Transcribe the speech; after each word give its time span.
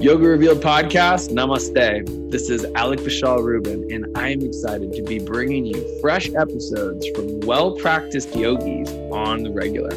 Yoga 0.00 0.28
Revealed 0.28 0.62
podcast, 0.62 1.30
namaste. 1.30 2.30
This 2.30 2.50
is 2.50 2.64
Alec 2.76 3.02
Michelle 3.02 3.42
Rubin, 3.42 3.90
and 3.90 4.16
I 4.16 4.28
am 4.28 4.42
excited 4.42 4.92
to 4.92 5.02
be 5.02 5.18
bringing 5.18 5.66
you 5.66 6.00
fresh 6.00 6.32
episodes 6.34 7.04
from 7.16 7.40
well 7.40 7.72
practiced 7.72 8.32
yogis 8.36 8.88
on 9.10 9.42
the 9.42 9.50
regular. 9.50 9.90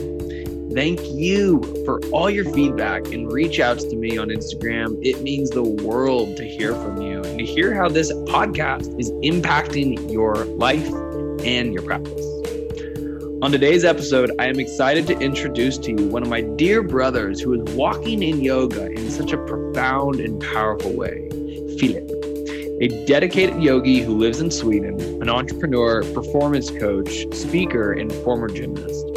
Thank 0.73 1.01
you 1.11 1.61
for 1.85 2.01
all 2.07 2.31
your 2.31 2.45
feedback 2.45 3.11
and 3.13 3.31
reach 3.31 3.59
outs 3.59 3.83
to 3.83 3.95
me 3.95 4.17
on 4.17 4.29
Instagram. 4.29 4.97
It 5.05 5.21
means 5.21 5.51
the 5.51 5.61
world 5.61 6.35
to 6.37 6.45
hear 6.45 6.73
from 6.73 6.99
you 6.99 7.21
and 7.21 7.37
to 7.37 7.45
hear 7.45 7.75
how 7.75 7.87
this 7.87 8.11
podcast 8.11 8.99
is 8.99 9.11
impacting 9.11 10.11
your 10.11 10.33
life 10.45 10.87
and 11.45 11.75
your 11.75 11.83
practice. 11.83 12.40
On 13.41 13.51
today's 13.51 13.83
episode, 13.83 14.29
I 14.37 14.45
am 14.45 14.59
excited 14.59 15.07
to 15.07 15.17
introduce 15.17 15.79
to 15.79 15.89
you 15.89 16.07
one 16.09 16.21
of 16.21 16.29
my 16.29 16.41
dear 16.41 16.83
brothers 16.83 17.41
who 17.41 17.53
is 17.53 17.75
walking 17.75 18.21
in 18.21 18.39
yoga 18.39 18.91
in 18.91 19.09
such 19.09 19.31
a 19.31 19.37
profound 19.45 20.19
and 20.19 20.39
powerful 20.39 20.93
way, 20.93 21.27
Philip. 21.79 22.07
A 22.81 23.05
dedicated 23.07 23.59
yogi 23.59 24.01
who 24.01 24.15
lives 24.15 24.41
in 24.41 24.51
Sweden, 24.51 25.01
an 25.23 25.27
entrepreneur, 25.27 26.03
performance 26.13 26.69
coach, 26.69 27.25
speaker, 27.33 27.93
and 27.93 28.13
former 28.23 28.47
gymnast. 28.47 29.07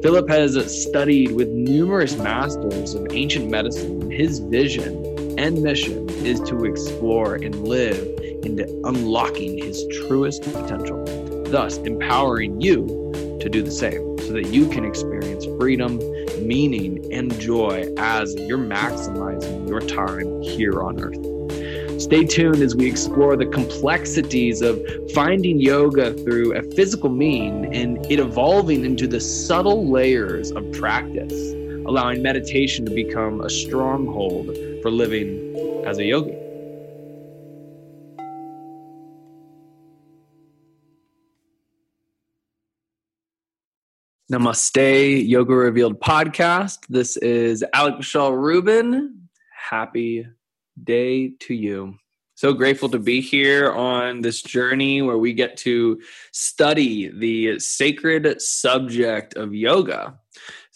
Philip 0.00 0.28
has 0.28 0.54
studied 0.84 1.32
with 1.32 1.48
numerous 1.48 2.16
masters 2.16 2.94
of 2.94 3.08
ancient 3.10 3.50
medicine, 3.50 4.00
and 4.00 4.12
his 4.12 4.38
vision 4.38 5.04
and 5.40 5.60
mission 5.60 6.08
is 6.24 6.38
to 6.42 6.66
explore 6.66 7.34
and 7.34 7.66
live 7.66 7.98
into 8.44 8.64
unlocking 8.84 9.58
his 9.58 9.84
truest 10.06 10.44
potential, 10.44 11.02
thus 11.46 11.78
empowering 11.78 12.60
you 12.60 13.01
to 13.42 13.48
do 13.48 13.62
the 13.62 13.70
same 13.70 14.18
so 14.20 14.32
that 14.32 14.46
you 14.46 14.68
can 14.68 14.84
experience 14.84 15.44
freedom, 15.58 15.98
meaning, 16.46 17.12
and 17.12 17.38
joy 17.40 17.92
as 17.98 18.34
you're 18.36 18.56
maximizing 18.56 19.68
your 19.68 19.80
time 19.80 20.40
here 20.42 20.80
on 20.80 21.00
earth. 21.00 22.00
Stay 22.00 22.24
tuned 22.24 22.62
as 22.62 22.74
we 22.74 22.86
explore 22.88 23.36
the 23.36 23.46
complexities 23.46 24.62
of 24.62 24.80
finding 25.12 25.60
yoga 25.60 26.14
through 26.24 26.56
a 26.56 26.62
physical 26.74 27.08
mean 27.08 27.72
and 27.72 28.04
it 28.10 28.18
evolving 28.18 28.84
into 28.84 29.06
the 29.06 29.20
subtle 29.20 29.90
layers 29.90 30.52
of 30.52 30.70
practice, 30.72 31.52
allowing 31.86 32.22
meditation 32.22 32.84
to 32.84 32.92
become 32.92 33.40
a 33.40 33.50
stronghold 33.50 34.56
for 34.82 34.90
living 34.90 35.54
as 35.84 35.98
a 35.98 36.04
yogi. 36.04 36.41
Namaste, 44.32 45.28
Yoga 45.28 45.54
Revealed 45.54 46.00
podcast. 46.00 46.86
This 46.88 47.18
is 47.18 47.62
Alec 47.74 47.98
Michelle 47.98 48.32
Rubin. 48.32 49.28
Happy 49.54 50.26
day 50.82 51.34
to 51.40 51.52
you. 51.52 51.96
So 52.34 52.54
grateful 52.54 52.88
to 52.88 52.98
be 52.98 53.20
here 53.20 53.70
on 53.72 54.22
this 54.22 54.40
journey 54.40 55.02
where 55.02 55.18
we 55.18 55.34
get 55.34 55.58
to 55.58 56.00
study 56.32 57.08
the 57.08 57.58
sacred 57.58 58.40
subject 58.40 59.36
of 59.36 59.54
yoga 59.54 60.18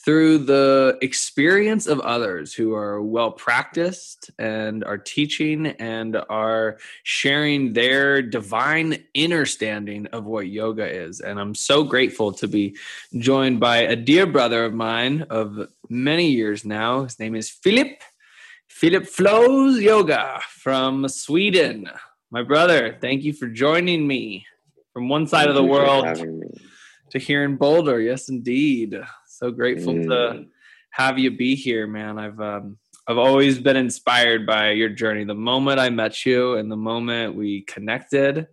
through 0.07 0.39
the 0.39 0.97
experience 1.03 1.89
of 1.89 1.99
others 1.99 2.55
who 2.55 2.73
are 2.73 3.03
well 3.03 3.33
practiced 3.33 4.31
and 4.39 4.85
are 4.85 4.97
teaching 4.97 5.67
and 5.67 6.17
are 6.31 6.79
sharing 7.03 7.73
their 7.73 8.23
divine 8.23 9.03
understanding 9.19 10.07
of 10.13 10.25
what 10.25 10.47
yoga 10.47 10.87
is. 10.89 11.19
And 11.21 11.41
I'm 11.41 11.57
so 11.57 11.83
grateful 11.83 12.33
to 12.35 12.47
be 12.47 12.77
joined 13.19 13.59
by 13.59 13.79
a 13.79 13.97
dear 13.97 14.27
brother 14.27 14.65
of 14.65 14.73
mine 14.73 15.27
of 15.29 15.69
many 15.89 16.29
years 16.31 16.65
now. 16.65 17.03
His 17.03 17.19
name 17.19 17.35
is 17.35 17.51
Philip. 17.51 18.01
Philip 18.69 19.07
Flows 19.07 19.81
Yoga 19.81 20.41
from 20.49 21.09
Sweden. 21.09 21.91
My 22.31 22.45
brother, 22.45 22.97
thank 23.01 23.25
you 23.25 23.33
for 23.33 23.49
joining 23.49 24.07
me 24.07 24.47
from 24.93 25.09
one 25.09 25.27
side 25.27 25.47
Thank 25.47 25.49
of 25.49 25.55
the 25.57 25.65
world 25.65 26.07
to 27.11 27.19
here 27.19 27.43
in 27.43 27.57
Boulder. 27.57 28.01
Yes, 28.01 28.29
indeed. 28.29 29.01
So 29.37 29.51
grateful 29.51 29.93
to 29.93 30.01
Mm. 30.01 30.49
have 30.93 31.19
you 31.19 31.31
be 31.31 31.55
here, 31.55 31.87
man. 31.87 32.19
I've 32.19 32.41
um, 32.41 32.79
I've 33.07 33.19
always 33.19 33.59
been 33.59 33.77
inspired 33.77 34.47
by 34.47 34.71
your 34.71 34.89
journey. 34.89 35.25
The 35.25 35.35
moment 35.35 35.79
I 35.79 35.91
met 35.91 36.25
you 36.25 36.55
and 36.55 36.73
the 36.73 36.77
moment 36.77 37.37
we 37.37 37.61
connected, 37.63 38.49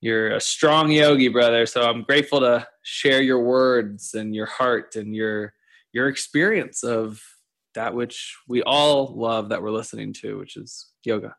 you're 0.00 0.32
a 0.32 0.40
strong 0.40 0.90
yogi, 0.90 1.28
brother. 1.28 1.64
So 1.64 1.82
I'm 1.82 2.02
grateful 2.02 2.40
to 2.40 2.66
share 2.82 3.22
your 3.22 3.38
words 3.38 4.14
and 4.14 4.34
your 4.34 4.46
heart 4.46 4.96
and 4.96 5.14
your 5.14 5.54
your 5.92 6.08
experience 6.08 6.82
of 6.82 7.22
that 7.74 7.94
which 7.94 8.36
we 8.48 8.64
all 8.64 9.14
love 9.16 9.50
that 9.50 9.62
we're 9.62 9.70
listening 9.70 10.12
to, 10.14 10.38
which 10.38 10.56
is 10.56 10.90
yoga. 11.04 11.36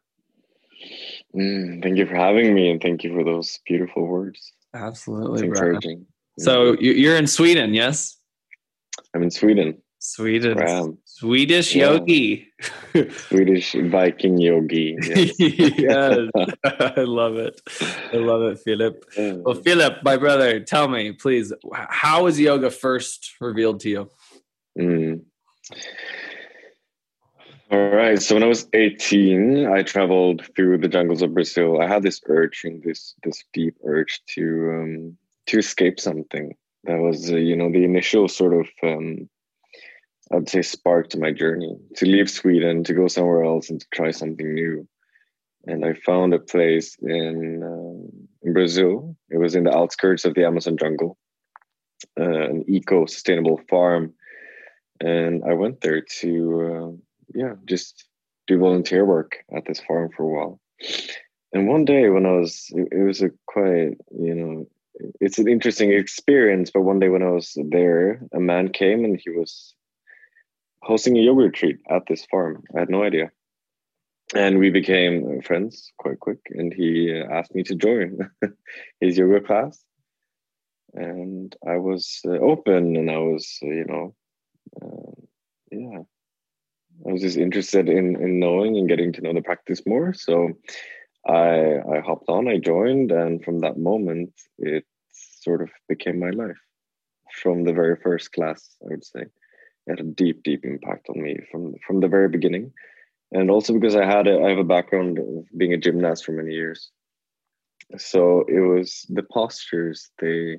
Mm, 1.35 1.83
thank 1.83 1.97
you 1.97 2.05
for 2.05 2.15
having 2.15 2.55
me, 2.55 2.71
and 2.71 2.81
thank 2.81 3.03
you 3.03 3.13
for 3.13 3.25
those 3.25 3.59
beautiful 3.67 4.07
words. 4.07 4.39
It's 4.73 4.81
Absolutely, 4.81 5.49
brother. 5.49 5.71
encouraging. 5.71 6.05
So 6.39 6.79
you're 6.79 7.17
in 7.17 7.27
Sweden, 7.27 7.73
yes? 7.73 8.15
I'm 9.13 9.23
in 9.23 9.31
Sweden, 9.31 9.81
Sweden, 9.99 10.97
Swedish 11.05 11.75
Yeah. 11.75 11.91
yogi. 11.91 12.47
Swedish 13.27 13.73
Viking 13.73 14.37
yogi. 14.37 14.97
Yes. 15.07 15.39
yes, 15.39 16.29
I 16.63 17.01
love 17.01 17.35
it. 17.35 17.61
I 18.13 18.17
love 18.17 18.41
it, 18.43 18.59
Philip. 18.59 19.05
Well, 19.17 19.55
Philip, 19.55 20.03
my 20.03 20.17
brother, 20.17 20.59
tell 20.59 20.87
me, 20.87 21.11
please, 21.11 21.53
how 21.71 22.23
was 22.23 22.39
yoga 22.39 22.71
first 22.71 23.35
revealed 23.39 23.79
to 23.81 23.89
you? 23.89 24.09
Mm. 24.79 25.21
All 27.71 27.89
right. 27.89 28.21
So 28.21 28.35
when 28.35 28.43
I 28.43 28.47
was 28.47 28.67
18, 28.73 29.65
I 29.67 29.83
traveled 29.83 30.49
through 30.55 30.79
the 30.79 30.89
jungles 30.89 31.21
of 31.21 31.33
Brazil. 31.33 31.79
I 31.79 31.87
had 31.87 32.03
this 32.03 32.19
urge, 32.27 32.61
and 32.65 32.83
this 32.83 33.15
this 33.23 33.43
deep 33.53 33.75
urge 33.85 34.21
to 34.35 34.43
um, 34.73 35.17
to 35.47 35.59
escape 35.59 35.99
something. 35.99 36.53
That 36.85 36.99
was, 36.99 37.31
uh, 37.31 37.35
you 37.35 37.55
know, 37.55 37.71
the 37.71 37.83
initial 37.83 38.27
sort 38.27 38.53
of, 38.53 38.67
um, 38.83 39.29
I'd 40.33 40.49
say, 40.49 40.61
spark 40.61 41.09
to 41.09 41.19
my 41.19 41.31
journey 41.31 41.77
to 41.97 42.05
leave 42.05 42.29
Sweden, 42.29 42.83
to 42.85 42.93
go 42.93 43.07
somewhere 43.07 43.43
else, 43.43 43.69
and 43.69 43.79
to 43.79 43.87
try 43.93 44.11
something 44.11 44.53
new. 44.53 44.87
And 45.67 45.85
I 45.85 45.93
found 45.93 46.33
a 46.33 46.39
place 46.39 46.97
in, 47.01 47.61
um 47.63 48.27
in 48.43 48.53
Brazil, 48.53 49.15
It 49.29 49.37
was 49.37 49.55
in 49.55 49.65
the 49.65 49.75
outskirts 49.75 50.25
of 50.25 50.33
the 50.33 50.45
Amazon 50.45 50.77
jungle, 50.77 51.17
uh, 52.19 52.23
an 52.23 52.65
eco-sustainable 52.67 53.61
farm, 53.69 54.13
and 54.99 55.43
I 55.43 55.53
went 55.53 55.81
there 55.81 56.01
to 56.01 56.31
uh, 56.61 56.91
yeah 57.33 57.53
just 57.65 58.05
do 58.47 58.57
volunteer 58.57 59.05
work 59.05 59.37
at 59.55 59.65
this 59.65 59.79
farm 59.79 60.09
for 60.15 60.23
a 60.23 60.27
while. 60.27 60.59
And 61.53 61.67
one 61.67 61.85
day 61.85 62.09
when 62.09 62.25
I 62.25 62.31
was, 62.31 62.67
it, 62.71 62.87
it 62.91 63.03
was 63.03 63.21
a 63.21 63.29
quite 63.45 63.97
you 64.11 64.35
know 64.35 64.67
it's 65.19 65.39
an 65.39 65.47
interesting 65.47 65.91
experience. 65.91 66.71
But 66.71 66.81
one 66.81 66.99
day 66.99 67.09
when 67.09 67.23
I 67.23 67.29
was 67.29 67.57
there, 67.69 68.21
a 68.33 68.39
man 68.39 68.69
came 68.69 69.05
and 69.05 69.19
he 69.21 69.29
was 69.29 69.73
hosting 70.81 71.17
a 71.17 71.21
yoga 71.21 71.43
retreat 71.43 71.77
at 71.89 72.03
this 72.07 72.25
farm. 72.25 72.63
I 72.75 72.79
had 72.79 72.89
no 72.89 73.03
idea. 73.03 73.31
And 74.33 74.59
we 74.59 74.69
became 74.69 75.41
friends 75.41 75.91
quite 75.97 76.19
quick. 76.19 76.39
And 76.49 76.73
he 76.73 77.11
asked 77.13 77.53
me 77.53 77.63
to 77.63 77.75
join 77.75 78.29
his 78.99 79.17
yoga 79.17 79.41
class. 79.41 79.83
And 80.93 81.55
I 81.67 81.77
was 81.77 82.21
uh, 82.25 82.31
open 82.31 82.95
and 82.95 83.09
I 83.09 83.17
was, 83.17 83.59
uh, 83.63 83.67
you 83.67 83.85
know, 83.85 84.15
uh, 84.81 85.21
yeah, 85.71 85.99
I 87.07 87.11
was 87.11 87.21
just 87.21 87.37
interested 87.37 87.87
in, 87.87 88.21
in 88.21 88.39
knowing 88.39 88.77
and 88.77 88.89
getting 88.89 89.13
to 89.13 89.21
know 89.21 89.33
the 89.33 89.41
practice 89.41 89.81
more. 89.85 90.13
So 90.13 90.51
I 91.27 91.79
I 91.79 91.99
hopped 91.99 92.29
on, 92.29 92.47
I 92.47 92.57
joined, 92.57 93.11
and 93.11 93.43
from 93.43 93.59
that 93.59 93.77
moment, 93.77 94.33
it 94.57 94.85
sort 95.41 95.61
of 95.61 95.69
became 95.89 96.19
my 96.19 96.29
life. 96.29 96.57
From 97.41 97.63
the 97.63 97.73
very 97.73 97.95
first 97.95 98.31
class, 98.33 98.77
I 98.83 98.89
would 98.89 99.05
say, 99.05 99.21
it 99.21 99.89
had 99.89 99.99
a 99.99 100.03
deep, 100.03 100.43
deep 100.43 100.65
impact 100.65 101.07
on 101.09 101.21
me 101.21 101.37
from 101.51 101.75
from 101.85 101.99
the 101.99 102.07
very 102.07 102.29
beginning, 102.29 102.73
and 103.31 103.49
also 103.49 103.73
because 103.73 103.95
I 103.95 104.05
had 104.05 104.27
a, 104.27 104.41
I 104.43 104.49
have 104.49 104.59
a 104.59 104.73
background 104.75 105.17
of 105.19 105.45
being 105.57 105.73
a 105.73 105.77
gymnast 105.77 106.25
for 106.25 106.33
many 106.33 106.53
years, 106.53 106.91
so 107.97 108.43
it 108.47 108.59
was 108.59 109.05
the 109.09 109.23
postures 109.23 110.11
they 110.19 110.57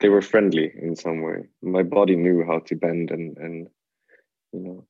they 0.00 0.08
were 0.08 0.22
friendly 0.22 0.72
in 0.80 0.96
some 0.96 1.22
way. 1.22 1.44
My 1.62 1.82
body 1.82 2.16
knew 2.16 2.44
how 2.46 2.60
to 2.60 2.74
bend 2.74 3.10
and 3.10 3.36
and 3.36 3.68
you 4.52 4.60
know 4.60 4.86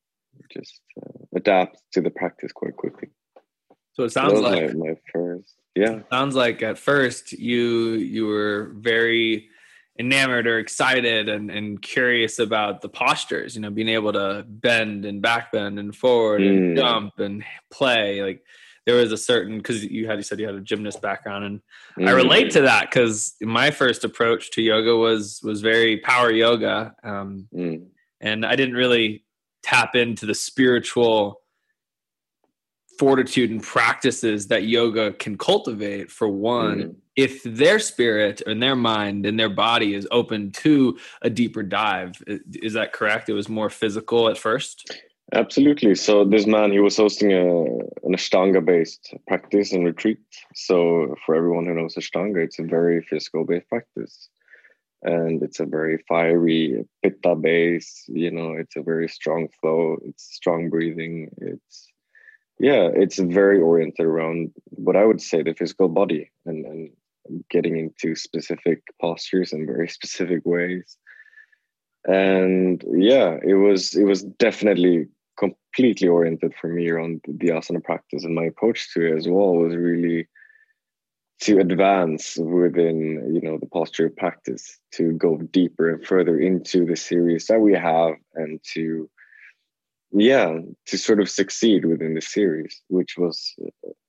just 0.53 0.81
uh, 1.01 1.25
adapt 1.37 1.79
to 1.93 2.01
the 2.01 2.11
practice 2.11 2.53
quite 2.53 2.77
quickly. 2.77 3.09
So 3.93 4.05
it 4.05 4.11
sounds 4.11 4.41
like 4.41 4.75
my, 4.75 4.89
my, 4.89 4.95
first. 5.13 5.55
Yeah. 5.75 6.01
Sounds 6.11 6.35
like 6.35 6.63
at 6.63 6.79
first 6.79 7.33
you 7.33 7.93
you 7.95 8.27
were 8.27 8.73
very 8.77 9.49
enamored 9.99 10.47
or 10.47 10.59
excited 10.59 11.29
and, 11.29 11.51
and 11.51 11.81
curious 11.81 12.39
about 12.39 12.81
the 12.81 12.89
postures, 12.89 13.55
you 13.55 13.63
know, 13.63 13.71
being 13.71 13.89
able 13.89 14.13
to 14.13 14.45
bend 14.49 15.05
and 15.05 15.23
back 15.23 15.53
bend 15.53 15.79
and 15.79 15.95
forward 15.95 16.41
mm. 16.41 16.49
and 16.49 16.77
jump 16.77 17.19
and 17.19 17.45
play. 17.71 18.23
Like 18.23 18.43
there 18.87 18.97
was 18.97 19.13
a 19.13 19.17
certain 19.17 19.59
because 19.59 19.85
you 19.85 20.07
had 20.07 20.19
you 20.19 20.23
said 20.23 20.39
you 20.39 20.47
had 20.47 20.57
a 20.57 20.61
gymnast 20.61 21.01
background 21.01 21.45
and 21.45 21.61
mm. 21.99 22.09
I 22.09 22.13
relate 22.13 22.51
to 22.53 22.63
that 22.63 22.91
because 22.91 23.35
my 23.41 23.71
first 23.71 24.05
approach 24.05 24.51
to 24.53 24.63
yoga 24.63 24.97
was 24.97 25.41
was 25.43 25.61
very 25.61 25.99
power 25.99 26.31
yoga. 26.31 26.95
Um, 27.03 27.49
mm. 27.55 27.87
and 28.21 28.45
I 28.47 28.57
didn't 28.57 28.75
really 28.75 29.25
tap 29.63 29.97
into 29.97 30.27
the 30.27 30.35
spiritual 30.35 31.41
fortitude 32.99 33.51
and 33.51 33.63
practices 33.63 34.49
that 34.49 34.65
yoga 34.65 35.13
can 35.13 35.37
cultivate 35.37 36.11
for 36.11 36.29
one 36.29 36.79
mm. 36.79 36.95
if 37.17 37.43
their 37.43 37.79
spirit 37.79 38.43
and 38.47 38.63
their 38.63 38.77
mind 38.77 39.27
and 39.27 39.39
their 39.39 39.51
body 39.51 39.95
is 39.95 40.07
open 40.11 40.51
to 40.51 40.99
a 41.23 41.31
deeper 41.31 41.63
dive 41.63 42.23
is 42.27 42.75
that 42.75 42.93
correct? 42.93 43.29
It 43.29 43.35
was 43.35 43.49
more 43.49 43.71
physical 43.71 44.29
at 44.29 44.39
first? 44.39 44.91
Absolutely. 45.33 45.95
So 45.95 46.25
this 46.25 46.47
man 46.47 46.71
he 46.71 46.81
was 46.81 46.97
hosting 46.97 47.33
a 47.33 47.65
an 48.07 48.13
ashtanga 48.13 48.65
based 48.65 49.15
practice 49.27 49.73
and 49.73 49.85
retreat. 49.85 50.19
So 50.55 51.17
for 51.25 51.35
everyone 51.35 51.67
who 51.67 51.75
knows 51.75 51.95
ashtanga 51.95 52.45
it's 52.45 52.59
a 52.59 52.63
very 52.63 53.03
physical 53.03 53.45
based 53.45 53.69
practice. 53.69 54.29
And 55.03 55.43
it's 55.43 55.61
a 55.61 55.67
very 55.67 55.99
fiery 56.09 56.85
pitta 57.03 57.35
base 57.35 58.05
you 58.09 58.31
know 58.31 58.53
it's 58.53 58.77
a 58.77 58.83
very 58.83 59.09
strong 59.09 59.49
flow 59.61 59.99
it's 60.07 60.25
strong 60.35 60.71
breathing 60.71 61.29
it's 61.39 61.89
yeah 62.59 62.89
it's 62.95 63.19
very 63.19 63.61
oriented 63.61 64.07
around 64.07 64.51
what 64.71 64.97
i 64.97 65.05
would 65.05 65.21
say 65.21 65.43
the 65.43 65.55
physical 65.55 65.89
body 65.89 66.31
and, 66.47 66.65
and 66.67 66.91
getting 67.51 67.77
into 67.77 68.15
specific 68.15 68.83
postures 69.01 69.53
in 69.53 69.67
very 69.67 69.89
specific 69.99 70.43
ways. 70.45 70.97
And 72.07 72.85
yeah 72.93 73.39
it 73.43 73.55
was 73.55 73.95
it 73.95 74.05
was 74.05 74.23
definitely 74.23 75.07
completely 75.39 76.07
oriented 76.07 76.55
for 76.61 76.69
me 76.69 76.89
around 76.89 77.23
the 77.27 77.49
asana 77.49 77.83
practice 77.83 78.25
and 78.25 78.35
my 78.35 78.45
approach 78.45 78.93
to 78.93 79.07
it 79.07 79.17
as 79.17 79.27
well 79.27 79.55
was 79.55 79.75
really 79.75 80.29
to 81.41 81.59
advance 81.59 82.37
within 82.37 83.33
you 83.35 83.41
know 83.41 83.59
the 83.59 83.67
posture 83.67 84.11
practice 84.11 84.79
to 84.93 85.13
go 85.13 85.39
deeper 85.39 85.91
and 85.91 86.07
further 86.07 86.39
into 86.39 86.85
the 86.85 86.95
series 86.95 87.47
that 87.47 87.61
we 87.61 87.73
have 87.73 88.15
and 88.35 88.61
to 88.75 89.09
yeah 90.15 90.59
to 90.87 90.97
sort 90.97 91.21
of 91.21 91.29
succeed 91.29 91.85
within 91.85 92.15
the 92.15 92.21
series 92.21 92.83
which 92.89 93.19
was 93.19 93.55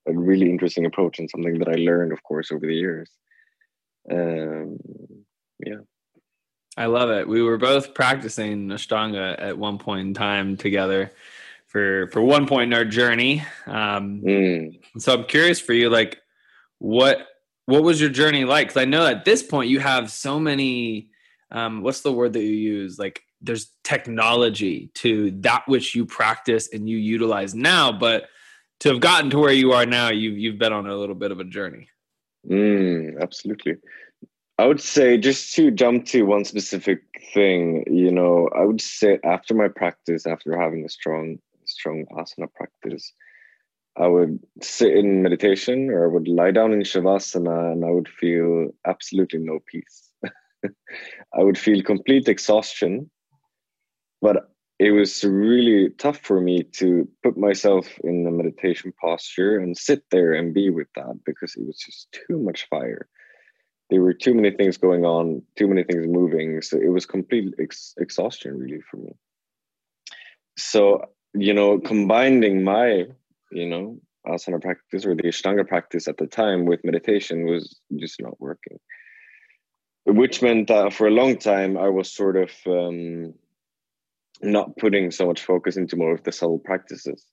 a 0.08 0.14
really 0.14 0.50
interesting 0.50 0.86
approach 0.86 1.18
and 1.18 1.30
something 1.30 1.58
that 1.58 1.68
i 1.68 1.74
learned 1.74 2.14
of 2.14 2.22
course 2.24 2.52
over 2.52 2.66
the 2.66 2.76
years. 2.76 3.10
Um 4.10 4.78
yeah. 5.66 5.80
I 6.78 6.88
love 6.88 7.10
it. 7.10 7.28
We 7.28 7.42
were 7.42 7.58
both 7.58 7.94
practicing 7.94 8.68
ashtanga 8.68 9.36
at 9.40 9.58
one 9.58 9.80
point 9.80 10.08
in 10.08 10.14
time 10.14 10.58
together 10.58 11.12
for 11.66 12.08
for 12.12 12.22
one 12.22 12.46
point 12.46 12.72
in 12.72 12.78
our 12.78 12.86
journey. 12.86 13.44
Um 13.66 14.22
mm. 14.22 14.80
so 15.00 15.14
i'm 15.14 15.26
curious 15.26 15.60
for 15.60 15.74
you 15.74 15.90
like 15.90 16.22
what 16.78 17.28
what 17.66 17.82
was 17.82 18.00
your 18.00 18.12
journey 18.12 18.46
like? 18.46 18.68
Because 18.68 18.82
i 18.82 18.86
know 18.86 19.08
at 19.08 19.26
this 19.26 19.42
point 19.42 19.72
you 19.72 19.80
have 19.80 20.12
so 20.12 20.40
many 20.40 21.10
um 21.56 21.82
what's 21.82 22.02
the 22.02 22.12
word 22.12 22.34
that 22.34 22.44
you 22.44 22.56
use? 22.78 23.00
Like 23.00 23.22
there's 23.42 23.72
technology 23.84 24.92
to 24.96 25.32
that 25.42 25.64
which 25.68 25.96
you 25.96 26.06
practice 26.06 26.70
and 26.72 26.90
you 26.90 26.98
utilize 26.98 27.54
now 27.54 27.92
but 27.92 28.26
to 28.80 28.90
have 28.90 29.00
gotten 29.00 29.30
to 29.30 29.40
where 29.40 29.54
you 29.54 29.72
are 29.72 29.86
now 29.86 30.10
you've 30.10 30.38
you've 30.38 30.60
been 30.60 30.74
on 30.74 30.88
a 30.88 30.96
little 30.96 31.16
bit 31.16 31.32
of 31.32 31.40
a 31.40 31.44
journey. 31.44 31.88
Mm, 32.50 33.22
absolutely. 33.22 33.78
I 34.58 34.68
would 34.68 34.82
say 34.82 35.18
just 35.18 35.54
to 35.56 35.72
jump 35.72 36.06
to 36.08 36.24
one 36.24 36.46
specific 36.46 37.02
thing 37.36 37.84
you 37.88 38.12
know 38.12 38.50
i 38.56 38.64
would 38.64 38.82
say 38.82 39.20
after 39.24 39.54
my 39.54 39.68
practice 39.68 40.26
after 40.26 40.58
having 40.58 40.86
a 40.86 40.90
strong 40.90 41.38
strong 41.66 42.06
asana 42.18 42.48
practice 42.54 43.14
i 43.98 44.08
would 44.08 44.40
sit 44.62 44.96
in 44.96 45.22
meditation 45.22 45.90
or 45.90 46.06
i 46.06 46.14
would 46.14 46.28
lie 46.28 46.52
down 46.52 46.72
in 46.72 46.80
shavasana 46.82 47.74
and 47.74 47.84
i 47.84 47.90
would 47.90 48.08
feel 48.08 48.70
absolutely 48.88 49.40
no 49.40 49.60
peace 49.68 50.10
i 51.38 51.44
would 51.44 51.58
feel 51.58 51.82
complete 51.84 52.28
exhaustion 52.28 53.10
but 54.22 54.50
it 54.80 54.92
was 54.92 55.24
really 55.24 55.90
tough 55.98 56.18
for 56.18 56.42
me 56.42 56.64
to 56.64 57.08
put 57.24 57.38
myself 57.38 57.88
in 58.04 58.28
a 58.28 58.32
meditation 58.32 58.94
posture 59.00 59.58
and 59.58 59.78
sit 59.78 60.04
there 60.12 60.34
and 60.34 60.54
be 60.54 60.70
with 60.70 60.88
that 60.96 61.20
because 61.26 61.56
it 61.56 61.66
was 61.66 61.78
just 61.78 62.12
too 62.12 62.40
much 62.40 62.68
fire. 62.70 63.08
There 63.90 64.02
were 64.02 64.14
too 64.14 64.34
many 64.34 64.52
things 64.52 64.78
going 64.78 65.06
on 65.06 65.44
too 65.56 65.68
many 65.68 65.84
things 65.84 66.08
moving 66.08 66.62
so 66.62 66.78
it 66.78 66.90
was 66.90 67.06
complete 67.06 67.54
ex- 67.60 67.94
exhaustion 67.98 68.58
really 68.58 68.82
for 68.90 68.98
me. 68.98 69.12
So 70.58 71.06
you 71.34 71.54
know 71.54 71.80
combining 71.80 72.64
my 72.64 73.06
you 73.52 73.68
know 73.68 74.00
asana 74.28 74.62
practice 74.62 75.06
or 75.06 75.16
the 75.16 75.24
ashtanga 75.24 75.68
practice 75.68 76.08
at 76.08 76.18
the 76.18 76.26
time 76.26 76.66
with 76.66 76.84
meditation 76.84 77.46
was 77.46 77.80
just 77.98 78.20
not 78.22 78.40
working 78.42 78.80
which 80.06 80.42
meant 80.42 80.68
that 80.68 80.94
for 80.94 81.08
a 81.08 81.12
long 81.12 81.38
time 81.38 81.78
i 81.78 81.90
was 81.90 82.12
sort 82.12 82.38
of 82.38 82.52
um, 82.68 83.34
not 84.42 84.78
putting 84.78 85.12
so 85.12 85.26
much 85.26 85.42
focus 85.42 85.78
into 85.78 85.96
more 85.96 86.14
of 86.14 86.24
the 86.24 86.32
subtle 86.32 86.60
practices 86.60 87.26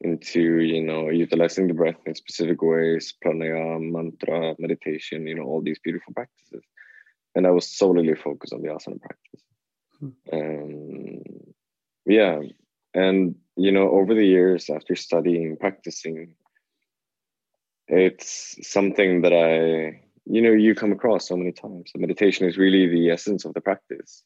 into 0.00 0.60
you 0.60 0.82
know 0.82 1.08
utilizing 1.08 1.66
the 1.66 1.74
breath 1.74 2.00
in 2.06 2.14
specific 2.14 2.62
ways 2.62 3.14
pranayama 3.24 3.90
mantra 3.90 4.54
meditation 4.58 5.26
you 5.26 5.34
know 5.34 5.42
all 5.42 5.60
these 5.60 5.80
beautiful 5.80 6.12
practices. 6.14 6.64
And 7.34 7.46
i 7.46 7.50
was 7.50 7.66
solely 7.66 8.14
focused 8.14 8.52
on 8.52 8.62
the 8.62 8.68
asana 8.68 9.00
practice. 9.00 9.42
Hmm. 9.98 10.08
um, 10.32 11.22
yeah. 12.06 12.40
And 12.94 13.34
you 13.56 13.72
know 13.72 13.90
over 13.90 14.14
the 14.14 14.24
years 14.24 14.70
after 14.70 14.94
studying 14.94 15.56
practicing 15.56 16.34
it's 17.88 18.56
something 18.62 19.22
that 19.22 19.32
i 19.32 20.00
you 20.28 20.42
know 20.42 20.52
you 20.52 20.74
come 20.74 20.92
across 20.92 21.26
so 21.26 21.36
many 21.36 21.52
times 21.52 21.90
so 21.90 21.98
meditation 21.98 22.46
is 22.46 22.58
really 22.58 22.86
the 22.86 23.10
essence 23.10 23.44
of 23.44 23.54
the 23.54 23.60
practice 23.60 24.22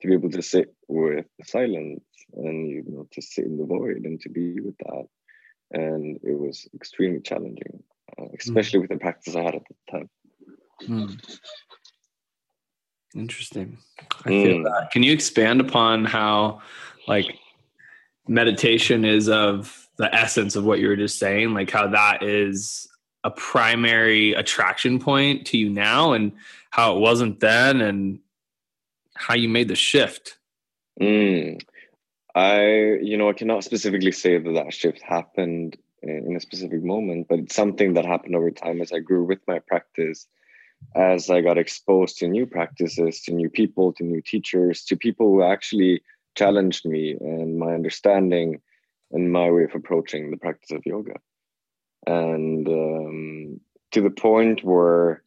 to 0.00 0.08
be 0.08 0.14
able 0.14 0.30
to 0.30 0.42
sit 0.42 0.74
with 0.88 1.26
the 1.38 1.44
silence 1.44 2.00
and 2.34 2.68
you 2.68 2.84
know 2.86 3.08
to 3.10 3.22
sit 3.22 3.44
in 3.44 3.56
the 3.56 3.64
void 3.64 4.04
and 4.04 4.20
to 4.20 4.28
be 4.28 4.60
with 4.60 4.76
that 4.78 5.06
and 5.72 6.18
it 6.22 6.38
was 6.38 6.68
extremely 6.74 7.20
challenging 7.20 7.82
uh, 8.18 8.26
especially 8.38 8.78
mm. 8.78 8.82
with 8.82 8.90
the 8.90 8.98
practice 8.98 9.34
i 9.34 9.42
had 9.42 9.54
at 9.54 9.62
the 9.68 9.92
time 9.92 10.10
mm. 10.82 11.38
interesting 13.14 13.78
i 14.24 14.28
feel 14.28 14.58
mm. 14.58 14.64
that 14.64 14.90
can 14.90 15.02
you 15.02 15.12
expand 15.12 15.60
upon 15.60 16.04
how 16.04 16.60
like 17.06 17.26
meditation 18.26 19.04
is 19.04 19.28
of 19.28 19.88
the 19.96 20.14
essence 20.14 20.54
of 20.56 20.64
what 20.64 20.78
you 20.78 20.88
were 20.88 20.96
just 20.96 21.18
saying 21.18 21.54
like 21.54 21.70
how 21.70 21.86
that 21.86 22.22
is 22.22 22.87
a 23.24 23.30
primary 23.30 24.32
attraction 24.32 24.98
point 24.98 25.46
to 25.48 25.58
you 25.58 25.68
now 25.68 26.12
and 26.12 26.32
how 26.70 26.96
it 26.96 27.00
wasn't 27.00 27.40
then 27.40 27.80
and 27.80 28.20
how 29.14 29.34
you 29.34 29.48
made 29.48 29.68
the 29.68 29.74
shift? 29.74 30.38
Mm. 31.00 31.60
I, 32.34 32.64
you 33.02 33.16
know, 33.16 33.28
I 33.28 33.32
cannot 33.32 33.64
specifically 33.64 34.12
say 34.12 34.38
that 34.38 34.52
that 34.52 34.72
shift 34.72 35.02
happened 35.02 35.76
in 36.02 36.36
a 36.36 36.40
specific 36.40 36.82
moment, 36.82 37.26
but 37.28 37.40
it's 37.40 37.54
something 37.54 37.94
that 37.94 38.04
happened 38.04 38.36
over 38.36 38.50
time 38.50 38.80
as 38.80 38.92
I 38.92 39.00
grew 39.00 39.24
with 39.24 39.40
my 39.48 39.58
practice, 39.58 40.28
as 40.94 41.28
I 41.28 41.40
got 41.40 41.58
exposed 41.58 42.18
to 42.18 42.28
new 42.28 42.46
practices, 42.46 43.22
to 43.22 43.32
new 43.32 43.50
people, 43.50 43.92
to 43.94 44.04
new 44.04 44.22
teachers, 44.22 44.84
to 44.84 44.96
people 44.96 45.26
who 45.26 45.42
actually 45.42 46.02
challenged 46.36 46.84
me 46.86 47.16
and 47.20 47.58
my 47.58 47.74
understanding 47.74 48.60
and 49.10 49.32
my 49.32 49.50
way 49.50 49.64
of 49.64 49.74
approaching 49.74 50.30
the 50.30 50.36
practice 50.36 50.70
of 50.70 50.86
yoga. 50.86 51.14
And 52.06 52.66
um, 52.68 53.60
to 53.92 54.00
the 54.00 54.10
point 54.10 54.64
where, 54.64 55.22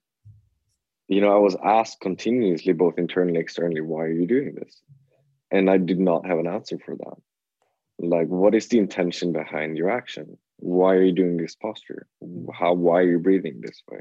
you 1.08 1.22
know, 1.22 1.34
I 1.34 1.40
was 1.40 1.56
asked 1.64 2.00
continuously, 2.00 2.74
both 2.74 2.98
internally 2.98 3.36
and 3.36 3.42
externally, 3.44 3.82
why 3.82 4.04
are 4.04 4.12
you 4.12 4.28
doing 4.28 4.56
this? 4.56 4.82
And 5.52 5.70
I 5.70 5.78
did 5.78 6.00
not 6.00 6.26
have 6.26 6.40
an 6.40 6.48
answer 6.48 6.78
for 6.84 6.96
that. 6.96 7.18
Like, 8.00 8.28
what 8.28 8.56
is 8.56 8.68
the 8.68 8.80
intention 8.80 9.32
behind 9.32 9.78
your 9.78 9.90
action? 9.90 10.38
Why 10.58 10.96
are 10.96 11.04
you 11.04 11.12
doing 11.12 11.38
this 11.38 11.56
posture? 11.56 12.08
How, 12.54 12.74
why 12.74 13.00
are 13.00 13.10
you 13.10 13.20
breathing 13.20 13.62
this 13.62 13.82
way? 13.90 14.00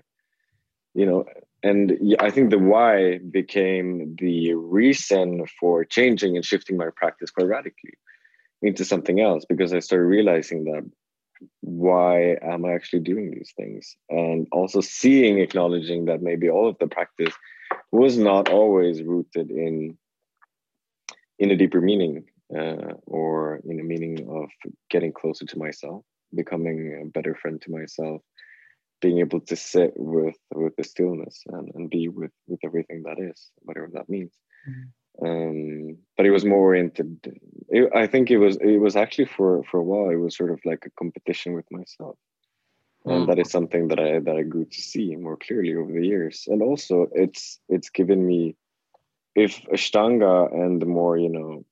You 0.94 1.06
know, 1.06 1.24
and 1.62 2.16
I 2.18 2.30
think 2.30 2.50
the 2.50 2.58
why 2.58 3.18
became 3.18 4.16
the 4.18 4.54
reason 4.54 5.44
for 5.58 5.84
changing 5.84 6.36
and 6.36 6.44
shifting 6.44 6.76
my 6.76 6.88
practice 6.96 7.30
quite 7.30 7.48
radically 7.48 7.94
into 8.62 8.84
something 8.84 9.20
else 9.20 9.44
because 9.48 9.72
I 9.72 9.80
started 9.80 10.06
realizing 10.06 10.64
that 10.64 10.90
why 11.60 12.36
am 12.42 12.64
I 12.64 12.72
actually 12.72 13.00
doing 13.00 13.30
these 13.30 13.52
things? 13.56 13.96
And 14.08 14.46
also 14.52 14.80
seeing, 14.80 15.38
acknowledging 15.38 16.06
that 16.06 16.22
maybe 16.22 16.48
all 16.50 16.68
of 16.68 16.76
the 16.78 16.86
practice 16.86 17.34
was 17.92 18.18
not 18.18 18.48
always 18.48 19.02
rooted 19.02 19.50
in 19.50 19.96
in 21.38 21.50
a 21.50 21.56
deeper 21.56 21.80
meaning 21.80 22.24
uh, 22.54 22.94
or 23.06 23.60
in 23.64 23.80
a 23.80 23.82
meaning 23.82 24.28
of 24.28 24.50
getting 24.90 25.12
closer 25.12 25.46
to 25.46 25.58
myself, 25.58 26.04
becoming 26.34 27.00
a 27.02 27.06
better 27.08 27.34
friend 27.34 27.62
to 27.62 27.70
myself, 27.70 28.20
being 29.00 29.18
able 29.20 29.40
to 29.40 29.56
sit 29.56 29.92
with 29.96 30.36
with 30.54 30.76
the 30.76 30.84
stillness 30.84 31.42
and, 31.46 31.70
and 31.74 31.90
be 31.90 32.08
with 32.08 32.32
with 32.46 32.60
everything 32.64 33.02
that 33.04 33.18
is, 33.18 33.50
whatever 33.62 33.88
that 33.92 34.08
means. 34.08 34.32
Mm-hmm. 34.68 34.88
Um, 35.22 35.96
but 36.16 36.26
it 36.26 36.30
was 36.30 36.44
more 36.44 36.58
oriented. 36.58 37.18
It, 37.70 37.90
I 37.94 38.06
think 38.06 38.30
it 38.30 38.38
was 38.38 38.56
it 38.56 38.78
was 38.78 38.96
actually 38.96 39.26
for 39.26 39.62
for 39.64 39.78
a 39.78 39.82
while. 39.82 40.10
It 40.10 40.16
was 40.16 40.36
sort 40.36 40.50
of 40.50 40.60
like 40.64 40.84
a 40.86 40.90
competition 40.90 41.54
with 41.54 41.70
myself, 41.70 42.16
and 43.04 43.28
that 43.28 43.38
is 43.38 43.50
something 43.50 43.88
that 43.88 44.00
I 44.00 44.18
that 44.18 44.36
I 44.36 44.42
grew 44.42 44.64
to 44.64 44.80
see 44.80 45.14
more 45.16 45.36
clearly 45.36 45.74
over 45.74 45.92
the 45.92 46.06
years. 46.06 46.44
And 46.48 46.62
also, 46.62 47.08
it's 47.14 47.60
it's 47.68 47.90
given 47.90 48.26
me 48.26 48.56
if 49.34 49.62
Ashtanga 49.72 50.52
and 50.52 50.82
the 50.82 50.86
more, 50.86 51.16
you 51.16 51.28
know, 51.28 51.64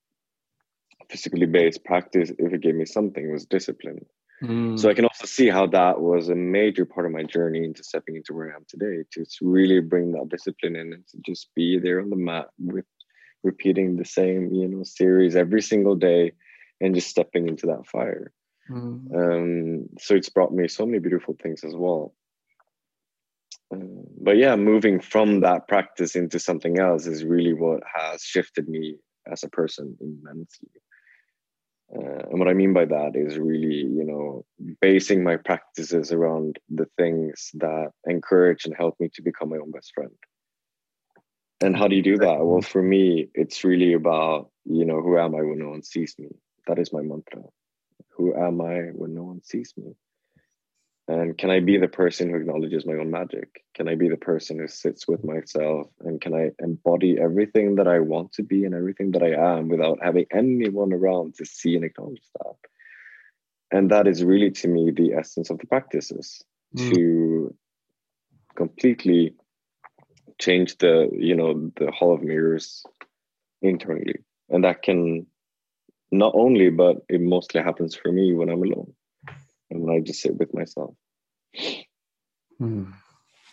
physically 1.11 1.47
based 1.47 1.85
practice, 1.85 2.31
if 2.38 2.52
it 2.52 2.61
gave 2.61 2.75
me 2.75 2.85
something, 2.85 3.28
it 3.28 3.33
was 3.33 3.47
discipline. 3.47 4.05
Mm. 4.43 4.78
So 4.78 4.88
I 4.88 4.95
can 4.95 5.05
also 5.05 5.26
see 5.26 5.49
how 5.49 5.67
that 5.67 6.00
was 6.00 6.28
a 6.28 6.35
major 6.35 6.85
part 6.85 7.07
of 7.07 7.12
my 7.12 7.25
journey 7.25 7.64
into 7.64 7.83
stepping 7.83 8.14
into 8.17 8.33
where 8.33 8.52
I 8.52 8.57
am 8.57 8.64
today, 8.69 9.02
to 9.12 9.25
really 9.43 9.81
bring 9.81 10.12
that 10.12 10.28
discipline 10.28 10.76
in 10.76 10.93
and 10.93 11.07
to 11.09 11.19
just 11.26 11.49
be 11.57 11.78
there 11.78 12.00
on 12.00 12.11
the 12.11 12.17
mat 12.17 12.47
with 12.59 12.85
repeating 13.42 13.97
the 13.97 14.04
same, 14.04 14.52
you 14.52 14.68
know, 14.68 14.83
series 14.83 15.37
every 15.37 15.62
single 15.62 15.95
day 15.95 16.33
and 16.80 16.95
just 16.95 17.09
stepping 17.09 17.49
into 17.49 17.66
that 17.66 17.87
fire. 17.87 18.33
Mm. 18.71 19.14
Um, 19.14 19.88
so 19.99 20.14
it's 20.14 20.28
brought 20.28 20.52
me 20.52 20.68
so 20.68 20.87
many 20.87 20.99
beautiful 20.99 21.37
things 21.40 21.64
as 21.64 21.75
well. 21.75 22.14
Um, 23.73 24.04
but 24.21 24.37
yeah, 24.37 24.57
moving 24.57 25.00
from 25.00 25.40
that 25.40 25.68
practice 25.68 26.16
into 26.16 26.38
something 26.38 26.78
else 26.78 27.07
is 27.07 27.25
really 27.25 27.52
what 27.52 27.83
has 27.95 28.23
shifted 28.23 28.68
me 28.68 28.97
as 29.30 29.42
a 29.42 29.49
person 29.49 29.97
immensely. 30.00 30.68
Uh, 31.95 32.28
and 32.30 32.38
what 32.38 32.49
I 32.49 32.54
mean 32.54 32.75
by 32.75 32.85
that 32.85 33.12
is 33.14 33.38
really, 33.38 33.76
you 33.76 34.04
know, 34.04 34.45
basing 34.80 35.25
my 35.25 35.37
practices 35.37 36.12
around 36.12 36.59
the 36.68 36.87
things 36.99 37.50
that 37.54 37.92
encourage 38.07 38.66
and 38.66 38.75
help 38.76 38.97
me 39.00 39.09
to 39.14 39.23
become 39.23 39.49
my 39.49 39.57
own 39.57 39.71
best 39.71 39.92
friend. 39.95 40.11
And 41.60 41.76
how 41.76 41.88
do 41.88 41.96
you 41.96 42.02
do 42.02 42.18
that? 42.18 42.38
Well, 42.40 42.62
for 42.62 42.82
me, 42.82 43.28
it's 43.34 43.64
really 43.64 43.92
about, 43.92 44.50
you 44.64 44.84
know, 44.84 45.00
who 45.02 45.18
am 45.18 45.34
I 45.34 45.42
when 45.42 45.58
no 45.58 45.70
one 45.70 45.82
sees 45.82 46.14
me? 46.18 46.28
That 46.66 46.78
is 46.78 46.92
my 46.92 47.02
mantra. 47.02 47.42
Who 48.16 48.34
am 48.34 48.60
I 48.60 48.90
when 48.94 49.14
no 49.14 49.24
one 49.24 49.42
sees 49.42 49.74
me? 49.76 49.94
And 51.08 51.38
can 51.38 51.50
I 51.50 51.60
be 51.60 51.78
the 51.78 51.88
person 51.88 52.28
who 52.28 52.36
acknowledges 52.36 52.84
my 52.84 52.92
own 52.92 53.10
magic? 53.10 53.64
Can 53.74 53.88
I 53.88 53.94
be 53.94 54.10
the 54.10 54.18
person 54.18 54.58
who 54.58 54.68
sits 54.68 55.08
with 55.08 55.24
myself? 55.24 55.88
And 56.00 56.20
can 56.20 56.34
I 56.34 56.50
embody 56.58 57.18
everything 57.18 57.76
that 57.76 57.88
I 57.88 58.00
want 58.00 58.32
to 58.34 58.42
be 58.42 58.64
and 58.64 58.74
everything 58.74 59.12
that 59.12 59.22
I 59.22 59.56
am 59.56 59.68
without 59.68 59.98
having 60.02 60.26
anyone 60.30 60.92
around 60.92 61.36
to 61.36 61.46
see 61.46 61.76
and 61.76 61.84
acknowledge 61.84 62.22
that? 62.38 62.56
And 63.70 63.90
that 63.90 64.06
is 64.06 64.22
really 64.22 64.50
to 64.50 64.68
me 64.68 64.90
the 64.90 65.14
essence 65.14 65.48
of 65.48 65.58
the 65.58 65.66
practices 65.66 66.42
mm. 66.76 66.92
to 66.92 67.54
completely 68.54 69.34
change 70.40 70.78
the, 70.78 71.09
you 71.12 71.35
know, 71.35 71.71
the 71.76 71.90
hall 71.90 72.14
of 72.14 72.23
mirrors 72.23 72.85
internally. 73.62 74.16
And 74.49 74.64
that 74.64 74.83
can 74.83 75.26
not 76.11 76.33
only, 76.35 76.71
but 76.71 76.99
it 77.09 77.21
mostly 77.21 77.62
happens 77.62 77.95
for 77.95 78.11
me 78.11 78.33
when 78.33 78.49
I'm 78.49 78.62
alone 78.62 78.92
and 79.71 79.80
when 79.80 79.95
I 79.95 80.00
just 80.00 80.21
sit 80.21 80.37
with 80.37 80.54
myself. 80.54 80.95
Mm, 82.61 82.92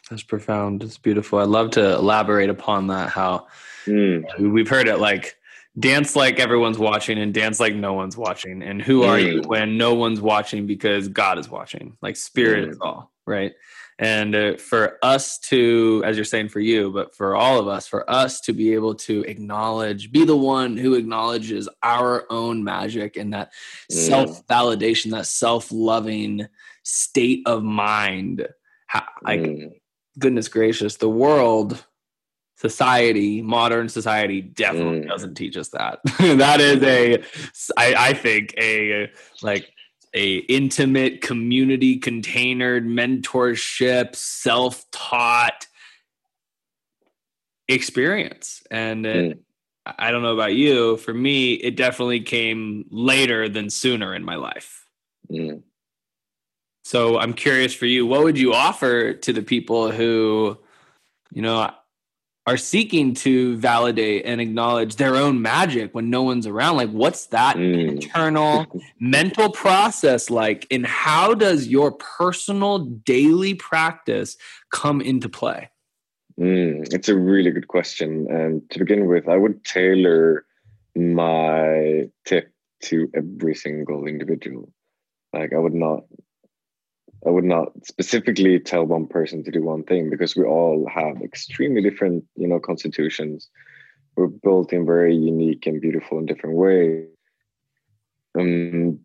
that's 0.10 0.24
profound. 0.24 0.84
It's 0.84 0.98
beautiful. 0.98 1.40
I'd 1.40 1.48
love 1.48 1.72
to 1.72 1.96
elaborate 1.96 2.50
upon 2.50 2.88
that. 2.88 3.10
How 3.10 3.48
mm. 3.86 4.24
we've 4.40 4.70
heard 4.70 4.88
it 4.88 5.00
like 5.00 5.38
dance 5.78 6.16
like 6.16 6.40
everyone's 6.40 6.80
watching 6.80 7.18
and 7.18 7.34
dance 7.34 7.60
like 7.60 7.76
no 7.76 7.94
one's 7.94 8.16
watching. 8.16 8.64
And 8.64 8.82
who 8.82 9.02
mm. 9.02 9.10
are 9.10 9.20
you 9.20 9.42
hmm. 9.42 9.48
when 9.48 9.78
no 9.78 9.94
one's 9.94 10.22
watching 10.22 10.66
because 10.66 11.08
God 11.08 11.38
is 11.38 11.50
watching? 11.50 11.98
Like 12.02 12.16
spirit 12.16 12.70
is 12.70 12.78
hmm. 12.78 12.84
all 12.84 13.12
right. 13.26 13.54
And 13.98 14.36
uh, 14.36 14.58
for 14.58 14.98
us 15.02 15.38
to, 15.40 16.04
as 16.06 16.18
you're 16.18 16.26
saying 16.26 16.50
for 16.50 16.60
you, 16.60 16.92
but 16.92 17.16
for 17.16 17.36
all 17.36 17.60
of 17.60 17.68
us, 17.68 17.88
for 17.88 18.10
us 18.10 18.42
to 18.42 18.54
be 18.54 18.74
able 18.74 18.96
to 18.96 19.22
acknowledge, 19.24 20.12
be 20.12 20.26
the 20.26 20.36
one 20.36 20.76
who 20.76 20.96
acknowledges 20.96 21.70
our 21.82 22.26
own 22.30 22.64
magic 22.64 23.16
and 23.16 23.34
that 23.34 23.54
mm. 23.90 23.96
self 23.96 24.46
validation, 24.48 25.12
that 25.12 25.28
self 25.28 25.72
loving 25.72 26.48
state 26.84 27.44
of 27.46 27.64
mind. 27.64 28.48
How, 28.88 29.06
like, 29.24 29.40
mm. 29.40 29.72
goodness 30.20 30.50
gracious, 30.50 30.98
the 30.98 31.10
world 31.10 31.84
society 32.58 33.42
modern 33.42 33.90
society 33.90 34.42
definitely 34.42 35.02
mm. 35.02 35.08
doesn't 35.10 35.36
teach 35.36 35.58
us 35.58 35.70
that 35.70 36.00
that 36.20 36.62
is 36.62 36.82
a 36.84 37.22
I, 37.78 38.10
I 38.10 38.14
think 38.14 38.54
a 38.58 39.12
like 39.42 39.75
a 40.16 40.36
intimate 40.38 41.22
community 41.22 42.00
containered 42.00 42.88
mentorship 42.88 44.16
self-taught 44.16 45.68
experience 47.68 48.64
and 48.72 49.06
mm. 49.06 49.38
i 49.86 50.12
don't 50.12 50.22
know 50.22 50.34
about 50.34 50.54
you 50.54 50.98
for 50.98 51.14
me 51.14 51.54
it 51.54 51.76
definitely 51.76 52.22
came 52.22 52.86
later 52.90 53.50
than 53.50 53.70
sooner 53.70 54.16
in 54.16 54.24
my 54.24 54.36
life 54.36 54.88
mm. 55.30 55.62
so 56.84 57.18
i'm 57.18 57.34
curious 57.34 57.74
for 57.74 57.86
you 57.86 58.06
what 58.06 58.24
would 58.24 58.38
you 58.38 58.54
offer 58.54 59.14
to 59.14 59.34
the 59.34 59.42
people 59.42 59.92
who 59.92 60.58
you 61.34 61.42
know 61.42 61.70
are 62.48 62.58
seeking 62.58 63.14
to 63.14 63.58
validate 63.58 64.26
and 64.26 64.40
acknowledge 64.40 64.98
their 64.98 65.16
own 65.16 65.42
magic 65.42 65.96
when 65.96 66.10
no 66.10 66.24
one's 66.24 66.46
around? 66.46 66.78
Like 66.78 66.92
what's 66.92 67.28
that 67.28 67.56
mm. 67.56 67.88
internal 67.88 68.68
mental 69.00 69.50
process 69.50 70.30
like? 70.30 70.68
And 70.70 70.86
how 70.86 71.34
does 71.34 71.68
your 71.68 71.92
personal 71.94 72.80
daily 72.80 73.56
practice 73.56 74.38
come 74.72 75.02
into 75.02 75.28
play? 75.28 75.70
Mm, 76.40 76.94
it's 76.94 77.10
a 77.10 77.18
really 77.18 77.52
good 77.52 77.68
question. 77.68 78.28
And 78.30 78.70
to 78.72 78.80
begin 78.80 79.08
with 79.08 79.28
i 79.28 79.38
would 79.38 79.64
tailor 79.64 80.46
my 80.96 82.10
tip 82.26 82.52
to 82.84 83.10
every 83.16 83.56
single 83.56 84.06
individual. 84.06 84.72
Like 85.34 85.52
i 85.54 85.58
would 85.58 85.74
not 85.74 86.04
I 87.26 87.30
would 87.30 87.44
not 87.44 87.72
specifically 87.86 88.60
tell 88.60 88.86
one 88.86 89.08
person 89.08 89.44
to 89.44 89.52
do 89.52 89.64
one 89.64 89.84
thing 89.84 90.10
because 90.10 90.36
we 90.36 90.44
all 90.44 90.88
have 90.94 91.22
extremely 91.24 91.82
different, 91.82 92.24
you 92.36 92.48
know, 92.48 92.60
constitutions. 92.60 93.50
We're 94.16 94.28
built 94.28 94.72
in 94.72 94.86
very 94.86 95.16
unique 95.16 95.66
and 95.66 95.82
beautiful 95.82 96.20
and 96.20 96.28
different 96.28 96.56
ways. 96.56 97.08
Um, 98.38 99.00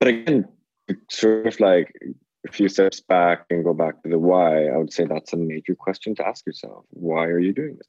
but 0.00 0.08
again, 0.08 0.48
sort 1.10 1.46
of 1.46 1.60
like 1.60 1.92
a 2.48 2.52
few 2.52 2.68
steps 2.68 3.00
back 3.00 3.44
and 3.50 3.64
go 3.64 3.74
back 3.74 4.02
to 4.02 4.08
the 4.08 4.18
why, 4.18 4.68
I 4.68 4.76
would 4.76 4.92
say 4.92 5.04
that's 5.04 5.32
a 5.32 5.36
major 5.36 5.74
question 5.74 6.14
to 6.16 6.26
ask 6.26 6.46
yourself. 6.46 6.84
Why 6.90 7.26
are 7.26 7.40
you 7.40 7.52
doing 7.52 7.76
this? 7.76 7.88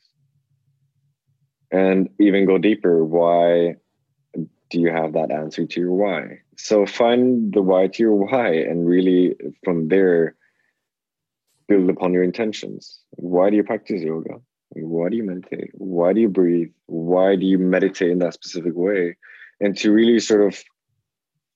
And 1.71 2.09
even 2.19 2.45
go 2.45 2.57
deeper, 2.57 3.05
why 3.05 3.75
do 4.69 4.79
you 4.79 4.91
have 4.91 5.13
that 5.13 5.31
answer 5.31 5.65
to 5.65 5.79
your 5.79 5.93
why? 5.93 6.41
So 6.57 6.85
find 6.85 7.53
the 7.53 7.61
why 7.61 7.87
to 7.87 8.03
your 8.03 8.15
why, 8.15 8.49
and 8.49 8.87
really 8.87 9.35
from 9.63 9.87
there, 9.89 10.35
build 11.67 11.89
upon 11.89 12.13
your 12.13 12.23
intentions. 12.23 12.99
Why 13.11 13.49
do 13.49 13.55
you 13.55 13.63
practice 13.63 14.01
yoga? 14.01 14.41
Why 14.69 15.09
do 15.09 15.17
you 15.17 15.23
meditate? 15.23 15.71
Why 15.73 16.13
do 16.13 16.21
you 16.21 16.29
breathe? 16.29 16.71
Why 16.87 17.35
do 17.35 17.45
you 17.45 17.57
meditate 17.57 18.11
in 18.11 18.19
that 18.19 18.33
specific 18.33 18.73
way? 18.75 19.17
And 19.59 19.77
to 19.77 19.91
really 19.91 20.19
sort 20.19 20.41
of, 20.41 20.63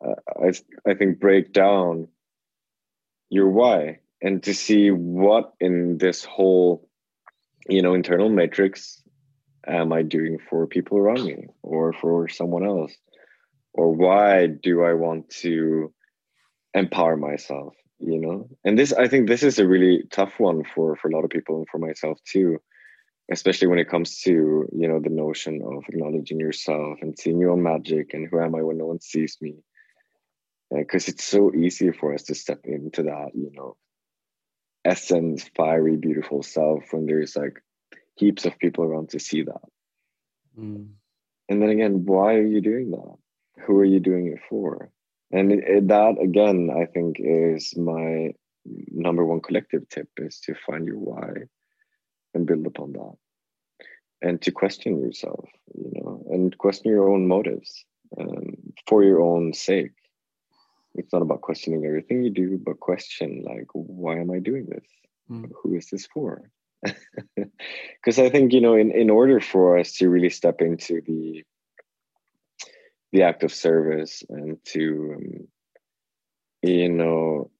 uh, 0.05 0.15
I, 0.43 0.89
I 0.89 0.93
think, 0.95 1.19
break 1.19 1.53
down 1.53 2.07
your 3.29 3.49
why 3.49 3.99
and 4.21 4.41
to 4.43 4.53
see 4.53 4.91
what 4.91 5.53
in 5.59 5.97
this 5.97 6.23
whole, 6.23 6.87
you 7.67 7.81
know, 7.81 7.93
internal 7.93 8.29
matrix 8.29 9.01
am 9.67 9.93
I 9.93 10.01
doing 10.01 10.39
for 10.49 10.67
people 10.67 10.97
around 10.97 11.23
me 11.23 11.47
or 11.61 11.93
for 11.93 12.27
someone 12.27 12.65
else? 12.65 12.93
Or 13.73 13.93
why 13.93 14.47
do 14.47 14.83
I 14.83 14.93
want 14.93 15.29
to 15.41 15.93
empower 16.73 17.15
myself? 17.15 17.73
You 17.99 18.19
know, 18.19 18.49
and 18.63 18.77
this 18.79 18.93
I 18.93 19.07
think 19.07 19.27
this 19.27 19.43
is 19.43 19.59
a 19.59 19.67
really 19.67 20.03
tough 20.11 20.39
one 20.39 20.63
for 20.63 20.95
for 20.95 21.07
a 21.07 21.13
lot 21.13 21.23
of 21.23 21.29
people 21.29 21.57
and 21.57 21.67
for 21.69 21.77
myself 21.77 22.17
too, 22.25 22.59
especially 23.31 23.67
when 23.67 23.77
it 23.77 23.89
comes 23.89 24.21
to 24.21 24.31
you 24.31 24.87
know 24.87 24.99
the 24.99 25.09
notion 25.09 25.61
of 25.63 25.83
acknowledging 25.87 26.39
yourself 26.39 26.97
and 27.01 27.17
seeing 27.17 27.39
your 27.39 27.51
own 27.51 27.61
magic 27.61 28.15
and 28.15 28.27
who 28.27 28.41
am 28.41 28.55
I 28.55 28.63
when 28.63 28.79
no 28.79 28.87
one 28.87 28.99
sees 28.99 29.37
me, 29.39 29.57
because 30.71 31.09
it's 31.09 31.23
so 31.23 31.53
easy 31.53 31.91
for 31.91 32.15
us 32.15 32.23
to 32.23 32.35
step 32.35 32.61
into 32.65 33.03
that 33.03 33.35
you 33.35 33.51
know 33.53 33.77
essence, 34.83 35.47
fiery, 35.55 35.95
beautiful 35.95 36.41
self 36.41 36.85
when 36.91 37.05
there's 37.05 37.35
like 37.35 37.61
heaps 38.21 38.45
of 38.45 38.59
people 38.63 38.83
around 38.83 39.07
to 39.09 39.19
see 39.27 39.41
that. 39.51 39.65
Mm. 40.57 40.89
And 41.49 41.57
then 41.61 41.71
again, 41.75 41.95
why 42.05 42.29
are 42.39 42.51
you 42.55 42.61
doing 42.61 42.87
that? 42.91 43.15
Who 43.63 43.73
are 43.81 43.91
you 43.93 43.99
doing 43.99 44.25
it 44.33 44.41
for? 44.49 44.91
And 45.37 45.51
it, 45.55 45.63
it, 45.75 45.87
that 45.87 46.15
again, 46.29 46.59
I 46.81 46.85
think, 46.93 47.17
is 47.19 47.61
my 47.91 48.31
number 49.07 49.23
one 49.31 49.41
collective 49.47 49.83
tip: 49.89 50.09
is 50.17 50.39
to 50.45 50.53
find 50.65 50.85
your 50.85 51.01
why 51.09 51.29
and 52.33 52.47
build 52.49 52.65
upon 52.67 52.89
that, 52.99 53.15
and 54.21 54.35
to 54.43 54.51
question 54.51 55.01
yourself, 55.03 55.47
you 55.73 55.91
know, 55.95 56.13
and 56.33 56.57
question 56.57 56.91
your 56.91 57.09
own 57.13 57.27
motives 57.35 57.69
um, 58.19 58.47
for 58.87 59.03
your 59.03 59.21
own 59.31 59.53
sake. 59.53 59.97
It's 60.95 61.13
not 61.13 61.21
about 61.21 61.41
questioning 61.47 61.85
everything 61.85 62.23
you 62.23 62.33
do, 62.43 62.59
but 62.67 62.87
question 62.91 63.29
like, 63.51 63.69
why 63.73 64.19
am 64.23 64.29
I 64.31 64.39
doing 64.39 64.65
this? 64.73 64.87
Mm. 65.29 65.49
Who 65.57 65.75
is 65.79 65.87
this 65.91 66.05
for? 66.13 66.31
because 67.35 68.19
I 68.19 68.29
think 68.29 68.53
you 68.53 68.61
know, 68.61 68.75
in 68.75 68.91
in 68.91 69.09
order 69.09 69.39
for 69.39 69.77
us 69.77 69.93
to 69.97 70.09
really 70.09 70.29
step 70.29 70.61
into 70.61 71.01
the 71.01 71.43
the 73.11 73.23
act 73.23 73.43
of 73.43 73.53
service 73.53 74.23
and 74.29 74.57
to 74.65 75.15
um, 75.15 75.47
you 76.61 76.89
know, 76.89 77.51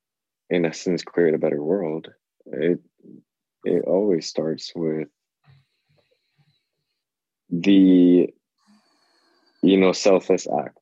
in 0.50 0.66
essence, 0.66 1.04
create 1.04 1.34
a 1.34 1.40
better 1.40 1.62
world, 1.62 2.10
it 2.46 2.80
it 3.64 3.84
always 3.86 4.28
starts 4.28 4.72
with 4.76 5.08
the 7.50 8.34
you 9.62 9.78
know 9.78 9.92
selfless 9.92 10.48
act. 10.48 10.80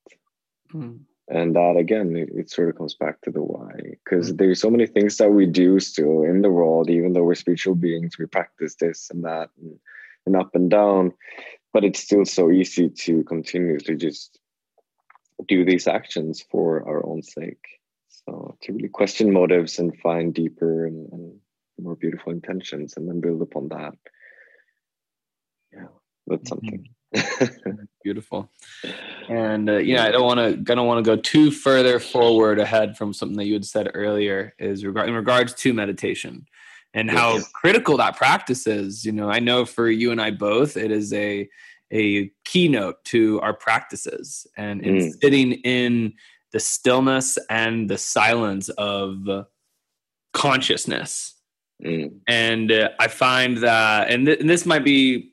Mm 0.73 1.05
and 1.29 1.55
that 1.55 1.75
again 1.77 2.15
it, 2.15 2.29
it, 2.35 2.49
sort 2.49 2.69
of 2.69 2.77
comes 2.77 2.95
back 2.95 3.21
to 3.21 3.31
the 3.31 3.41
why 3.41 3.71
because 4.03 4.27
mm-hmm. 4.27 4.37
there's 4.37 4.59
so 4.59 4.69
many 4.69 4.85
things 4.85 5.17
that 5.17 5.31
we 5.31 5.45
do 5.45 5.79
still 5.79 6.23
in 6.23 6.41
the 6.41 6.49
world 6.49 6.89
even 6.89 7.13
though 7.13 7.23
we're 7.23 7.35
spiritual 7.35 7.75
beings 7.75 8.17
we 8.17 8.25
practice 8.25 8.75
this 8.75 9.09
and 9.11 9.23
that 9.23 9.49
and, 9.61 9.79
and 10.25 10.35
up 10.35 10.53
and 10.55 10.69
down 10.69 11.13
but 11.71 11.85
it's 11.85 11.99
still 11.99 12.25
so 12.25 12.51
easy 12.51 12.89
to 12.89 13.23
continue 13.23 13.79
to 13.79 13.95
just 13.95 14.39
do 15.47 15.63
these 15.63 15.87
actions 15.87 16.43
for 16.51 16.87
our 16.87 17.05
own 17.05 17.21
sake 17.21 17.65
so 18.07 18.57
to 18.61 18.73
really 18.73 18.89
question 18.89 19.31
motives 19.31 19.79
and 19.79 19.97
find 19.99 20.33
deeper 20.33 20.85
and, 20.85 21.11
and 21.13 21.39
more 21.79 21.95
beautiful 21.95 22.33
intentions 22.33 22.97
and 22.97 23.07
then 23.07 23.21
build 23.21 23.41
upon 23.41 23.69
that 23.69 23.93
yeah 25.71 25.87
that's 26.27 26.49
mm-hmm. 26.49 27.71
Beautiful. 28.03 28.49
And 29.27 29.69
uh, 29.69 29.77
yeah, 29.77 30.05
I 30.05 30.11
don't 30.11 30.23
want 30.23 30.39
to. 30.39 30.71
I 30.71 30.75
don't 30.75 30.87
want 30.87 31.03
to 31.03 31.15
go 31.15 31.21
too 31.21 31.51
further 31.51 31.99
forward 31.99 32.59
ahead 32.59 32.97
from 32.97 33.13
something 33.13 33.37
that 33.37 33.45
you 33.45 33.53
had 33.53 33.65
said 33.65 33.91
earlier. 33.93 34.53
Is 34.57 34.85
regard 34.85 35.09
in 35.09 35.15
regards 35.15 35.53
to 35.55 35.73
meditation 35.73 36.47
and 36.93 37.11
how 37.11 37.35
yes. 37.35 37.51
critical 37.53 37.97
that 37.97 38.15
practice 38.15 38.67
is. 38.67 39.05
You 39.05 39.11
know, 39.11 39.29
I 39.29 39.39
know 39.39 39.65
for 39.65 39.89
you 39.89 40.11
and 40.11 40.21
I 40.21 40.31
both, 40.31 40.77
it 40.77 40.91
is 40.91 41.13
a 41.13 41.49
a 41.91 42.31
keynote 42.45 43.03
to 43.03 43.41
our 43.41 43.53
practices 43.53 44.45
and 44.55 44.81
in 44.81 44.97
mm. 44.97 45.11
sitting 45.21 45.53
in 45.53 46.13
the 46.51 46.59
stillness 46.59 47.37
and 47.49 47.89
the 47.89 47.97
silence 47.97 48.69
of 48.69 49.27
consciousness. 50.33 51.35
Mm. 51.83 52.19
And 52.27 52.71
uh, 52.71 52.89
I 52.99 53.07
find 53.07 53.57
that, 53.59 54.09
and, 54.09 54.25
th- 54.25 54.39
and 54.39 54.49
this 54.49 54.65
might 54.65 54.83
be 54.83 55.31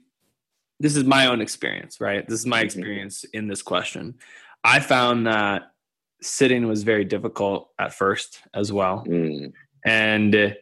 this 0.80 0.96
is 0.96 1.04
my 1.04 1.26
own 1.26 1.40
experience, 1.40 2.00
right? 2.00 2.26
This 2.28 2.40
is 2.40 2.46
my 2.46 2.58
mm-hmm. 2.58 2.66
experience 2.66 3.24
in 3.24 3.48
this 3.48 3.62
question. 3.62 4.14
I 4.64 4.80
found 4.80 5.26
that 5.26 5.72
sitting 6.22 6.66
was 6.66 6.82
very 6.82 7.04
difficult 7.04 7.70
at 7.78 7.94
first 7.94 8.42
as 8.54 8.72
well. 8.72 9.04
Mm. 9.06 9.52
And 9.84 10.56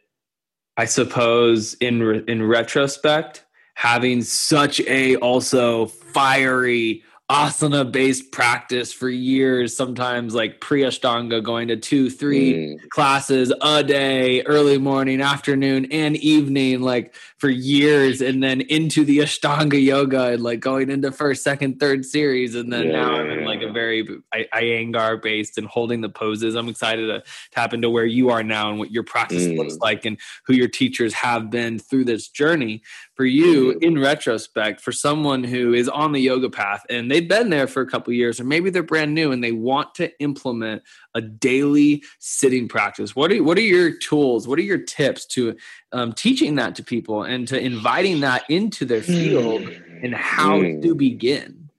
I 0.77 0.85
suppose 0.85 1.75
in 1.75 2.03
re- 2.03 2.25
in 2.29 2.43
retrospect, 2.43 3.45
having 3.75 4.23
such 4.23 4.81
a 4.81 5.17
also 5.17 5.87
fiery 5.87 7.03
asana 7.31 7.91
based 7.91 8.33
practice 8.33 8.93
for 8.93 9.09
years, 9.09 9.75
sometimes 9.75 10.35
like 10.35 10.61
pre 10.61 10.83
Ashtanga, 10.83 11.43
going 11.43 11.69
to 11.69 11.77
two, 11.77 12.11
three 12.11 12.53
mm. 12.53 12.89
classes 12.91 13.53
a 13.63 13.83
day, 13.83 14.43
early 14.43 14.77
morning, 14.77 15.23
afternoon, 15.23 15.87
and 15.91 16.17
evening, 16.17 16.83
like 16.83 17.15
for 17.39 17.49
years, 17.49 18.21
and 18.21 18.43
then 18.43 18.61
into 18.63 19.05
the 19.05 19.19
Ashtanga 19.19 19.83
yoga 19.83 20.33
and 20.33 20.43
like 20.43 20.61
going 20.61 20.91
into 20.91 21.11
first, 21.13 21.43
second, 21.43 21.81
third 21.81 22.05
series. 22.05 22.55
And 22.55 22.73
then 22.73 22.89
yeah, 22.89 22.93
now 22.93 23.15
I'm 23.15 23.31
in 23.31 23.45
like 23.45 23.54
very 23.75 24.07
Iyengar 24.33 25.21
based 25.21 25.59
and 25.59 25.67
holding 25.67 26.01
the 26.01 26.09
poses. 26.09 26.55
I'm 26.55 26.69
excited 26.69 27.07
to 27.09 27.23
tap 27.51 27.75
into 27.75 27.91
where 27.91 28.07
you 28.07 28.31
are 28.31 28.43
now 28.43 28.71
and 28.71 28.79
what 28.79 28.91
your 28.91 29.03
practice 29.03 29.45
mm. 29.45 29.59
looks 29.59 29.77
like 29.79 30.05
and 30.05 30.19
who 30.47 30.55
your 30.55 30.69
teachers 30.69 31.13
have 31.13 31.51
been 31.51 31.79
through 31.79 32.05
this 32.05 32.29
journey 32.29 32.83
for 33.15 33.25
you 33.25 33.75
mm. 33.75 33.83
in 33.83 33.99
retrospect 33.99 34.81
for 34.81 34.93
someone 34.93 35.45
who 35.45 35.73
is 35.73 35.89
on 35.89 36.13
the 36.13 36.21
yoga 36.21 36.51
path 36.51 36.85
and 36.91 37.11
they've 37.11 37.29
been 37.29 37.51
there 37.51 37.67
for 37.67 37.81
a 37.81 37.87
couple 37.87 38.13
years 38.13 38.41
or 38.41 38.45
maybe 38.45 38.71
they're 38.71 38.83
brand 38.83 39.15
new 39.15 39.33
and 39.33 39.43
they 39.43 39.53
want 39.53 39.95
to 39.95 40.11
implement 40.21 40.83
a 41.15 41.21
daily 41.21 42.03
sitting 42.19 42.69
practice 42.69 43.15
what 43.15 43.31
are 43.31 43.43
what 43.43 43.57
are 43.57 43.63
your 43.63 43.97
tools 43.99 44.49
what 44.49 44.59
are 44.59 44.63
your 44.63 44.79
tips 44.79 45.27
to 45.27 45.57
um, 45.93 46.13
teaching 46.13 46.57
that 46.57 46.75
to 46.75 46.83
people 46.83 47.23
and 47.23 47.47
to 47.49 47.59
inviting 47.59 48.21
that 48.21 48.45
into 48.49 48.85
their 48.85 49.03
field 49.03 49.63
and 50.03 50.15
how 50.15 50.61
mm. 50.61 50.83
to 50.83 50.95
begin 50.95 51.71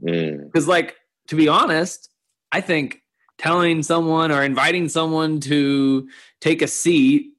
because 0.00 0.64
mm. 0.64 0.68
like 0.68 0.96
to 1.28 1.36
be 1.36 1.48
honest 1.48 2.10
i 2.52 2.60
think 2.60 3.02
telling 3.38 3.82
someone 3.82 4.32
or 4.32 4.42
inviting 4.42 4.88
someone 4.88 5.38
to 5.38 6.08
take 6.40 6.60
a 6.60 6.66
seat 6.66 7.32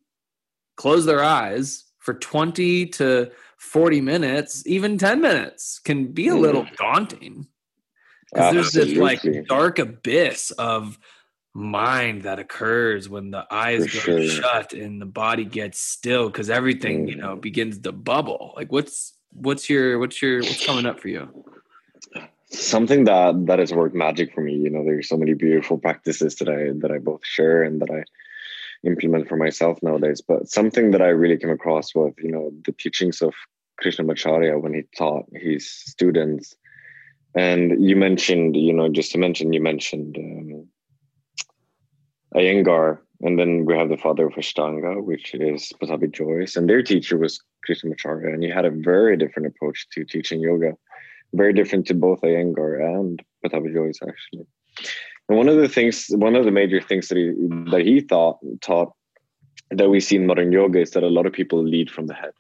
close 0.78 1.06
their 1.06 1.24
eyes 1.24 1.84
for 2.00 2.14
20 2.14 2.88
to 2.88 3.30
40 3.58 4.02
minutes, 4.02 4.66
even 4.66 4.98
10 4.98 5.22
minutes 5.22 5.80
can 5.80 6.08
be 6.08 6.30
a 6.30 6.36
little 6.36 6.64
mm. 6.64 6.76
daunting. 6.78 7.48
Because 8.34 8.54
there's 8.54 8.72
this 8.72 8.98
like 8.98 9.22
dark 9.48 9.80
abyss 9.80 10.52
of 10.52 10.98
mind 11.54 12.24
that 12.24 12.40
occurs 12.40 13.10
when 13.10 13.32
the 13.32 13.46
eyes 13.52 13.88
for 13.88 14.08
go 14.08 14.22
sure. 14.22 14.30
shut 14.30 14.74
and 14.74 15.02
the 15.02 15.06
body 15.06 15.44
gets 15.44 15.80
still 15.80 16.28
because 16.28 16.50
everything, 16.50 17.06
mm. 17.06 17.10
you 17.10 17.16
know, 17.18 17.36
mm. 17.36 17.42
begins 17.42 17.80
to 17.80 17.92
bubble. 17.92 18.54
Like 18.56 18.72
what's 18.72 19.14
what's 19.34 19.70
your 19.70 20.00
what's 20.00 20.22
your 20.22 20.40
what's 20.40 20.66
coming 20.66 20.86
up 20.86 21.00
for 21.00 21.10
you? 21.10 21.28
Something 22.52 23.04
that 23.06 23.46
that 23.46 23.60
has 23.60 23.74
worked 23.74 23.96
magic 23.96 24.34
for 24.34 24.42
me. 24.42 24.54
You 24.54 24.70
know, 24.70 24.84
there's 24.84 25.08
so 25.08 25.18
many 25.18 25.34
beautiful 25.34 25.78
practices 25.78 26.36
that 26.38 26.50
I 26.50 26.72
that 26.80 26.92
I 26.92 26.98
both 26.98 27.24
share 27.24 27.64
and 27.64 27.82
that 27.82 27.92
I 27.92 28.04
implement 28.84 29.28
for 29.28 29.38
myself 29.38 29.78
nowadays. 29.84 30.22
But 30.22 30.50
something 30.50 30.92
that 30.92 31.02
I 31.02 31.10
really 31.10 31.38
came 31.38 31.52
across 31.52 31.94
was, 31.94 32.14
you 32.18 32.32
know, 32.32 32.52
the 32.66 32.72
teachings 32.72 33.22
of 33.22 33.34
Krishnamacharya 33.84 34.60
when 34.62 34.74
he 34.74 34.84
taught 34.98 35.26
his 35.34 35.70
students. 35.70 36.56
And 37.36 37.84
you 37.84 37.96
mentioned, 37.96 38.56
you 38.56 38.74
know, 38.74 38.90
just 38.90 39.12
to 39.12 39.18
mention, 39.18 39.54
you 39.54 39.62
mentioned 39.62 40.18
um, 40.18 40.68
Iyengar, 42.36 43.00
and 43.22 43.38
then 43.38 43.66
we 43.66 43.76
have 43.76 43.90
the 43.90 43.98
father 43.98 44.28
of 44.28 44.34
Ashtanga, 44.34 45.04
which 45.04 45.36
is 45.36 45.72
Pattabhi 45.82 46.12
Jois, 46.12 46.56
and 46.56 46.70
their 46.70 46.82
teacher 46.82 47.18
was 47.18 47.40
Krishnamacharya, 47.68 48.34
and 48.34 48.44
he 48.44 48.50
had 48.50 48.66
a 48.66 48.72
very 48.72 49.18
different 49.18 49.48
approach 49.48 49.88
to 49.92 50.04
teaching 50.06 50.40
yoga, 50.40 50.74
very 51.34 51.54
different 51.54 51.88
to 51.88 51.94
both 51.94 52.22
Iyengar 52.22 52.84
and 52.84 53.22
Pattabhi 53.46 53.74
Jois, 53.74 54.00
actually. 54.08 54.46
And 55.28 55.38
one 55.38 55.48
of 55.48 55.58
the 55.58 55.70
things, 55.70 56.08
one 56.10 56.36
of 56.36 56.46
the 56.46 56.52
major 56.52 56.82
things 56.82 57.08
that 57.08 57.18
he 57.18 57.34
that 57.72 57.82
he 57.86 58.02
thought 58.02 58.40
taught 58.62 58.94
that 59.72 59.90
we 59.90 60.00
see 60.00 60.16
in 60.16 60.26
modern 60.26 60.52
yoga 60.52 60.82
is 60.82 60.92
that 60.92 61.04
a 61.04 61.08
lot 61.08 61.28
of 61.28 61.34
people 61.34 61.64
lead 61.64 61.92
from 61.92 62.08
the 62.08 62.16
head. 62.16 62.32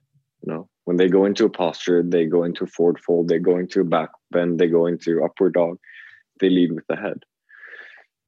You 0.42 0.54
know, 0.54 0.70
when 0.86 0.98
they 0.98 1.08
go 1.08 1.26
into 1.26 1.46
a 1.46 1.50
posture, 1.50 2.02
they 2.02 2.26
go 2.26 2.44
into 2.44 2.66
forward 2.66 3.00
fold, 3.00 3.28
they 3.28 3.38
go 3.38 3.58
into 3.58 3.82
a 3.82 3.84
back 3.84 4.10
bend, 4.32 4.60
they 4.60 4.68
go 4.68 4.88
into 4.88 5.24
upward 5.24 5.54
dog, 5.54 5.78
they 6.40 6.50
lead 6.50 6.72
with 6.72 6.88
the 6.88 6.96
head. 6.96 7.24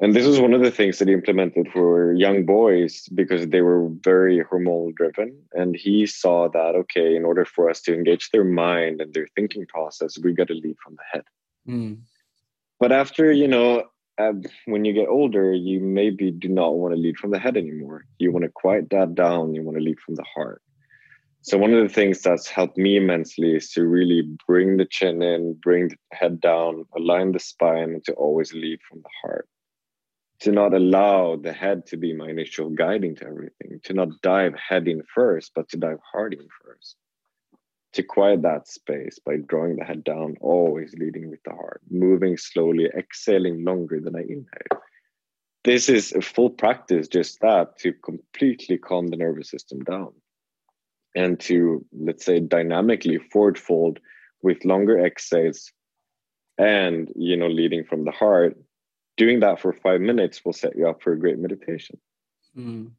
And 0.02 0.16
this 0.16 0.26
was 0.26 0.40
one 0.40 0.56
of 0.56 0.62
the 0.62 0.72
things 0.72 0.98
that 0.98 1.08
he 1.08 1.14
implemented 1.14 1.68
for 1.72 2.14
young 2.14 2.44
boys 2.44 3.08
because 3.14 3.48
they 3.48 3.62
were 3.62 3.88
very 4.04 4.44
hormonal 4.44 4.96
driven. 4.96 5.40
And 5.54 5.76
he 5.76 6.08
saw 6.08 6.50
that 6.50 6.74
okay 6.76 7.16
in 7.16 7.24
order 7.24 7.46
for 7.46 7.70
us 7.70 7.82
to 7.84 7.94
engage 7.94 8.32
their 8.32 8.44
mind 8.44 9.00
and 9.00 9.14
their 9.14 9.28
thinking 9.36 9.68
process 9.68 10.18
we 10.18 10.34
got 10.34 10.48
to 10.48 10.56
lead 10.56 10.76
from 10.84 10.96
the 10.96 11.04
head. 11.14 11.24
Mm. 11.70 12.00
but 12.80 12.92
after 12.92 13.32
you 13.32 13.48
know 13.48 13.84
uh, 14.18 14.34
when 14.66 14.84
you 14.84 14.94
get 14.94 15.08
older 15.08 15.54
you 15.54 15.80
maybe 15.80 16.32
do 16.32 16.50
not 16.50 16.74
want 16.74 16.92
to 16.92 17.00
lead 17.00 17.18
from 17.18 17.30
the 17.30 17.38
head 17.38 17.56
anymore. 17.56 18.06
You 18.18 18.32
want 18.32 18.46
to 18.46 18.50
quiet 18.50 18.90
that 18.90 19.14
down. 19.14 19.54
You 19.54 19.62
want 19.62 19.78
to 19.78 19.84
lead 19.84 20.00
from 20.00 20.16
the 20.16 20.26
heart. 20.36 20.64
So 21.44 21.60
one 21.60 21.76
of 21.76 21.84
the 21.84 21.94
things 21.94 22.22
that's 22.22 22.48
helped 22.48 22.78
me 22.78 22.98
immensely 22.98 23.56
is 23.56 23.70
to 23.74 23.86
really 23.86 24.24
bring 24.48 24.78
the 24.78 24.88
chin 24.90 25.22
in 25.22 25.54
bring 25.62 25.90
the 25.90 25.98
head 26.12 26.42
down 26.42 26.86
align 26.98 27.34
the 27.34 27.40
spine 27.40 27.92
and 27.94 28.04
to 28.06 28.14
always 28.14 28.52
lead 28.54 28.80
from 28.90 29.02
the 29.04 29.14
heart 29.22 29.48
to 30.42 30.52
not 30.52 30.74
allow 30.74 31.36
the 31.36 31.54
head 31.54 31.86
to 31.86 31.98
be 31.98 32.14
my 32.14 32.28
initial 32.28 32.70
guiding 32.70 33.16
to 33.16 33.26
everything, 33.26 33.80
to 33.84 33.94
not 33.94 34.10
dive 34.24 34.56
head 34.56 34.88
in 34.88 35.04
first, 35.14 35.52
but 35.54 35.70
to 35.70 35.78
dive 35.78 36.00
heart 36.12 36.34
in 36.34 36.48
first. 36.64 36.96
To 37.94 38.04
quiet 38.04 38.42
that 38.42 38.68
space 38.68 39.20
by 39.24 39.38
drawing 39.48 39.76
the 39.76 39.86
head 39.86 40.04
down, 40.04 40.38
always 40.42 40.96
leading 40.98 41.30
with 41.30 41.44
the 41.44 41.52
heart, 41.52 41.82
moving 41.92 42.38
slowly, 42.38 42.90
exhaling 42.98 43.64
longer 43.64 44.00
than 44.00 44.16
I 44.16 44.22
inhale. 44.22 44.82
This 45.64 45.90
is 45.90 46.12
a 46.14 46.22
full 46.22 46.50
practice, 46.50 47.08
just 47.08 47.40
that, 47.42 47.78
to 47.80 47.94
completely 47.94 48.80
calm 48.80 49.08
the 49.08 49.18
nervous 49.18 49.52
system 49.52 49.84
down 49.84 50.14
and 51.16 51.40
to, 51.42 51.86
let's 51.94 52.26
say, 52.26 52.40
dynamically 52.40 53.20
forward 53.20 53.60
fold 53.60 54.00
with 54.42 54.66
longer 54.66 55.06
exhales 55.06 55.72
and, 56.58 57.12
you 57.16 57.38
know, 57.38 57.48
leading 57.48 57.84
from 57.84 58.06
the 58.06 58.12
heart 58.12 58.58
doing 59.22 59.42
that 59.42 59.60
for 59.60 59.72
five 59.72 60.02
minutes 60.02 60.44
will 60.44 60.52
set 60.52 60.76
you 60.76 60.88
up 60.88 61.04
for 61.04 61.14
a 61.14 61.20
great 61.20 61.38
meditation. 61.38 62.00
Mm. 62.58 62.90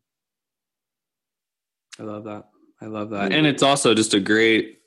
I 1.99 2.03
love 2.05 2.23
that. 2.25 2.45
I 2.81 2.87
love 2.87 3.11
that. 3.11 3.33
Mm. 3.33 3.39
And 3.39 3.47
it's 3.49 3.63
also 3.63 3.93
just 3.93 4.15
a 4.15 4.21
great 4.21 4.79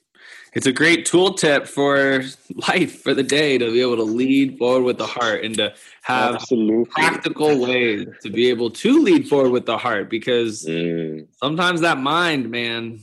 it's 0.54 0.65
a 0.65 0.71
great 0.71 1.06
tool 1.06 1.34
tip 1.34 1.67
for 1.67 2.24
life 2.69 3.02
for 3.02 3.13
the 3.13 3.21
day 3.21 3.58
to 3.58 3.69
be 3.69 3.82
able 3.82 3.98
to 3.98 4.04
lead 4.04 4.58
forward 4.58 4.84
with 4.84 4.98
the 4.98 5.06
heart 5.06 5.43
and 5.43 5.56
to 5.56 5.74
have 6.04 6.36
Absolutely. 6.36 6.86
practical 6.86 7.60
ways 7.60 8.08
to 8.21 8.30
be 8.30 8.50
able 8.50 8.69
to 8.69 9.04
lead 9.04 9.28
forward 9.28 9.50
with 9.50 9.65
the 9.65 9.78
heart 9.78 10.10
because 10.10 10.63
mm. 10.63 11.28
sometimes 11.34 11.82
that 11.82 11.98
mind 11.98 12.50
man 12.50 13.02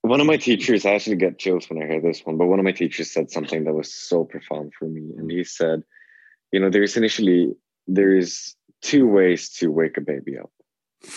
one 0.00 0.20
of 0.22 0.26
my 0.26 0.38
teachers 0.38 0.86
i 0.86 0.94
actually 0.94 1.16
get 1.16 1.38
chills 1.38 1.68
when 1.68 1.82
i 1.82 1.86
hear 1.86 2.00
this 2.00 2.24
one 2.24 2.38
but 2.38 2.46
one 2.46 2.58
of 2.58 2.64
my 2.64 2.72
teachers 2.72 3.10
said 3.12 3.30
something 3.30 3.64
that 3.64 3.74
was 3.74 3.92
so 3.92 4.24
profound 4.24 4.72
for 4.78 4.86
me 4.86 5.12
and 5.18 5.30
he 5.30 5.44
said 5.44 5.82
you 6.52 6.60
know 6.60 6.70
there's 6.70 6.96
initially 6.96 7.54
there 7.86 8.14
is 8.16 8.54
two 8.82 9.06
ways 9.06 9.50
to 9.50 9.70
wake 9.70 9.96
a 9.96 10.00
baby 10.00 10.38
up. 10.38 10.50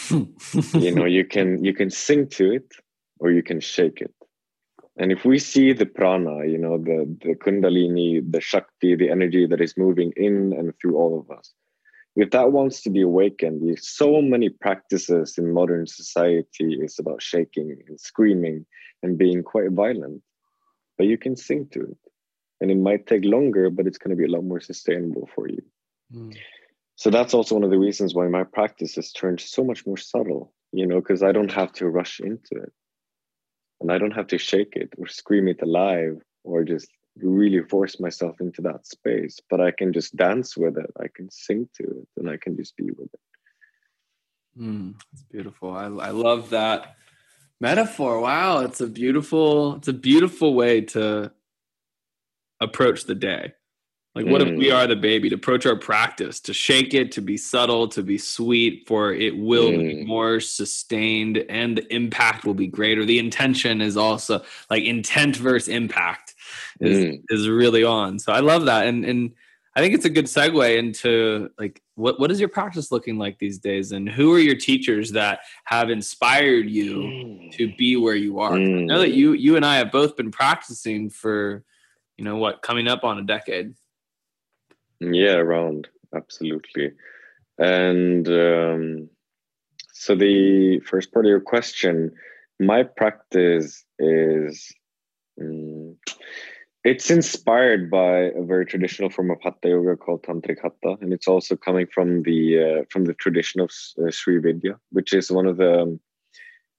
You 0.74 0.92
know 0.94 1.06
you 1.06 1.26
can 1.26 1.64
you 1.64 1.74
can 1.74 1.90
sing 1.90 2.28
to 2.30 2.52
it 2.52 2.72
or 3.20 3.32
you 3.32 3.44
can 3.44 3.60
shake 3.60 4.02
it. 4.02 4.14
And 4.98 5.12
if 5.12 5.26
we 5.26 5.40
see 5.40 5.74
the 5.74 5.86
prana 5.86 6.46
you 6.46 6.58
know 6.58 6.78
the 6.78 7.00
the 7.22 7.36
kundalini 7.36 8.22
the 8.32 8.42
shakti 8.42 8.96
the 8.96 9.10
energy 9.10 9.48
that 9.48 9.62
is 9.62 9.78
moving 9.78 10.12
in 10.16 10.54
and 10.58 10.74
through 10.80 10.98
all 10.98 11.20
of 11.20 11.38
us 11.38 11.54
if 12.16 12.32
that 12.32 12.52
wants 12.52 12.82
to 12.82 12.90
be 12.90 13.02
awakened 13.02 13.78
so 13.80 14.22
many 14.22 14.50
practices 14.50 15.38
in 15.38 15.54
modern 15.54 15.88
society 15.88 16.78
is 16.82 17.00
about 17.00 17.22
shaking 17.22 17.78
and 17.88 18.00
screaming 18.00 18.66
and 19.02 19.18
being 19.18 19.44
quite 19.44 19.72
violent 19.72 20.22
but 20.98 21.08
you 21.08 21.18
can 21.18 21.36
sing 21.36 21.68
to 21.72 21.82
it 21.82 21.98
and 22.62 22.70
it 22.72 22.78
might 22.78 23.08
take 23.08 23.26
longer 23.26 23.70
but 23.70 23.88
it's 23.88 23.98
going 23.98 24.12
to 24.12 24.16
be 24.16 24.26
a 24.26 24.34
lot 24.34 24.44
more 24.44 24.62
sustainable 24.62 25.28
for 25.36 25.50
you. 25.50 25.62
Mm. 26.14 26.36
so 26.96 27.10
that's 27.10 27.34
also 27.34 27.56
one 27.56 27.64
of 27.64 27.70
the 27.72 27.80
reasons 27.80 28.14
why 28.14 28.28
my 28.28 28.44
practice 28.44 28.96
has 28.96 29.12
turned 29.12 29.40
so 29.40 29.64
much 29.64 29.86
more 29.86 29.98
subtle 29.98 30.54
you 30.72 30.86
know 30.86 31.00
because 31.00 31.24
i 31.24 31.32
don't 31.32 31.52
have 31.52 31.72
to 31.74 31.88
rush 31.88 32.20
into 32.20 32.56
it. 32.56 32.72
And 33.80 33.92
i 33.92 33.98
don't 33.98 34.12
have 34.20 34.28
to 34.28 34.38
shake 34.38 34.76
it 34.76 34.90
or 34.98 35.08
scream 35.08 35.48
it 35.48 35.62
alive 35.62 36.22
or 36.44 36.64
just 36.64 36.90
really 37.18 37.62
force 37.64 38.00
myself 38.00 38.40
into 38.40 38.62
that 38.62 38.86
space 38.86 39.40
but 39.50 39.60
i 39.60 39.72
can 39.72 39.92
just 39.92 40.16
dance 40.16 40.56
with 40.56 40.78
it. 40.78 40.92
I 41.00 41.08
can 41.14 41.30
sing 41.32 41.68
to 41.76 41.84
it 41.84 42.08
and 42.18 42.30
i 42.30 42.38
can 42.38 42.56
just 42.56 42.76
be 42.78 42.86
with 42.86 43.10
it. 43.14 44.62
Mm, 44.62 44.96
it's 45.14 45.24
beautiful. 45.24 45.72
I, 45.72 45.86
I 45.86 46.10
love 46.10 46.50
that 46.50 46.96
metaphor. 47.62 48.20
Wow 48.20 48.60
it's 48.60 48.82
a 48.82 48.88
beautiful 48.88 49.76
it's 49.76 49.88
a 49.88 49.94
beautiful 49.94 50.54
way 50.54 50.82
to 50.82 51.32
approach 52.62 53.04
the 53.04 53.16
day. 53.16 53.54
Like, 54.14 54.26
what 54.26 54.42
mm. 54.42 54.52
if 54.52 54.58
we 54.58 54.68
mm. 54.68 54.76
are 54.76 54.88
the 54.88 54.96
baby? 54.96 55.30
To 55.30 55.36
approach 55.36 55.66
our 55.66 55.78
practice, 55.78 56.42
to 56.42 56.54
shake 56.54 56.94
it, 56.94 57.14
to 57.14 57.22
be 57.22 57.38
subtle, 57.38 57.88
to 57.90 58.04
be 58.04 58.18
sweet, 58.18 58.84
for 58.86 59.14
it 59.14 59.38
will 59.38 59.70
mm. 59.70 59.78
be 59.78 60.06
more 60.06 60.42
sustained 60.42 61.46
and 61.50 61.78
the 61.78 61.94
impact 61.94 62.44
will 62.44 62.54
be 62.54 62.68
greater. 62.68 63.06
The 63.06 63.20
intention 63.20 63.80
is 63.80 63.96
also 63.96 64.44
like 64.70 64.84
intent 64.84 65.38
versus 65.38 65.70
impact 65.70 66.36
is, 66.82 66.98
mm. 66.98 67.24
is 67.30 67.48
really 67.48 67.86
on. 67.86 68.20
So 68.20 68.34
I 68.34 68.42
love 68.42 68.66
that. 68.66 68.86
And, 68.86 69.06
and 69.06 69.32
I 69.78 69.80
think 69.80 69.94
it's 69.94 70.04
a 70.04 70.10
good 70.10 70.26
segue 70.26 70.78
into 70.78 71.50
like, 71.58 71.82
what, 71.96 72.20
what 72.20 72.32
is 72.32 72.40
your 72.42 72.50
practice 72.50 72.92
looking 72.92 73.18
like 73.18 73.40
these 73.40 73.60
days? 73.60 73.94
And 73.94 74.10
who 74.10 74.34
are 74.34 74.40
your 74.40 74.58
teachers 74.58 75.12
that 75.12 75.40
have 75.64 75.90
inspired 75.90 76.70
you 76.70 76.98
mm. 76.98 77.52
to 77.54 77.74
be 77.78 77.96
where 77.96 78.16
you 78.16 78.42
are? 78.42 78.56
I 78.56 78.60
know 78.60 79.00
that 79.00 79.12
mm. 79.12 79.16
you, 79.16 79.32
you 79.32 79.56
and 79.56 79.66
I 79.66 79.78
have 79.78 79.90
both 79.90 80.18
been 80.18 80.32
practicing 80.32 81.10
for 81.10 81.64
you 82.22 82.26
know 82.26 82.36
what 82.36 82.62
coming 82.62 82.88
up 82.88 83.04
on 83.04 83.18
a 83.18 83.24
decade. 83.24 83.74
Yeah 85.00 85.38
around 85.38 85.88
absolutely. 86.16 86.92
And 87.58 88.28
um, 88.28 89.10
so 89.92 90.14
the 90.14 90.82
first 90.82 91.12
part 91.12 91.26
of 91.26 91.32
your 91.32 91.42
question 91.42 92.12
my 92.60 92.84
practice 92.84 93.84
is 93.98 94.72
um, 95.42 95.96
it's 96.84 97.10
inspired 97.10 97.90
by 97.90 98.18
a 98.40 98.44
very 98.44 98.68
traditional 98.68 99.10
form 99.10 99.32
of 99.32 99.40
hatha 99.42 99.70
yoga 99.70 99.98
called 99.98 100.22
tantric 100.22 100.60
hatha 100.62 100.98
and 101.02 101.14
it's 101.14 101.28
also 101.28 101.56
coming 101.56 101.88
from 101.88 102.22
the 102.22 102.42
uh, 102.66 102.84
from 102.92 103.06
the 103.06 103.16
tradition 103.16 103.62
of 103.62 103.72
uh, 103.98 104.12
sri 104.12 104.38
vidya 104.38 104.78
which 104.92 105.12
is 105.12 105.32
one 105.32 105.48
of 105.48 105.58
the 105.58 105.82
um, 105.82 106.00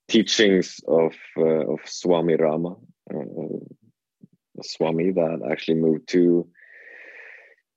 teachings 0.06 0.80
of 0.86 1.14
uh, 1.36 1.64
of 1.72 1.80
swami 1.84 2.36
rama 2.36 2.76
uh, 3.12 3.58
Swami 4.60 5.10
that 5.12 5.48
actually 5.50 5.78
moved 5.78 6.08
to 6.08 6.46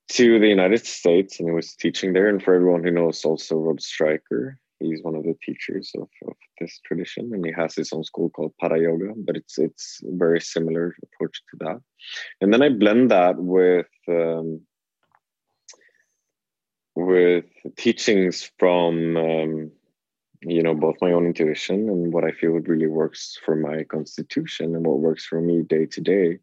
to 0.07 0.39
the 0.39 0.47
United 0.47 0.85
States 0.85 1.39
and 1.39 1.49
he 1.49 1.53
was 1.53 1.73
teaching 1.73 2.13
there. 2.13 2.27
And 2.29 2.41
for 2.41 2.53
everyone 2.53 2.83
who 2.83 2.91
knows, 2.91 3.25
also 3.25 3.55
Rod 3.55 3.81
Stryker, 3.81 4.59
he's 4.79 5.01
one 5.01 5.15
of 5.15 5.23
the 5.23 5.35
teachers 5.43 5.91
of, 5.95 6.07
of 6.27 6.35
this 6.59 6.79
tradition, 6.85 7.31
and 7.33 7.45
he 7.45 7.51
has 7.53 7.75
his 7.75 7.91
own 7.91 8.03
school 8.03 8.29
called 8.29 8.53
Para 8.59 8.79
Yoga, 8.79 9.13
but 9.17 9.35
it's 9.35 9.57
it's 9.57 10.01
a 10.03 10.15
very 10.15 10.41
similar 10.41 10.95
approach 11.03 11.41
to 11.51 11.65
that. 11.65 11.81
And 12.41 12.53
then 12.53 12.61
I 12.61 12.69
blend 12.69 13.11
that 13.11 13.37
with 13.37 13.87
um, 14.07 14.61
with 16.95 17.45
teachings 17.77 18.51
from 18.59 19.17
um, 19.17 19.71
you 20.41 20.61
know 20.61 20.75
both 20.75 20.95
my 21.01 21.11
own 21.11 21.25
intuition 21.25 21.89
and 21.89 22.13
what 22.13 22.23
I 22.23 22.31
feel 22.31 22.51
really 22.51 22.87
works 22.87 23.39
for 23.43 23.55
my 23.55 23.83
constitution 23.83 24.75
and 24.75 24.85
what 24.85 24.99
works 24.99 25.25
for 25.25 25.41
me 25.41 25.63
day 25.63 25.85
to 25.87 26.01
day 26.01 26.39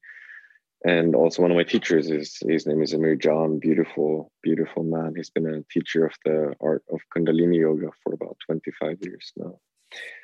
and 0.84 1.14
also 1.14 1.42
one 1.42 1.50
of 1.50 1.56
my 1.56 1.62
teachers 1.64 2.10
is 2.10 2.38
his 2.46 2.66
name 2.66 2.82
is 2.82 2.92
Amir 2.92 3.16
John, 3.16 3.58
beautiful, 3.58 4.32
beautiful 4.42 4.82
man. 4.82 5.14
He's 5.16 5.30
been 5.30 5.46
a 5.46 5.62
teacher 5.72 6.06
of 6.06 6.14
the 6.24 6.54
art 6.60 6.82
of 6.92 7.00
Kundalini 7.14 7.58
yoga 7.58 7.90
for 8.02 8.14
about 8.14 8.36
25 8.46 8.98
years 9.02 9.32
now. 9.36 9.58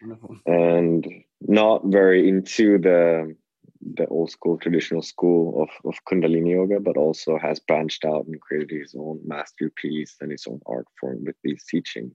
Wonderful. 0.03 0.37
And 0.47 1.07
not 1.40 1.83
very 1.85 2.29
into 2.29 2.79
the 2.79 3.37
the 3.94 4.07
old 4.07 4.29
school 4.31 4.59
traditional 4.59 5.03
school 5.03 5.62
of, 5.62 5.68
of 5.88 5.94
Kundalini 6.05 6.51
yoga, 6.51 6.81
but 6.81 6.97
also 6.97 7.38
has 7.38 7.61
branched 7.61 8.05
out 8.05 8.27
and 8.27 8.40
created 8.40 8.71
his 8.71 8.94
own 8.99 9.21
masterpiece 9.25 10.16
and 10.21 10.33
his 10.33 10.47
own 10.49 10.61
art 10.66 10.87
form 11.01 11.25
with 11.25 11.37
these 11.44 11.64
teachings. 11.64 12.12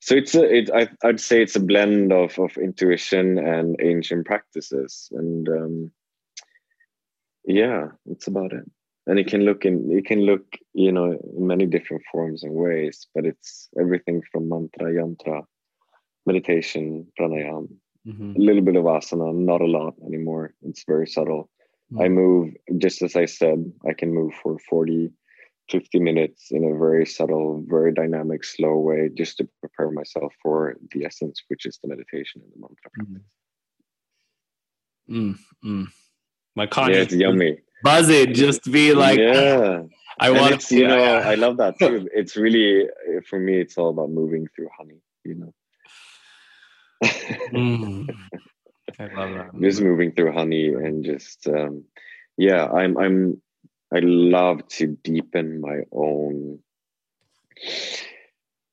So 0.00 0.14
it's 0.16 0.34
a, 0.34 0.44
it, 0.44 0.70
I, 0.70 0.88
I'd 1.02 1.20
say 1.20 1.42
it's 1.42 1.56
a 1.56 1.60
blend 1.60 2.12
of, 2.12 2.38
of 2.38 2.58
intuition 2.58 3.38
and 3.38 3.76
ancient 3.80 4.26
practices. 4.26 5.08
And 5.12 5.48
um, 5.48 5.90
yeah 7.44 7.88
it's 8.06 8.26
about 8.26 8.52
it 8.52 8.64
and 9.06 9.18
it 9.18 9.26
can 9.26 9.42
look 9.42 9.64
in 9.64 9.90
it 9.90 10.06
can 10.06 10.20
look 10.20 10.44
you 10.72 10.90
know 10.90 11.12
in 11.36 11.46
many 11.46 11.66
different 11.66 12.02
forms 12.10 12.42
and 12.42 12.52
ways 12.52 13.06
but 13.14 13.26
it's 13.26 13.68
everything 13.78 14.22
from 14.30 14.48
mantra 14.48 14.92
yantra 14.92 15.42
meditation 16.26 17.06
pranayam 17.18 17.68
mm-hmm. 18.06 18.32
a 18.36 18.38
little 18.38 18.62
bit 18.62 18.76
of 18.76 18.84
asana 18.84 19.34
not 19.34 19.60
a 19.60 19.66
lot 19.66 19.94
anymore 20.06 20.54
it's 20.62 20.84
very 20.86 21.06
subtle 21.06 21.50
mm-hmm. 21.92 22.02
i 22.02 22.08
move 22.08 22.52
just 22.78 23.02
as 23.02 23.16
i 23.16 23.26
said 23.26 23.70
i 23.88 23.92
can 23.92 24.12
move 24.12 24.32
for 24.42 24.58
40 24.70 25.10
50 25.70 25.98
minutes 25.98 26.48
in 26.50 26.62
a 26.64 26.78
very 26.78 27.06
subtle 27.06 27.64
very 27.66 27.92
dynamic 27.92 28.44
slow 28.44 28.76
way 28.78 29.10
just 29.14 29.38
to 29.38 29.48
prepare 29.60 29.90
myself 29.90 30.32
for 30.42 30.76
the 30.92 31.04
essence 31.04 31.42
which 31.48 31.66
is 31.66 31.78
the 31.82 31.88
meditation 31.88 32.42
and 32.42 32.52
the 32.52 32.60
mantra 32.60 32.90
practice 32.92 33.36
mm-hmm. 35.10 35.84
My 36.54 36.66
conscious 36.66 36.96
yeah, 36.96 37.02
it's 37.02 37.14
yummy 37.14 37.58
buzzing 37.82 38.34
just 38.34 38.70
be 38.70 38.94
like 38.94 39.18
yeah 39.18 39.82
I 40.18 40.30
want 40.30 40.60
to, 40.60 40.76
you 40.76 40.86
know, 40.86 40.96
yeah. 40.96 41.28
I 41.28 41.34
love 41.34 41.56
that 41.58 41.78
too. 41.80 42.08
It's 42.14 42.36
really, 42.36 42.88
for 43.28 43.38
me, 43.38 43.60
it's 43.60 43.76
all 43.76 43.90
about 43.90 44.10
moving 44.10 44.46
through 44.54 44.68
honey, 44.76 45.00
you 45.24 45.34
know. 45.34 45.54
mm. 47.04 48.08
I 48.98 49.04
love 49.06 49.34
that. 49.34 49.60
Just 49.60 49.80
moving 49.80 50.12
through 50.12 50.32
honey 50.32 50.68
and 50.68 51.04
just, 51.04 51.46
um, 51.48 51.84
yeah, 52.36 52.66
I'm, 52.66 52.96
I'm, 52.96 53.42
I 53.92 54.00
love 54.00 54.66
to 54.68 54.86
deepen 54.86 55.60
my 55.60 55.80
own, 55.92 56.58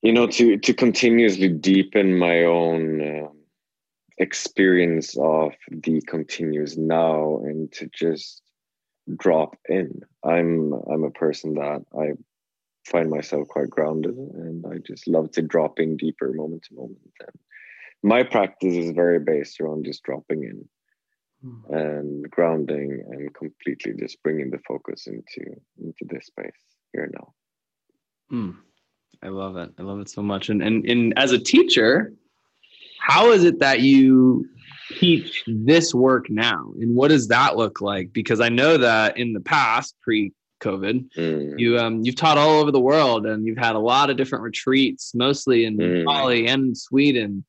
you 0.02 0.12
know, 0.12 0.26
to 0.26 0.58
to 0.58 0.74
continuously 0.74 1.48
deepen 1.48 2.18
my 2.18 2.42
own. 2.42 3.00
Um, 3.00 3.36
experience 4.22 5.16
of 5.18 5.52
the 5.68 6.00
continuous 6.02 6.76
now 6.76 7.38
and 7.38 7.70
to 7.72 7.88
just 7.92 8.40
drop 9.16 9.56
in. 9.68 10.00
I'm 10.24 10.72
i'm 10.90 11.02
a 11.04 11.10
person 11.10 11.54
that 11.54 11.84
i 11.98 12.12
find 12.86 13.10
myself 13.10 13.48
quite 13.48 13.70
grounded 13.70 14.16
and 14.16 14.64
i 14.66 14.78
just 14.78 15.06
love 15.06 15.30
to 15.32 15.42
drop 15.42 15.78
in 15.80 15.96
deeper 15.96 16.32
moment 16.32 16.62
to 16.64 16.74
moment. 16.74 16.98
And 17.20 17.38
my 18.02 18.22
practice 18.22 18.74
is 18.74 18.92
very 18.92 19.18
based 19.18 19.60
around 19.60 19.84
just 19.84 20.02
dropping 20.04 20.44
in 20.44 20.68
mm. 21.44 21.76
and 21.80 22.30
grounding 22.30 23.04
and 23.10 23.34
completely 23.34 23.92
just 23.98 24.22
bringing 24.22 24.50
the 24.50 24.60
focus 24.66 25.08
into 25.08 25.42
into 25.78 26.04
this 26.08 26.26
space 26.26 26.62
here 26.92 27.10
now. 27.12 27.32
Mm. 28.32 28.56
i 29.22 29.28
love 29.28 29.56
it. 29.56 29.70
I 29.78 29.82
love 29.82 30.00
it 30.00 30.08
so 30.08 30.22
much. 30.22 30.48
And 30.48 30.62
and, 30.62 30.86
and 30.86 31.12
as 31.18 31.32
a 31.32 31.40
teacher 31.40 32.12
how 33.02 33.32
is 33.32 33.42
it 33.42 33.58
that 33.58 33.80
you 33.80 34.48
teach 34.90 35.42
this 35.46 35.92
work 35.94 36.30
now 36.30 36.72
and 36.80 36.94
what 36.94 37.08
does 37.08 37.28
that 37.28 37.56
look 37.56 37.80
like 37.80 38.12
because 38.12 38.40
i 38.40 38.48
know 38.48 38.76
that 38.76 39.16
in 39.16 39.32
the 39.32 39.40
past 39.40 39.94
pre 40.02 40.32
covid 40.60 41.08
mm. 41.16 41.58
you 41.58 41.78
um 41.78 42.02
you've 42.04 42.14
taught 42.14 42.38
all 42.38 42.60
over 42.60 42.70
the 42.70 42.80
world 42.80 43.26
and 43.26 43.46
you've 43.46 43.58
had 43.58 43.74
a 43.74 43.78
lot 43.78 44.10
of 44.10 44.16
different 44.16 44.44
retreats 44.44 45.14
mostly 45.14 45.64
in 45.64 45.76
mm. 45.76 46.04
Bali 46.04 46.46
and 46.46 46.76
Sweden 46.76 47.44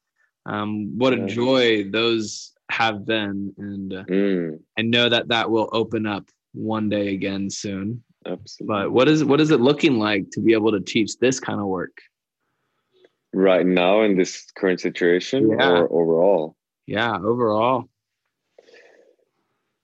um 0.45 0.97
what 0.97 1.13
a 1.13 1.25
joy 1.27 1.89
those 1.89 2.53
have 2.71 3.05
been 3.05 3.53
and 3.57 3.93
uh, 3.93 4.03
mm. 4.05 4.59
I 4.77 4.81
know 4.81 5.09
that 5.09 5.27
that 5.27 5.51
will 5.51 5.69
open 5.73 6.07
up 6.07 6.27
one 6.53 6.89
day 6.89 7.13
again 7.13 7.49
soon 7.49 8.03
Absolutely. 8.25 8.73
but 8.73 8.91
what 8.91 9.07
is 9.07 9.23
what 9.23 9.41
is 9.41 9.51
it 9.51 9.59
looking 9.59 9.99
like 9.99 10.29
to 10.31 10.39
be 10.39 10.53
able 10.53 10.71
to 10.71 10.79
teach 10.79 11.17
this 11.19 11.39
kind 11.39 11.59
of 11.59 11.67
work 11.67 11.95
right 13.33 13.65
now 13.65 14.01
in 14.01 14.17
this 14.17 14.51
current 14.55 14.79
situation 14.79 15.49
yeah. 15.51 15.69
or 15.69 15.91
overall? 15.91 16.55
Yeah, 16.85 17.15
overall. 17.15 17.89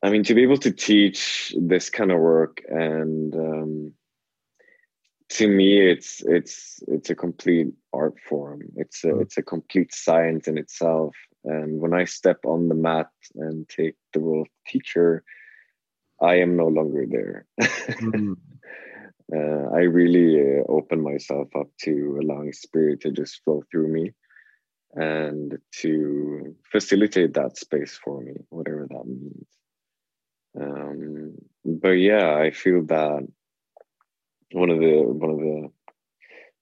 I 0.01 0.09
mean, 0.09 0.23
to 0.25 0.33
be 0.33 0.43
able 0.43 0.57
to 0.59 0.71
teach 0.71 1.53
this 1.59 1.89
kind 1.89 2.11
of 2.11 2.19
work, 2.19 2.61
and 2.69 3.35
um, 3.35 3.93
to 5.29 5.47
me, 5.47 5.79
it's 5.79 6.21
it's 6.25 6.81
it's 6.87 7.09
a 7.09 7.15
complete 7.15 7.67
art 7.91 8.15
form. 8.27 8.61
It's 8.75 9.03
a 9.03 9.07
mm. 9.07 9.21
it's 9.21 9.37
a 9.37 9.43
complete 9.43 9.93
science 9.93 10.47
in 10.47 10.57
itself. 10.57 11.15
And 11.43 11.79
when 11.79 11.93
I 11.93 12.05
step 12.05 12.39
on 12.45 12.69
the 12.69 12.75
mat 12.75 13.09
and 13.35 13.67
take 13.67 13.95
the 14.13 14.19
role 14.19 14.41
of 14.41 14.47
teacher, 14.67 15.23
I 16.21 16.35
am 16.35 16.55
no 16.55 16.67
longer 16.67 17.05
there. 17.09 17.45
mm 17.61 18.35
uh, 19.35 19.75
I 19.75 19.81
really 19.81 20.59
uh, 20.59 20.63
open 20.69 21.01
myself 21.01 21.49
up 21.55 21.67
to 21.81 22.19
allowing 22.21 22.53
spirit 22.53 23.01
to 23.01 23.11
just 23.11 23.43
flow 23.43 23.63
through 23.69 23.89
me 23.89 24.13
and 24.93 25.57
to 25.81 26.55
facilitate 26.71 27.33
that 27.35 27.57
space 27.57 27.99
for 28.03 28.21
me, 28.21 28.33
whatever 28.49 28.87
that 28.89 29.05
means. 29.05 29.47
Um, 30.59 31.35
but 31.63 31.91
yeah, 31.91 32.35
I 32.35 32.51
feel 32.51 32.83
that 32.85 33.27
one 34.51 34.69
of 34.71 34.79
the 34.79 35.03
one 35.03 35.29
of 35.29 35.37
the 35.37 35.69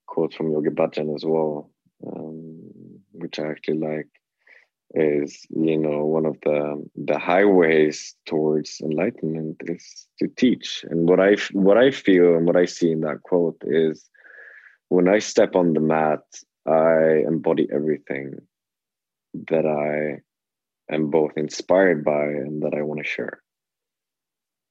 quotes 0.06 0.36
from 0.36 0.52
Yogi 0.52 0.68
Bhajan 0.68 1.14
as 1.14 1.24
well, 1.24 1.70
um, 2.06 2.70
which 3.12 3.38
I 3.38 3.48
actually 3.48 3.78
like, 3.78 4.08
is 4.94 5.46
you 5.50 5.76
know 5.76 6.04
one 6.04 6.24
of 6.24 6.36
the 6.44 6.82
the 6.96 7.18
highways 7.18 8.14
towards 8.26 8.80
enlightenment 8.80 9.60
is 9.66 10.06
to 10.18 10.28
teach. 10.28 10.84
And 10.88 11.08
what 11.08 11.20
i 11.20 11.36
what 11.52 11.76
i 11.76 11.90
feel 11.90 12.36
and 12.36 12.46
what 12.46 12.56
i 12.56 12.64
see 12.64 12.90
in 12.90 13.00
that 13.00 13.22
quote 13.22 13.60
is 13.66 14.08
when 14.88 15.08
i 15.08 15.18
step 15.18 15.54
on 15.54 15.74
the 15.74 15.80
mat 15.80 16.22
i 16.66 17.22
embody 17.26 17.68
everything 17.72 18.34
that 19.50 19.66
i 19.66 20.22
am 20.94 21.10
both 21.10 21.32
inspired 21.36 22.02
by 22.04 22.24
and 22.24 22.62
that 22.62 22.74
i 22.74 22.82
want 22.82 22.98
to 22.98 23.04
share. 23.04 23.42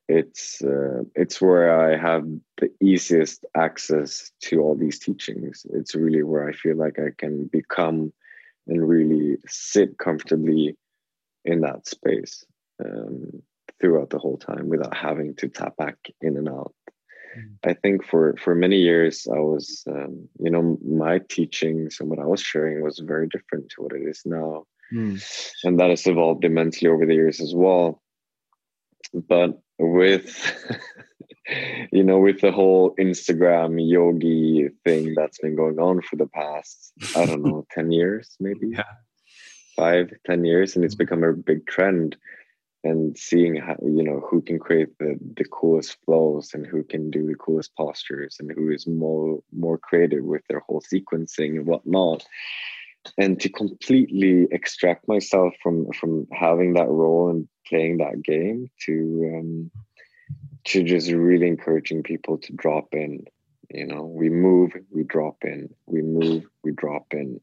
It's 0.10 0.64
uh, 0.64 1.04
it's 1.16 1.40
where 1.42 1.80
i 1.80 1.96
have 1.96 2.26
the 2.60 2.72
easiest 2.82 3.46
access 3.56 4.32
to 4.46 4.62
all 4.62 4.76
these 4.76 4.98
teachings. 4.98 5.66
It's 5.74 5.94
really 5.94 6.24
where 6.24 6.50
i 6.50 6.54
feel 6.54 6.76
like 6.76 6.98
i 6.98 7.12
can 7.18 7.46
become 7.46 8.14
and 8.68 8.88
really 8.88 9.38
sit 9.48 9.98
comfortably 9.98 10.76
in 11.46 11.62
that 11.62 11.88
space 11.88 12.46
um, 12.84 13.42
throughout 13.80 14.10
the 14.10 14.20
whole 14.20 14.38
time 14.38 14.70
without 14.70 14.96
having 14.96 15.36
to 15.36 15.48
tap 15.48 15.76
back 15.78 15.98
in 16.22 16.38
and 16.38 16.50
out. 16.50 16.74
Mm. 17.38 17.70
I 17.70 17.74
think 17.74 18.06
for 18.06 18.36
for 18.38 18.56
many 18.56 18.78
years 18.78 19.28
I 19.32 19.40
was, 19.40 19.84
um, 19.88 20.28
you 20.40 20.50
know, 20.50 20.78
my 20.86 21.20
teachings 21.30 21.98
and 22.00 22.10
what 22.10 22.20
I 22.20 22.26
was 22.26 22.42
sharing 22.42 22.82
was 22.82 23.00
very 23.00 23.28
different 23.28 23.70
to 23.70 23.84
what 23.84 23.94
it 23.94 24.08
is 24.08 24.22
now, 24.26 24.66
mm. 24.94 25.52
and 25.64 25.80
that 25.80 25.90
has 25.90 26.08
evolved 26.08 26.46
immensely 26.46 26.90
over 26.90 27.06
the 27.06 27.16
years 27.16 27.40
as 27.40 27.54
well. 27.56 28.02
But 29.14 29.60
with 29.80 30.36
you 31.92 32.04
know, 32.04 32.20
with 32.20 32.42
the 32.42 32.52
whole 32.52 32.96
Instagram 32.96 33.78
yogi 33.80 34.70
thing 34.84 35.14
that's 35.16 35.40
been 35.40 35.56
going 35.56 35.80
on 35.80 36.02
for 36.02 36.16
the 36.16 36.28
past, 36.28 36.94
I 37.16 37.26
don't 37.26 37.44
know, 37.44 37.66
10 37.72 37.92
years, 37.92 38.36
maybe 38.40 38.70
yeah. 38.72 38.84
five, 39.76 40.12
10 40.26 40.46
years. 40.46 40.76
And 40.76 40.84
it's 40.84 40.96
mm-hmm. 40.96 41.04
become 41.04 41.24
a 41.24 41.34
big 41.34 41.66
trend. 41.68 42.18
And 42.84 43.18
seeing 43.18 43.56
how, 43.56 43.76
you 43.82 44.04
know, 44.04 44.22
who 44.30 44.42
can 44.42 44.60
create 44.60 44.98
the, 45.00 45.18
the 45.36 45.44
coolest 45.46 45.98
flows 46.06 46.52
and 46.54 46.66
who 46.66 46.84
can 46.84 47.10
do 47.10 47.26
the 47.28 47.36
coolest 47.36 47.76
postures 47.76 48.38
and 48.40 48.52
who 48.52 48.72
is 48.72 48.88
more, 48.88 49.40
more 49.52 49.78
creative 49.78 50.24
with 50.24 50.44
their 50.48 50.60
whole 50.60 50.82
sequencing 50.82 51.58
and 51.58 51.66
whatnot. 51.66 52.26
And 53.18 53.40
to 53.42 53.50
completely 53.50 54.48
extract 54.52 55.08
myself 55.08 55.54
from, 55.62 55.92
from 55.94 56.28
having 56.32 56.74
that 56.74 56.88
role 56.88 57.30
and 57.30 57.48
playing 57.68 57.98
that 57.98 58.22
game 58.22 58.70
to, 58.86 59.34
um, 59.38 59.72
to 60.66 60.84
just 60.84 61.12
really 61.12 61.48
encouraging 61.48 62.04
people 62.04 62.38
to 62.40 62.54
drop 62.54 62.94
in. 62.94 63.26
You 63.70 63.86
know, 63.86 64.04
we 64.04 64.30
move, 64.30 64.72
we 64.92 65.04
drop 65.04 65.38
in, 65.44 65.70
we 65.86 66.02
move, 66.02 66.46
we 66.64 66.72
drop 66.72 67.08
in. 67.12 67.40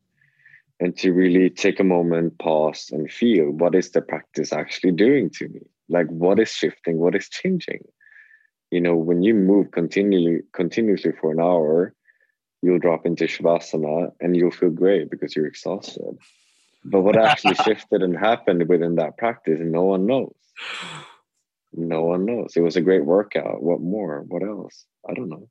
And 0.80 0.96
to 0.98 1.12
really 1.12 1.50
take 1.50 1.80
a 1.80 1.84
moment, 1.84 2.38
pause, 2.38 2.90
and 2.92 3.10
feel 3.10 3.50
what 3.50 3.74
is 3.74 3.90
the 3.90 4.02
practice 4.02 4.52
actually 4.52 4.92
doing 4.92 5.30
to 5.30 5.48
me? 5.48 5.60
Like 5.88 6.08
what 6.08 6.40
is 6.40 6.50
shifting, 6.50 6.98
what 6.98 7.14
is 7.14 7.28
changing? 7.28 7.84
You 8.70 8.80
know, 8.80 8.96
when 8.96 9.22
you 9.22 9.34
move 9.34 9.70
continually 9.70 10.40
continuously 10.52 11.12
for 11.20 11.30
an 11.30 11.40
hour, 11.40 11.94
you'll 12.62 12.80
drop 12.80 13.06
into 13.06 13.24
Shavasana 13.24 14.12
and 14.20 14.36
you'll 14.36 14.50
feel 14.50 14.70
great 14.70 15.10
because 15.10 15.36
you're 15.36 15.46
exhausted. 15.46 16.18
But 16.84 17.02
what 17.02 17.16
actually 17.16 17.54
shifted 17.64 18.02
and 18.02 18.16
happened 18.16 18.68
within 18.68 18.96
that 18.96 19.16
practice, 19.16 19.60
no 19.62 19.84
one 19.84 20.06
knows 20.06 20.34
no 21.76 22.02
one 22.02 22.24
knows. 22.24 22.54
It 22.56 22.60
was 22.60 22.76
a 22.76 22.80
great 22.80 23.04
workout. 23.04 23.62
What 23.62 23.80
more? 23.80 24.24
What 24.26 24.42
else? 24.42 24.84
I 25.08 25.14
don't 25.14 25.28
know. 25.28 25.48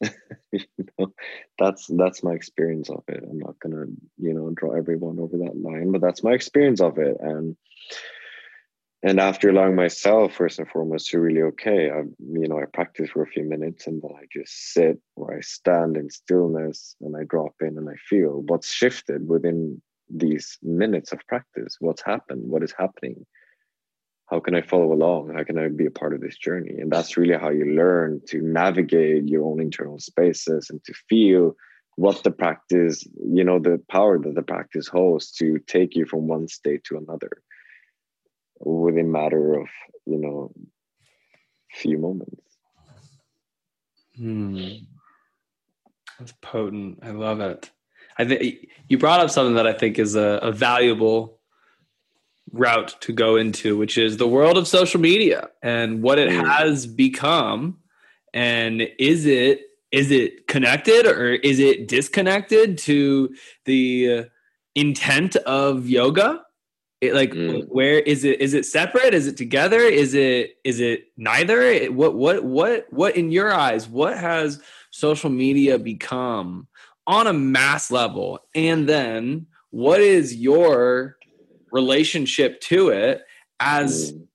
you 0.52 0.64
know, 0.98 1.12
that's 1.58 1.86
that's 1.86 2.22
my 2.22 2.32
experience 2.32 2.90
of 2.90 3.04
it. 3.08 3.22
I'm 3.28 3.38
not 3.38 3.58
gonna, 3.60 3.86
you 4.18 4.34
know, 4.34 4.50
draw 4.54 4.72
everyone 4.72 5.18
over 5.20 5.38
that 5.38 5.56
line, 5.56 5.92
but 5.92 6.00
that's 6.00 6.24
my 6.24 6.32
experience 6.32 6.80
of 6.80 6.98
it. 6.98 7.16
And 7.20 7.56
and 9.04 9.20
after 9.20 9.48
allowing 9.48 9.74
myself 9.74 10.34
first 10.34 10.58
and 10.58 10.68
foremost 10.68 11.10
to 11.10 11.20
really 11.20 11.42
okay, 11.42 11.90
I 11.90 12.00
you 12.18 12.48
know, 12.48 12.58
I 12.58 12.64
practice 12.72 13.10
for 13.10 13.22
a 13.22 13.28
few 13.28 13.44
minutes 13.44 13.86
and 13.86 14.02
then 14.02 14.12
I 14.16 14.24
just 14.32 14.72
sit 14.72 14.98
or 15.14 15.36
I 15.36 15.40
stand 15.40 15.96
in 15.96 16.10
stillness 16.10 16.96
and 17.00 17.16
I 17.16 17.24
drop 17.24 17.54
in 17.60 17.78
and 17.78 17.88
I 17.88 17.94
feel 18.08 18.42
what's 18.46 18.72
shifted 18.72 19.28
within 19.28 19.80
these 20.10 20.58
minutes 20.62 21.12
of 21.12 21.20
practice, 21.28 21.76
what's 21.78 22.02
happened, 22.02 22.42
what 22.44 22.62
is 22.62 22.74
happening 22.76 23.24
how 24.32 24.40
can 24.40 24.54
I 24.54 24.62
follow 24.62 24.90
along? 24.94 25.34
How 25.34 25.44
can 25.44 25.58
I 25.58 25.68
be 25.68 25.84
a 25.84 25.90
part 25.90 26.14
of 26.14 26.22
this 26.22 26.38
journey? 26.38 26.80
And 26.80 26.90
that's 26.90 27.18
really 27.18 27.36
how 27.38 27.50
you 27.50 27.66
learn 27.66 28.22
to 28.28 28.40
navigate 28.40 29.28
your 29.28 29.44
own 29.44 29.60
internal 29.60 29.98
spaces 29.98 30.70
and 30.70 30.82
to 30.84 30.94
feel 31.06 31.54
what 31.96 32.22
the 32.22 32.30
practice, 32.30 33.06
you 33.22 33.44
know, 33.44 33.58
the 33.58 33.78
power 33.90 34.18
that 34.18 34.34
the 34.34 34.40
practice 34.40 34.88
holds 34.88 35.32
to 35.32 35.58
take 35.66 35.94
you 35.94 36.06
from 36.06 36.28
one 36.28 36.48
state 36.48 36.82
to 36.84 36.96
another 36.96 37.42
within 38.58 39.12
matter 39.12 39.60
of, 39.60 39.66
you 40.06 40.16
know, 40.16 40.50
few 41.70 41.98
moments. 41.98 42.56
Hmm. 44.16 44.68
That's 46.18 46.32
potent. 46.40 47.00
I 47.02 47.10
love 47.10 47.40
it. 47.40 47.70
I 48.16 48.24
think 48.24 48.68
you 48.88 48.96
brought 48.96 49.20
up 49.20 49.28
something 49.28 49.56
that 49.56 49.66
I 49.66 49.74
think 49.74 49.98
is 49.98 50.14
a, 50.16 50.38
a 50.42 50.52
valuable 50.52 51.41
route 52.52 52.94
to 53.00 53.12
go 53.12 53.36
into, 53.36 53.76
which 53.76 53.96
is 53.96 54.16
the 54.16 54.28
world 54.28 54.58
of 54.58 54.68
social 54.68 55.00
media 55.00 55.48
and 55.62 56.02
what 56.02 56.18
it 56.18 56.30
mm. 56.30 56.46
has 56.46 56.86
become. 56.86 57.78
And 58.34 58.82
is 58.98 59.26
it 59.26 59.62
is 59.90 60.10
it 60.10 60.46
connected 60.46 61.06
or 61.06 61.32
is 61.32 61.58
it 61.58 61.86
disconnected 61.88 62.78
to 62.78 63.34
the 63.64 64.26
intent 64.74 65.36
of 65.36 65.88
yoga? 65.88 66.42
It, 67.00 67.14
like 67.14 67.32
mm. 67.32 67.66
where 67.68 67.98
is 67.98 68.24
it 68.24 68.40
is 68.40 68.54
it 68.54 68.64
separate? 68.64 69.12
Is 69.12 69.26
it 69.26 69.36
together? 69.36 69.80
Is 69.80 70.14
it 70.14 70.56
is 70.64 70.80
it 70.80 71.06
neither? 71.16 71.86
What 71.86 72.14
what 72.14 72.44
what 72.44 72.86
what 72.90 73.16
in 73.16 73.32
your 73.32 73.52
eyes 73.52 73.88
what 73.88 74.16
has 74.16 74.60
social 74.90 75.30
media 75.30 75.78
become 75.78 76.68
on 77.06 77.26
a 77.26 77.32
mass 77.32 77.90
level? 77.90 78.38
And 78.54 78.88
then 78.88 79.46
what 79.70 80.00
is 80.00 80.36
your 80.36 81.16
relationship 81.72 82.60
to 82.60 82.90
it 82.90 83.22
as 83.60 84.12
mm. 84.12 84.26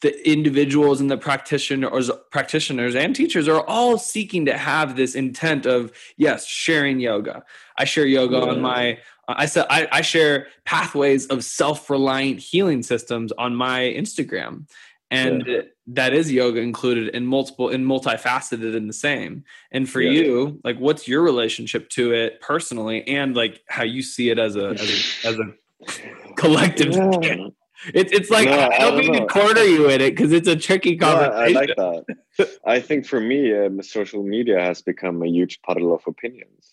the 0.00 0.30
individuals 0.30 1.00
and 1.00 1.10
the 1.10 1.18
practitioners 1.18 2.10
practitioners 2.30 2.94
and 2.94 3.14
teachers 3.14 3.48
are 3.48 3.66
all 3.66 3.98
seeking 3.98 4.46
to 4.46 4.56
have 4.56 4.96
this 4.96 5.14
intent 5.14 5.66
of 5.66 5.92
yes 6.16 6.46
sharing 6.46 7.00
yoga 7.00 7.42
i 7.76 7.84
share 7.84 8.06
yoga 8.06 8.36
mm. 8.36 8.48
on 8.48 8.60
my 8.60 8.98
I 9.28 9.44
said 9.44 9.66
I, 9.68 9.86
I 9.92 10.00
share 10.00 10.46
pathways 10.64 11.26
of 11.26 11.44
self-reliant 11.44 12.40
healing 12.40 12.82
systems 12.82 13.30
on 13.32 13.54
my 13.54 13.80
Instagram, 13.80 14.66
and 15.10 15.44
yeah. 15.46 15.60
That 15.88 16.12
is 16.12 16.30
yoga 16.30 16.60
included 16.60 17.14
in 17.14 17.26
multiple 17.26 17.70
in 17.70 17.84
multifaceted 17.84 18.76
in 18.76 18.86
the 18.86 18.92
same. 18.92 19.44
And 19.72 19.88
for 19.88 20.00
yeah. 20.00 20.10
you, 20.10 20.60
like, 20.62 20.78
what's 20.78 21.08
your 21.08 21.22
relationship 21.22 21.88
to 21.90 22.12
it 22.12 22.40
personally, 22.40 23.06
and 23.08 23.34
like 23.34 23.62
how 23.68 23.84
you 23.84 24.02
see 24.02 24.30
it 24.30 24.38
as 24.38 24.56
a 24.56 24.68
as 24.70 25.24
a, 25.24 25.28
as 25.28 25.38
a 25.38 26.34
collective. 26.36 26.94
Yeah. 26.94 27.48
It's 27.94 28.10
it's 28.10 28.28
like 28.28 28.46
no, 28.46 28.54
I, 28.54 28.56
don't 28.56 28.72
I 28.72 28.78
don't 28.78 28.98
mean 28.98 29.12
know. 29.12 29.18
to 29.20 29.26
corner 29.26 29.60
you 29.60 29.88
in 29.88 30.00
it 30.00 30.10
because 30.10 30.32
it's 30.32 30.48
a 30.48 30.56
tricky 30.56 30.96
conversation. 30.96 31.56
I 31.56 31.60
like 31.60 31.76
that. 31.76 32.58
I 32.66 32.80
think 32.80 33.06
for 33.06 33.20
me, 33.20 33.56
um, 33.56 33.80
social 33.82 34.24
media 34.24 34.60
has 34.60 34.82
become 34.82 35.22
a 35.22 35.28
huge 35.28 35.62
puddle 35.62 35.94
of 35.94 36.02
opinions. 36.08 36.72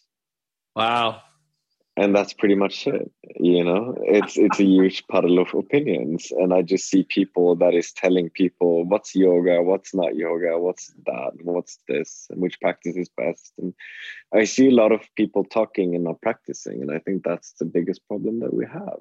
Wow 0.76 1.22
and 1.98 2.16
that's 2.16 2.34
pretty 2.34 2.56
much 2.56 2.88
it 2.88 3.12
you 3.40 3.64
know? 3.64 3.96
It's 4.02 4.38
it's 4.38 4.60
a 4.60 4.64
huge 4.64 5.06
puddle 5.08 5.40
of 5.40 5.54
opinions. 5.54 6.32
And 6.32 6.54
i 6.54 6.62
just 6.62 6.90
see 6.90 7.04
people 7.04 7.56
that 7.58 7.74
is 7.74 7.92
telling 7.92 8.30
people 8.30 8.86
what's 8.86 9.16
yoga? 9.16 9.62
What's 9.62 9.94
not 9.94 10.16
yoga? 10.16 10.58
What's 10.58 10.94
that? 11.06 11.32
What's 11.42 11.80
this? 11.88 12.28
And 12.30 12.42
which 12.42 12.60
practice 12.62 12.96
is 12.96 13.10
best? 13.10 13.54
And 13.58 13.74
i 14.34 14.44
see 14.46 14.68
a 14.68 14.72
lot 14.72 14.92
of 14.92 15.02
people 15.16 15.44
talking 15.44 15.96
and 15.96 16.06
not 16.06 16.22
practicing. 16.22 16.82
And 16.82 16.92
i 16.92 17.00
think 17.00 17.24
that's 17.24 17.54
the 17.54 17.66
biggest 17.66 18.08
problem 18.08 18.40
that 18.40 18.54
we 18.54 18.66
have. 18.66 19.00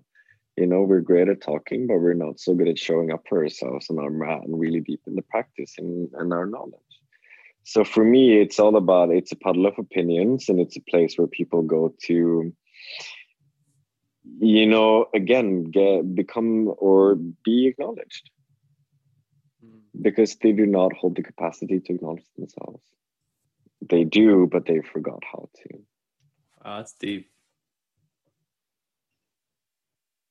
You 0.57 0.67
know 0.67 0.83
we're 0.83 1.01
great 1.01 1.29
at 1.29 1.41
talking 1.41 1.87
but 1.87 1.99
we're 1.99 2.15
not 2.15 2.41
so 2.41 2.55
good 2.55 2.69
at 2.69 2.79
showing 2.79 3.13
up 3.13 3.23
for 3.29 3.43
ourselves 3.43 3.91
and 3.91 3.99
our 3.99 4.11
mat 4.11 4.43
and 4.45 4.59
really 4.59 4.81
deep 4.81 5.01
in 5.07 5.15
the 5.15 5.23
practice 5.23 5.75
and, 5.79 6.09
and 6.15 6.33
our 6.33 6.47
knowledge. 6.47 6.81
So 7.63 7.85
for 7.85 8.05
me 8.05 8.41
it's 8.41 8.59
all 8.59 8.77
about 8.77 9.11
it's 9.11 9.33
a 9.33 9.37
puddle 9.37 9.67
of 9.67 9.79
opinions 9.79 10.49
and 10.49 10.61
it's 10.61 10.77
a 10.77 10.91
place 10.91 11.17
where 11.17 11.29
people 11.29 11.63
go 11.63 11.95
to 12.03 12.53
you 14.39 14.67
know 14.67 15.07
again 15.15 15.65
get 15.65 16.15
become 16.15 16.73
or 16.79 17.17
be 17.45 17.67
acknowledged. 17.67 18.31
Mm. 19.65 19.81
because 20.03 20.37
they 20.37 20.53
do 20.53 20.67
not 20.67 20.93
hold 20.93 21.17
the 21.17 21.23
capacity 21.23 21.81
to 21.81 21.95
acknowledge 21.95 22.25
themselves. 22.37 22.83
They 23.89 24.05
do 24.05 24.49
but 24.51 24.67
they 24.67 24.81
forgot 24.81 25.23
how 25.31 25.49
to. 25.57 25.79
Oh, 26.65 26.77
that's 26.79 26.95
deep. 26.95 27.31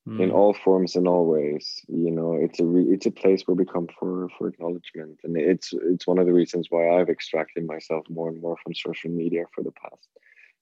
Mm. 0.05 0.19
in 0.21 0.31
all 0.31 0.53
forms 0.53 0.97
and 0.97 1.07
all 1.07 1.25
ways 1.25 1.79
you 1.87 2.11
know 2.11 2.33
it's 2.33 2.59
a 2.59 2.65
re- 2.65 2.91
it's 2.93 3.05
a 3.05 3.11
place 3.11 3.43
where 3.45 3.55
we 3.55 3.63
come 3.63 3.87
for 3.97 4.27
for 4.37 4.49
acknowledgement. 4.49 5.21
And 5.23 5.37
it's 5.37 5.71
it's 5.71 6.05
one 6.05 6.19
of 6.19 6.25
the 6.25 6.33
reasons 6.33 6.67
why 6.69 6.89
i've 6.89 7.09
extracted 7.09 7.65
myself 7.65 8.03
more 8.09 8.27
and 8.27 8.41
more 8.41 8.57
from 8.61 8.73
social 8.73 9.09
media 9.09 9.45
for 9.55 9.63
the 9.63 9.71
past 9.71 10.09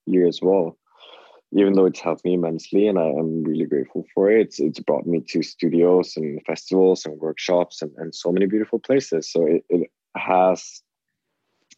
year 0.06 0.28
as 0.28 0.40
well 0.40 0.78
even 1.52 1.74
though 1.74 1.86
it's 1.86 2.00
helped 2.00 2.24
me 2.24 2.34
immensely 2.34 2.86
and 2.86 2.98
I 2.98 3.08
am 3.08 3.44
really 3.44 3.66
grateful 3.66 4.06
for 4.14 4.30
it, 4.30 4.46
it's, 4.46 4.60
it's 4.60 4.80
brought 4.80 5.06
me 5.06 5.20
to 5.28 5.42
studios 5.42 6.16
and 6.16 6.40
festivals 6.46 7.04
and 7.04 7.20
workshops 7.20 7.82
and, 7.82 7.92
and 7.98 8.14
so 8.14 8.32
many 8.32 8.46
beautiful 8.46 8.78
places. 8.78 9.30
So 9.30 9.46
it, 9.46 9.64
it 9.68 9.90
has 10.16 10.82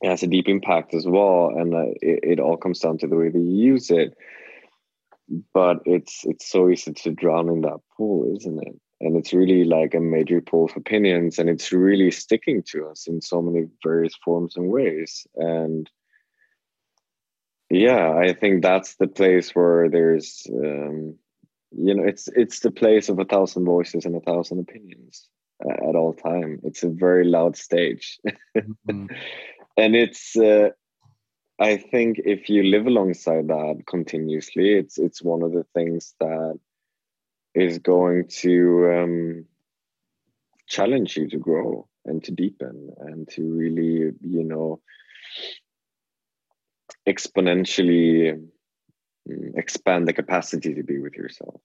it 0.02 0.08
has 0.08 0.22
a 0.22 0.28
deep 0.28 0.48
impact 0.48 0.94
as 0.94 1.06
well. 1.06 1.52
And 1.56 1.74
uh, 1.74 1.86
it, 2.00 2.20
it 2.22 2.40
all 2.40 2.56
comes 2.56 2.80
down 2.80 2.98
to 2.98 3.06
the 3.06 3.16
way 3.16 3.28
that 3.30 3.38
you 3.38 3.72
use 3.72 3.90
it. 3.90 4.16
But 5.52 5.78
it's 5.86 6.20
it's 6.24 6.48
so 6.48 6.68
easy 6.68 6.92
to 6.92 7.10
drown 7.10 7.48
in 7.48 7.62
that 7.62 7.78
pool, 7.96 8.32
isn't 8.36 8.62
it? 8.62 8.74
And 9.00 9.16
it's 9.16 9.32
really 9.32 9.64
like 9.64 9.94
a 9.94 10.00
major 10.00 10.40
pool 10.40 10.66
of 10.66 10.76
opinions 10.76 11.38
and 11.38 11.50
it's 11.50 11.72
really 11.72 12.10
sticking 12.10 12.62
to 12.68 12.86
us 12.88 13.06
in 13.06 13.20
so 13.20 13.42
many 13.42 13.66
various 13.82 14.14
forms 14.24 14.56
and 14.56 14.68
ways. 14.68 15.26
And 15.36 15.90
yeah 17.74 18.14
i 18.14 18.32
think 18.32 18.62
that's 18.62 18.94
the 18.96 19.08
place 19.08 19.50
where 19.50 19.88
there's 19.88 20.46
um, 20.50 21.16
you 21.72 21.94
know 21.94 22.04
it's 22.04 22.28
it's 22.36 22.60
the 22.60 22.70
place 22.70 23.08
of 23.08 23.18
a 23.18 23.24
thousand 23.24 23.64
voices 23.64 24.04
and 24.04 24.14
a 24.14 24.20
thousand 24.20 24.60
opinions 24.60 25.28
uh, 25.64 25.88
at 25.88 25.96
all 25.96 26.12
time 26.12 26.60
it's 26.62 26.84
a 26.84 26.88
very 26.88 27.24
loud 27.24 27.56
stage 27.56 28.18
mm-hmm. 28.56 29.06
and 29.76 29.96
it's 29.96 30.36
uh, 30.36 30.68
i 31.58 31.76
think 31.76 32.20
if 32.24 32.48
you 32.48 32.62
live 32.62 32.86
alongside 32.86 33.48
that 33.48 33.82
continuously 33.86 34.74
it's 34.74 34.98
it's 34.98 35.22
one 35.22 35.42
of 35.42 35.52
the 35.52 35.66
things 35.74 36.14
that 36.20 36.58
is 37.54 37.78
going 37.78 38.26
to 38.28 38.90
um, 38.92 39.44
challenge 40.68 41.16
you 41.16 41.28
to 41.28 41.38
grow 41.38 41.88
and 42.04 42.22
to 42.22 42.32
deepen 42.32 42.90
and 42.98 43.28
to 43.28 43.42
really 43.42 44.12
you 44.20 44.44
know 44.44 44.80
exponentially 47.08 48.48
mm, 49.28 49.56
expand 49.58 50.08
the 50.08 50.12
capacity 50.12 50.74
to 50.74 50.82
be 50.82 50.98
with 50.98 51.14
yourself. 51.14 51.60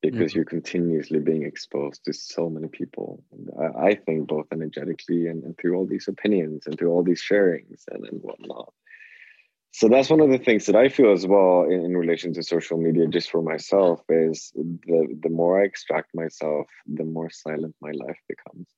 Because 0.00 0.30
mm-hmm. 0.30 0.38
you're 0.38 0.44
continuously 0.44 1.20
being 1.20 1.44
exposed 1.44 2.04
to 2.06 2.12
so 2.12 2.50
many 2.50 2.66
people. 2.66 3.22
I, 3.58 3.90
I, 3.90 3.94
think 3.94 4.26
both 4.26 4.46
energetically 4.52 5.28
and, 5.28 5.44
and, 5.44 5.56
through 5.56 5.76
all 5.76 5.86
these 5.86 6.08
opinions 6.08 6.66
and 6.66 6.76
through 6.76 6.90
all 6.90 7.04
these 7.04 7.22
sharings 7.22 7.84
and, 7.88 8.04
and 8.06 8.20
whatnot. 8.20 8.72
So 9.70 9.88
that's 9.88 10.10
one 10.10 10.20
of 10.20 10.28
the 10.28 10.38
things 10.38 10.66
that 10.66 10.76
i 10.76 10.90
feel 10.90 11.12
as 11.12 11.26
well 11.26 11.64
in, 11.64 11.84
in 11.84 11.96
relation 11.96 12.34
to 12.34 12.42
social 12.42 12.76
media 12.76 13.06
just 13.06 13.30
for 13.30 13.40
myself 13.40 14.02
is 14.10 14.52
the 14.54 15.16
the 15.22 15.30
more 15.30 15.62
i 15.62 15.64
extract 15.64 16.14
myself 16.14 16.66
the 16.86 17.04
more 17.04 17.30
silent 17.30 17.74
my 17.80 17.92
life 17.92 18.18
becomes 18.28 18.68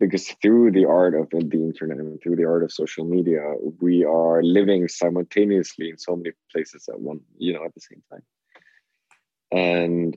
because 0.00 0.28
through 0.42 0.72
the 0.72 0.84
art 0.84 1.14
of 1.14 1.30
the 1.30 1.56
internet 1.56 1.98
and 1.98 2.20
through 2.20 2.36
the 2.36 2.44
art 2.44 2.62
of 2.62 2.72
social 2.72 3.04
media 3.04 3.40
we 3.80 4.04
are 4.04 4.42
living 4.42 4.88
simultaneously 4.88 5.90
in 5.90 5.98
so 5.98 6.16
many 6.16 6.32
places 6.50 6.88
at 6.88 7.00
one 7.00 7.20
you 7.38 7.52
know 7.52 7.64
at 7.64 7.74
the 7.74 7.80
same 7.80 8.02
time. 8.10 8.22
And 9.52 10.16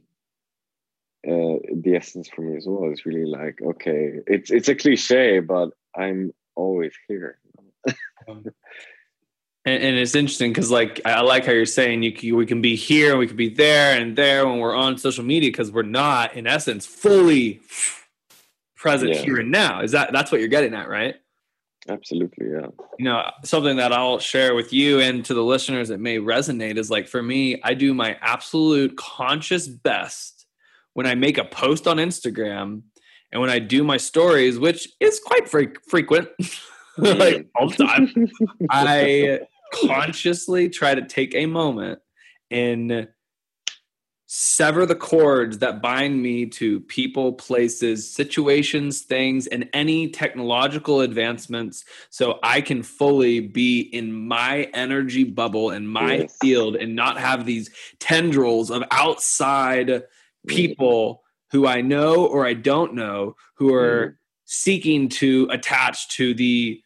uh, 1.28 1.60
the 1.76 1.96
essence 1.96 2.30
for 2.30 2.42
me 2.42 2.58
as 2.58 2.66
well 2.68 2.92
is 2.92 3.06
really 3.06 3.26
like 3.26 3.60
okay 3.62 4.14
it's 4.28 4.50
it's 4.50 4.70
a 4.70 4.76
cliche 4.76 5.40
but 5.40 5.72
i'm 5.96 6.32
always 6.56 6.94
here. 7.08 7.40
And, 9.66 9.84
and, 9.84 9.98
it's 9.98 10.16
interesting 10.16 10.52
because 10.52 10.72
like 10.72 11.02
i 11.04 11.20
like 11.20 11.46
how 11.46 11.52
you're 11.52 11.66
saying 11.66 12.02
you, 12.02 12.38
we 12.38 12.46
can 12.46 12.62
be 12.62 12.78
here 12.78 13.10
and 13.12 13.20
we 13.20 13.28
can 13.28 13.36
be 13.36 13.50
there 13.50 14.00
and 14.00 14.16
there 14.16 14.48
when 14.48 14.60
we're 14.60 14.74
on 14.74 14.98
social 14.98 15.26
media 15.26 15.50
because 15.50 15.72
we're 15.72 15.82
not 15.82 16.36
in 16.36 16.48
essence 16.48 16.86
fully 16.86 17.60
present 18.78 19.14
yeah. 19.14 19.22
here 19.22 19.38
and 19.38 19.52
now. 19.52 19.82
Is 19.82 19.92
that 19.92 20.12
that's 20.14 20.32
what 20.32 20.40
you're 20.40 20.50
getting 20.50 20.74
at, 20.74 20.88
right? 20.88 21.16
Absolutely, 21.90 22.48
yeah. 22.52 22.68
You 23.00 23.06
know, 23.06 23.30
something 23.44 23.78
that 23.78 23.94
I'll 23.94 24.20
share 24.20 24.56
with 24.56 24.74
you 24.74 25.00
and 25.00 25.24
to 25.26 25.34
the 25.34 25.44
listeners 25.44 25.90
that 25.90 26.00
may 26.00 26.18
resonate 26.18 26.78
is 26.78 26.90
like 26.90 27.08
for 27.08 27.22
me, 27.22 27.62
I 27.64 27.74
do 27.74 27.94
my 27.94 28.18
absolute 28.22 28.98
conscious 28.98 29.68
best 29.68 30.46
when 30.94 31.06
I 31.06 31.16
make 31.16 31.38
a 31.38 31.46
post 31.46 31.88
on 31.88 31.98
Instagram 31.98 32.82
and 33.32 33.42
when 33.42 33.50
I 33.50 33.60
do 33.60 33.84
my 33.84 33.98
stories, 33.98 34.60
which 34.60 34.90
is 35.00 35.20
quite 35.20 35.50
fre- 35.50 35.80
frequent, 35.88 36.30
mm. 36.98 37.18
like 37.18 37.48
all 37.56 37.70
the 37.70 37.76
time. 37.76 38.30
I 38.70 39.42
consciously 39.74 40.70
try 40.70 40.96
to 40.96 41.06
take 41.06 41.36
a 41.36 41.46
moment 41.46 42.00
and 42.52 43.08
sever 44.30 44.86
the 44.86 44.96
cords 44.96 45.60
that 45.60 45.82
bind 45.82 46.22
me 46.22 46.46
to 46.46 46.82
people, 46.82 47.32
places, 47.32 48.12
situations, 48.12 49.02
things, 49.02 49.48
and 49.48 49.70
any 49.74 50.10
technological 50.10 51.00
advancements 51.00 51.86
so 52.10 52.38
I 52.44 52.60
can 52.60 52.84
fully 52.84 53.40
be 53.40 53.80
in 53.80 54.12
my 54.12 54.64
energy 54.74 55.24
bubble 55.24 55.70
and 55.70 55.90
my 55.90 56.16
yes. 56.16 56.38
field 56.42 56.76
and 56.76 56.94
not 56.94 57.18
have 57.18 57.46
these 57.46 57.70
tendrils 58.00 58.70
of 58.70 58.84
outside 58.92 60.04
people 60.46 61.24
who 61.52 61.66
I 61.66 61.80
know 61.80 62.26
or 62.26 62.46
I 62.46 62.54
don't 62.54 62.96
know 62.96 63.38
who 63.56 63.74
are 63.74 64.08
mm. 64.08 64.16
seeking 64.44 65.08
to 65.10 65.48
attach 65.52 66.10
to 66.18 66.34
the 66.34 66.82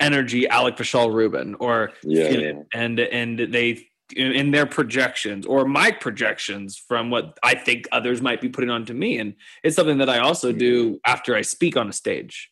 energy 0.00 0.48
Alec 0.48 0.76
Michelle 0.80 1.10
Rubin 1.10 1.54
or 1.60 1.92
yeah, 2.02 2.28
yeah. 2.28 2.52
and 2.74 2.98
and 2.98 3.38
they 3.38 3.86
in 4.16 4.50
their 4.50 4.66
projections 4.66 5.46
or 5.46 5.64
my 5.64 5.90
projections 5.90 6.76
from 6.76 7.10
what 7.10 7.38
I 7.42 7.54
think 7.54 7.86
others 7.92 8.20
might 8.22 8.40
be 8.40 8.48
putting 8.48 8.70
onto 8.70 8.94
me. 8.94 9.18
And 9.18 9.34
it's 9.62 9.76
something 9.76 9.98
that 9.98 10.08
I 10.08 10.18
also 10.18 10.52
do 10.52 11.00
after 11.04 11.34
I 11.34 11.42
speak 11.42 11.76
on 11.76 11.88
a 11.88 11.92
stage. 11.92 12.50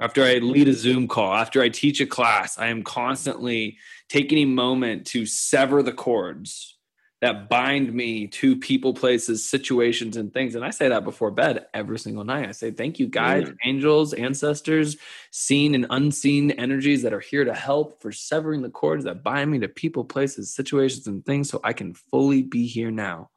after 0.00 0.24
I 0.24 0.34
lead 0.34 0.68
a 0.68 0.72
Zoom 0.72 1.06
call, 1.08 1.34
after 1.34 1.62
I 1.62 1.68
teach 1.68 2.00
a 2.00 2.06
class, 2.06 2.58
I 2.58 2.66
am 2.66 2.82
constantly 2.82 3.78
taking 4.08 4.38
a 4.38 4.44
moment 4.44 5.06
to 5.08 5.24
sever 5.24 5.82
the 5.82 5.92
cords 5.92 6.73
that 7.20 7.48
bind 7.48 7.92
me 7.92 8.26
to 8.26 8.56
people, 8.56 8.92
places, 8.92 9.48
situations, 9.48 10.16
and 10.16 10.32
things. 10.32 10.54
And 10.54 10.64
I 10.64 10.70
say 10.70 10.88
that 10.88 11.04
before 11.04 11.30
bed 11.30 11.66
every 11.72 11.98
single 11.98 12.24
night. 12.24 12.48
I 12.48 12.52
say, 12.52 12.70
Thank 12.70 12.98
you, 12.98 13.06
guides, 13.06 13.50
mm. 13.50 13.56
angels, 13.64 14.12
ancestors, 14.12 14.96
seen 15.30 15.74
and 15.74 15.86
unseen 15.90 16.50
energies 16.52 17.02
that 17.02 17.14
are 17.14 17.20
here 17.20 17.44
to 17.44 17.54
help 17.54 18.02
for 18.02 18.12
severing 18.12 18.62
the 18.62 18.70
cords 18.70 19.04
that 19.04 19.22
bind 19.22 19.50
me 19.50 19.58
to 19.60 19.68
people, 19.68 20.04
places, 20.04 20.54
situations, 20.54 21.06
and 21.06 21.24
things 21.24 21.48
so 21.48 21.60
I 21.64 21.72
can 21.72 21.94
fully 21.94 22.42
be 22.42 22.66
here 22.66 22.90
now. 22.90 23.30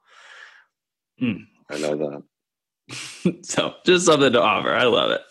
Mm. 1.22 1.46
I 1.70 1.78
love 1.78 2.00
that. 2.00 2.24
so, 3.44 3.76
just 3.86 4.06
something 4.06 4.34
to 4.34 4.42
offer. 4.42 4.74
I 4.74 4.84
love 4.84 5.12
it. 5.12 5.22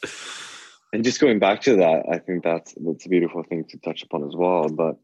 And 0.92 1.04
just 1.04 1.20
going 1.20 1.38
back 1.38 1.62
to 1.62 1.76
that, 1.76 2.04
I 2.10 2.18
think 2.18 2.42
that's 2.42 2.74
that's 2.74 3.06
a 3.06 3.08
beautiful 3.08 3.42
thing 3.42 3.64
to 3.64 3.78
touch 3.78 4.02
upon 4.02 4.24
as 4.24 4.34
well. 4.34 4.68
But 4.68 4.96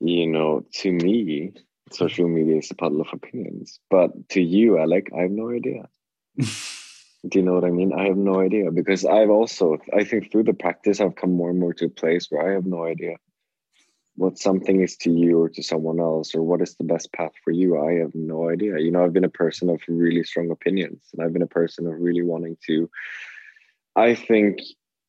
you 0.00 0.28
know, 0.28 0.64
to 0.74 0.92
me, 0.92 1.54
social 1.94 2.28
media 2.28 2.58
is 2.58 2.70
a 2.70 2.74
puddle 2.74 3.00
of 3.00 3.08
opinions. 3.12 3.80
But 3.90 4.28
to 4.30 4.40
you, 4.40 4.78
Alec, 4.78 5.10
I 5.16 5.22
have 5.22 5.30
no 5.30 5.50
idea. 5.50 5.88
Do 6.36 7.38
you 7.38 7.42
know 7.42 7.54
what 7.54 7.64
I 7.64 7.70
mean? 7.70 7.92
I 7.92 8.06
have 8.06 8.16
no 8.16 8.40
idea 8.40 8.70
because 8.70 9.04
I've 9.04 9.30
also, 9.30 9.78
I 9.92 10.04
think 10.04 10.30
through 10.30 10.44
the 10.44 10.54
practice, 10.54 11.00
I've 11.00 11.16
come 11.16 11.32
more 11.32 11.50
and 11.50 11.58
more 11.58 11.74
to 11.74 11.86
a 11.86 11.90
place 11.90 12.28
where 12.30 12.48
I 12.48 12.54
have 12.54 12.64
no 12.64 12.84
idea 12.84 13.16
what 14.18 14.36
something 14.36 14.80
is 14.80 14.96
to 14.96 15.10
you 15.10 15.40
or 15.40 15.48
to 15.48 15.62
someone 15.62 16.00
else 16.00 16.34
or 16.34 16.42
what 16.42 16.60
is 16.60 16.74
the 16.74 16.84
best 16.84 17.12
path 17.12 17.30
for 17.44 17.52
you. 17.52 17.80
I 17.80 17.94
have 18.00 18.14
no 18.16 18.50
idea. 18.50 18.78
You 18.78 18.90
know, 18.90 19.04
I've 19.04 19.12
been 19.12 19.22
a 19.22 19.28
person 19.28 19.70
of 19.70 19.80
really 19.86 20.24
strong 20.24 20.50
opinions 20.50 21.04
and 21.12 21.22
I've 21.22 21.32
been 21.32 21.42
a 21.42 21.46
person 21.46 21.86
of 21.86 21.94
really 22.00 22.22
wanting 22.22 22.56
to, 22.66 22.90
I 23.94 24.16
think, 24.16 24.58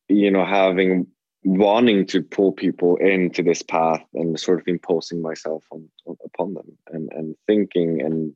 you 0.08 0.30
know, 0.30 0.44
having 0.44 1.08
wanting 1.44 2.06
to 2.06 2.22
pull 2.22 2.52
people 2.52 2.96
into 2.96 3.42
this 3.42 3.62
path 3.62 4.04
and 4.14 4.38
sort 4.38 4.60
of 4.60 4.68
imposing 4.68 5.22
myself 5.22 5.64
on, 5.70 5.88
upon 6.24 6.54
them 6.54 6.76
and 6.88 7.10
and 7.12 7.34
thinking 7.46 8.00
and 8.02 8.34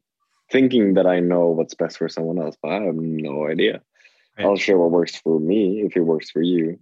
thinking 0.51 0.95
that 0.95 1.07
I 1.07 1.21
know 1.21 1.49
what's 1.49 1.75
best 1.75 1.99
for 1.99 2.09
someone 2.09 2.39
else, 2.39 2.57
but 2.63 2.71
I 2.71 2.81
have 2.83 2.95
no 2.95 3.47
idea. 3.47 3.83
Right. 4.39 4.47
I'll 4.47 4.57
share 4.57 4.79
what 4.79 4.91
works 4.91 5.17
for 5.17 5.39
me. 5.39 5.83
If 5.85 5.97
it 5.97 6.01
works 6.01 6.31
for 6.31 6.43
you, 6.43 6.79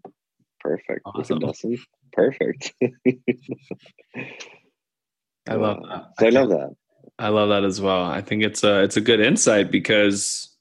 perfect. 0.60 1.00
Awesome. 1.04 1.38
If 1.38 1.42
it 1.42 1.46
doesn't, 1.46 1.80
perfect. 2.12 2.74
I 5.48 5.54
love 5.54 5.78
uh, 5.78 5.88
that. 5.88 6.04
So 6.18 6.26
I, 6.26 6.28
I 6.28 6.30
love 6.30 6.48
that. 6.50 6.76
I 7.18 7.28
love 7.28 7.48
that 7.50 7.64
as 7.64 7.80
well. 7.80 8.04
I 8.04 8.20
think 8.20 8.42
it's 8.42 8.64
a 8.64 8.82
it's 8.82 8.96
a 8.96 9.00
good 9.00 9.20
insight 9.20 9.70
because 9.70 10.51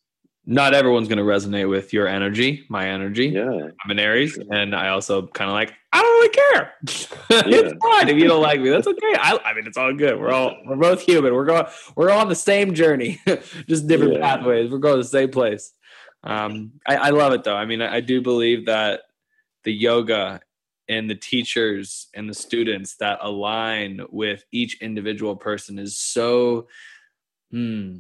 not 0.46 0.74
everyone's 0.74 1.08
going 1.08 1.20
to 1.20 1.24
resonate 1.24 1.70
with 1.70 1.94
your 1.94 2.08
energy, 2.08 2.66
my 2.68 2.88
energy. 2.88 3.28
Yeah. 3.28 3.70
I'm 3.84 3.92
an 3.92 4.00
Aries, 4.00 4.40
and 4.50 4.76
I 4.76 4.90
also 4.90 5.28
kind 5.28 5.50
of 5.50 5.54
like, 5.54 5.74
I 5.94 6.02
don't 6.02 6.12
really 6.12 6.30
care. 6.30 6.74
it's 7.30 7.74
fine 7.84 8.10
if 8.10 8.18
you 8.18 8.28
don't 8.28 8.42
like 8.42 8.60
me. 8.60 8.70
That's 8.70 8.88
okay. 8.88 9.16
I, 9.20 9.40
I, 9.46 9.54
mean, 9.54 9.68
it's 9.68 9.78
all 9.78 9.94
good. 9.94 10.20
We're 10.20 10.32
all 10.32 10.56
we're 10.66 10.78
both 10.78 11.02
human. 11.02 11.34
We're 11.34 11.46
going 11.46 11.66
we're 11.96 12.10
on 12.10 12.30
the 12.30 12.36
same 12.36 12.74
journey, 12.74 13.20
just 13.68 13.88
different 13.88 14.14
yeah. 14.14 14.38
pathways. 14.38 14.72
We're 14.72 14.80
going 14.80 14.96
to 14.96 15.04
the 15.04 15.10
same 15.10 15.30
place. 15.30 15.74
Um, 16.24 16.74
I, 16.88 16.96
I 16.96 17.10
love 17.10 17.34
it 17.34 17.44
though. 17.44 17.56
I 17.56 17.66
mean, 17.66 17.82
I, 17.82 17.96
I 17.96 18.00
do 18.00 18.22
believe 18.22 18.66
that 18.66 19.02
the 19.64 19.74
yoga 19.74 20.42
and 20.88 21.10
the 21.10 21.16
teachers 21.16 22.08
and 22.14 22.30
the 22.30 22.34
students 22.34 22.96
that 22.98 23.20
align 23.22 24.02
with 24.10 24.44
each 24.52 24.82
individual 24.82 25.36
person 25.36 25.78
is 25.78 25.98
so 25.98 26.68
hmm, 27.52 27.98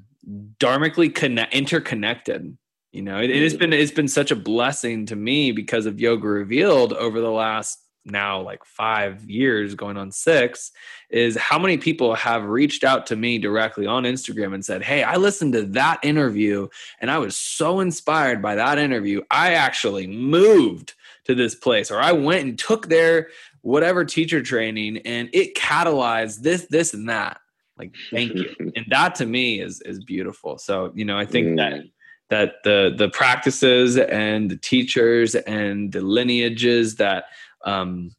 dharmically 0.60 1.14
connect, 1.14 1.54
interconnected 1.54 2.58
you 2.92 3.02
know? 3.02 3.20
It, 3.20 3.30
it, 3.30 3.42
has 3.44 3.56
been 3.56 3.74
it's 3.74 3.92
been 3.92 4.08
such 4.08 4.32
a 4.32 4.36
blessing 4.36 5.06
to 5.08 5.16
me 5.16 5.52
because 5.52 5.86
of 5.86 6.00
yoga 6.00 6.28
revealed 6.28 6.94
over 6.94 7.22
the 7.22 7.32
last 7.32 7.80
now 8.04 8.42
like 8.42 8.66
five 8.66 9.30
years 9.30 9.76
going 9.76 9.96
on 9.96 10.12
six 10.12 10.72
is 11.12 11.38
how 11.38 11.60
many 11.60 11.78
people 11.78 12.16
have 12.16 12.46
reached 12.46 12.84
out 12.84 13.06
to 13.06 13.16
me 13.16 13.38
directly 13.38 13.86
on 13.86 14.06
instagram 14.06 14.56
and 14.56 14.66
said 14.66 14.82
hey 14.82 15.04
i 15.04 15.18
listened 15.18 15.54
to 15.54 15.62
that 15.64 16.00
interview 16.02 16.68
and 17.00 17.12
i 17.12 17.20
was 17.20 17.38
so 17.38 17.80
inspired 17.80 18.42
by 18.42 18.56
that 18.56 18.80
interview. 18.80 19.22
I 19.30 19.54
actually 19.54 20.08
moved 20.08 20.96
to 21.26 21.36
this 21.36 21.54
place 21.54 21.92
or 21.92 22.00
i 22.00 22.12
went 22.12 22.44
and 22.44 22.58
took 22.58 22.88
their 22.88 23.28
whatever 23.62 24.04
teacher 24.04 24.42
training 24.42 24.98
and 25.06 25.30
it 25.32 25.56
catalyzed 25.56 26.42
this 26.42 26.66
this 26.72 26.96
and 26.96 27.08
that 27.08 27.41
like 27.82 27.96
thank 28.12 28.34
you. 28.34 28.54
And 28.76 28.86
that 28.90 29.16
to 29.16 29.26
me 29.26 29.62
is 29.62 29.82
is 29.82 30.04
beautiful. 30.04 30.58
So 30.58 30.92
you 30.96 31.06
know 31.06 31.18
i 31.18 31.26
think 31.26 31.48
mm. 31.48 31.58
that 31.58 31.84
that 32.30 32.64
the 32.64 32.94
the 32.98 33.10
practices 33.10 33.98
and 33.98 34.50
the 34.50 34.58
teachers 34.58 35.36
and 35.36 35.92
the 35.92 36.02
lineages 36.02 36.96
that 36.96 37.26
um, 37.66 38.16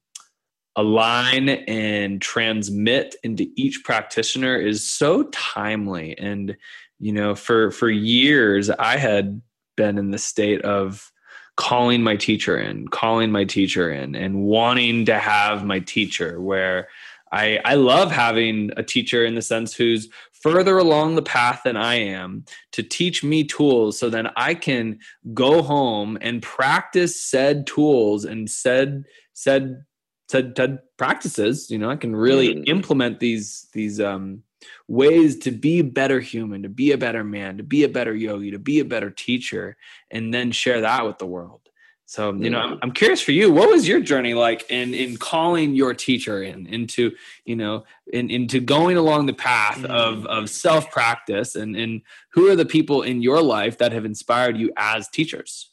align 0.77 1.49
and 1.49 2.21
transmit 2.21 3.15
into 3.23 3.47
each 3.57 3.83
practitioner 3.85 4.57
is 4.57 4.89
so 4.89 5.25
timely. 5.25 6.17
And 6.19 6.57
you 7.03 7.13
know 7.13 7.35
for 7.35 7.71
for 7.73 7.91
years 7.91 8.71
i 8.71 8.97
had 8.97 9.43
been 9.77 9.99
in 9.99 10.13
the 10.13 10.19
state 10.19 10.63
of 10.63 11.11
calling 11.57 12.03
my 12.03 12.17
teacher 12.17 12.57
in 12.57 12.89
calling 12.89 13.31
my 13.31 13.45
teacher 13.45 13.93
in 13.93 14.15
and 14.15 14.43
wanting 14.45 15.05
to 15.05 15.19
have 15.19 15.65
my 15.65 15.81
teacher 15.81 16.41
where 16.41 16.89
I, 17.33 17.59
I 17.65 17.75
love 17.75 18.13
having 18.13 18.71
a 18.77 18.83
teacher 18.83 19.25
in 19.25 19.35
the 19.35 19.43
sense 19.43 19.75
who's 19.75 20.09
further 20.33 20.77
along 20.79 21.15
the 21.15 21.23
path 21.23 21.63
than 21.65 21.77
I 21.77 21.95
am 21.95 22.45
to 22.73 22.83
teach 22.83 23.25
me 23.25 23.45
tools 23.45 23.99
so 23.99 24.11
then 24.11 24.29
I 24.37 24.55
can 24.55 24.99
go 25.33 25.63
home 25.63 26.19
and 26.21 26.43
practice 26.43 27.19
said 27.19 27.67
tools 27.67 28.25
and 28.25 28.51
said 28.51 29.05
said 29.33 29.85
said, 30.29 30.55
said 30.57 30.79
practices. 30.99 31.71
You 31.71 31.79
know, 31.79 31.91
I 31.91 31.97
can 31.97 32.15
really 32.15 32.55
mm. 32.55 32.69
implement 32.69 33.21
these 33.21 33.69
these 33.73 34.01
um 34.01 34.43
ways 34.89 35.39
to 35.39 35.51
be 35.51 35.81
a 35.81 35.85
better 35.85 36.21
human, 36.21 36.63
to 36.63 36.69
be 36.69 36.93
a 36.93 36.99
better 36.99 37.25
man, 37.25 37.57
to 37.57 37.63
be 37.63 37.85
a 37.85 37.89
better 37.89 38.15
yogi, 38.15 38.51
to 38.51 38.59
be 38.59 38.81
a 38.81 38.85
better 38.85 39.11
teacher, 39.11 39.77
and 40.11 40.33
then 40.33 40.53
share 40.53 40.83
that 40.83 41.07
with 41.07 41.19
the 41.19 41.27
world. 41.27 41.62
So, 42.07 42.35
you 42.35 42.51
know, 42.51 42.59
I'm, 42.59 42.79
I'm, 42.83 42.93
curious 42.93 43.23
for 43.23 43.33
you, 43.33 43.51
what 43.51 43.71
was 43.71 43.89
your 43.89 44.01
journey 44.01 44.35
like 44.35 44.71
in, 44.71 44.93
in 44.93 45.17
calling 45.17 45.75
your 45.75 45.95
teacher 45.95 46.43
in, 46.43 46.67
into, 46.67 47.13
you 47.47 47.57
know, 47.57 47.85
in, 48.13 48.31
into 48.31 48.61
going 48.61 48.99
along 48.99 49.27
the 49.27 49.33
path 49.33 49.83
of, 49.85 50.19
mm. 50.19 50.27
of 50.27 50.51
self 50.51 50.91
practice 50.91 51.55
and, 51.55 51.75
and 51.75 52.03
who 52.33 52.51
are 52.51 52.57
the 52.57 52.67
people 52.67 53.01
in 53.01 53.23
your 53.23 53.41
life 53.41 53.79
that 53.79 53.93
have 53.93 54.05
inspired 54.05 54.59
you 54.59 54.71
as 54.77 55.09
teachers? 55.09 55.71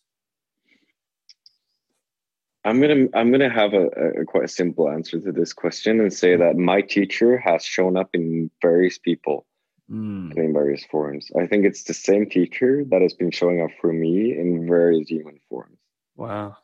I'm 2.63 2.81
gonna 2.81 3.07
I'm 3.13 3.31
gonna 3.31 3.49
have 3.49 3.73
a, 3.73 3.87
a, 4.21 4.25
quite 4.25 4.43
a 4.43 4.49
simple 4.49 4.89
answer 4.89 5.19
to 5.19 5.31
this 5.31 5.53
question 5.53 6.01
and 6.01 6.11
say 6.11 6.35
that 6.35 6.57
my 6.57 6.81
teacher 6.81 7.37
has 7.37 7.63
shown 7.63 7.97
up 7.97 8.09
in 8.13 8.51
various 8.61 8.97
people 8.97 9.45
mm. 9.89 10.35
in 10.35 10.53
various 10.53 10.83
forms. 10.85 11.31
I 11.39 11.47
think 11.47 11.65
it's 11.65 11.83
the 11.83 11.93
same 11.93 12.29
teacher 12.29 12.83
that 12.89 13.01
has 13.01 13.13
been 13.13 13.31
showing 13.31 13.61
up 13.61 13.71
for 13.79 13.91
me 13.91 14.37
in 14.37 14.67
various 14.67 15.07
human 15.07 15.39
forms. 15.49 15.78
Wow. 16.19 16.57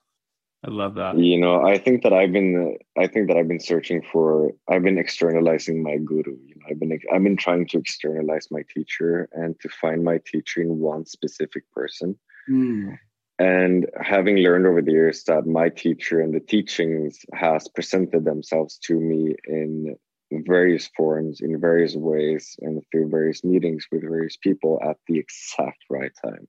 I 0.65 0.69
love 0.69 0.95
that. 0.95 1.17
You 1.17 1.39
know, 1.39 1.63
I 1.63 1.77
think 1.77 2.03
that 2.03 2.11
I've 2.11 2.33
been 2.33 2.77
I 2.97 3.07
think 3.07 3.29
that 3.29 3.37
I've 3.37 3.47
been 3.47 3.59
searching 3.59 4.01
for 4.11 4.51
I've 4.67 4.83
been 4.83 4.97
externalizing 4.97 5.81
my 5.81 5.97
guru. 5.97 6.37
You 6.45 6.55
know, 6.55 6.65
I've 6.69 6.79
been 6.79 6.99
I've 7.13 7.23
been 7.23 7.37
trying 7.37 7.65
to 7.67 7.77
externalize 7.77 8.49
my 8.51 8.63
teacher 8.73 9.29
and 9.31 9.57
to 9.61 9.69
find 9.69 10.03
my 10.03 10.19
teacher 10.25 10.61
in 10.61 10.79
one 10.79 11.05
specific 11.05 11.63
person. 11.71 12.17
Mm. 12.49 12.97
And 13.39 13.85
having 14.01 14.37
learned 14.37 14.67
over 14.67 14.81
the 14.81 14.91
years 14.91 15.23
that 15.25 15.45
my 15.45 15.69
teacher 15.69 16.19
and 16.19 16.33
the 16.33 16.39
teachings 16.41 17.19
has 17.33 17.69
presented 17.69 18.25
themselves 18.25 18.77
to 18.87 18.99
me 18.99 19.35
in 19.45 19.95
various 20.31 20.89
forms, 20.97 21.41
in 21.41 21.61
various 21.61 21.95
ways, 21.95 22.57
and 22.61 22.81
through 22.91 23.09
various 23.09 23.43
meetings 23.43 23.85
with 23.91 24.01
various 24.01 24.37
people 24.37 24.81
at 24.83 24.97
the 25.07 25.19
exact 25.19 25.83
right 25.89 26.11
time 26.23 26.47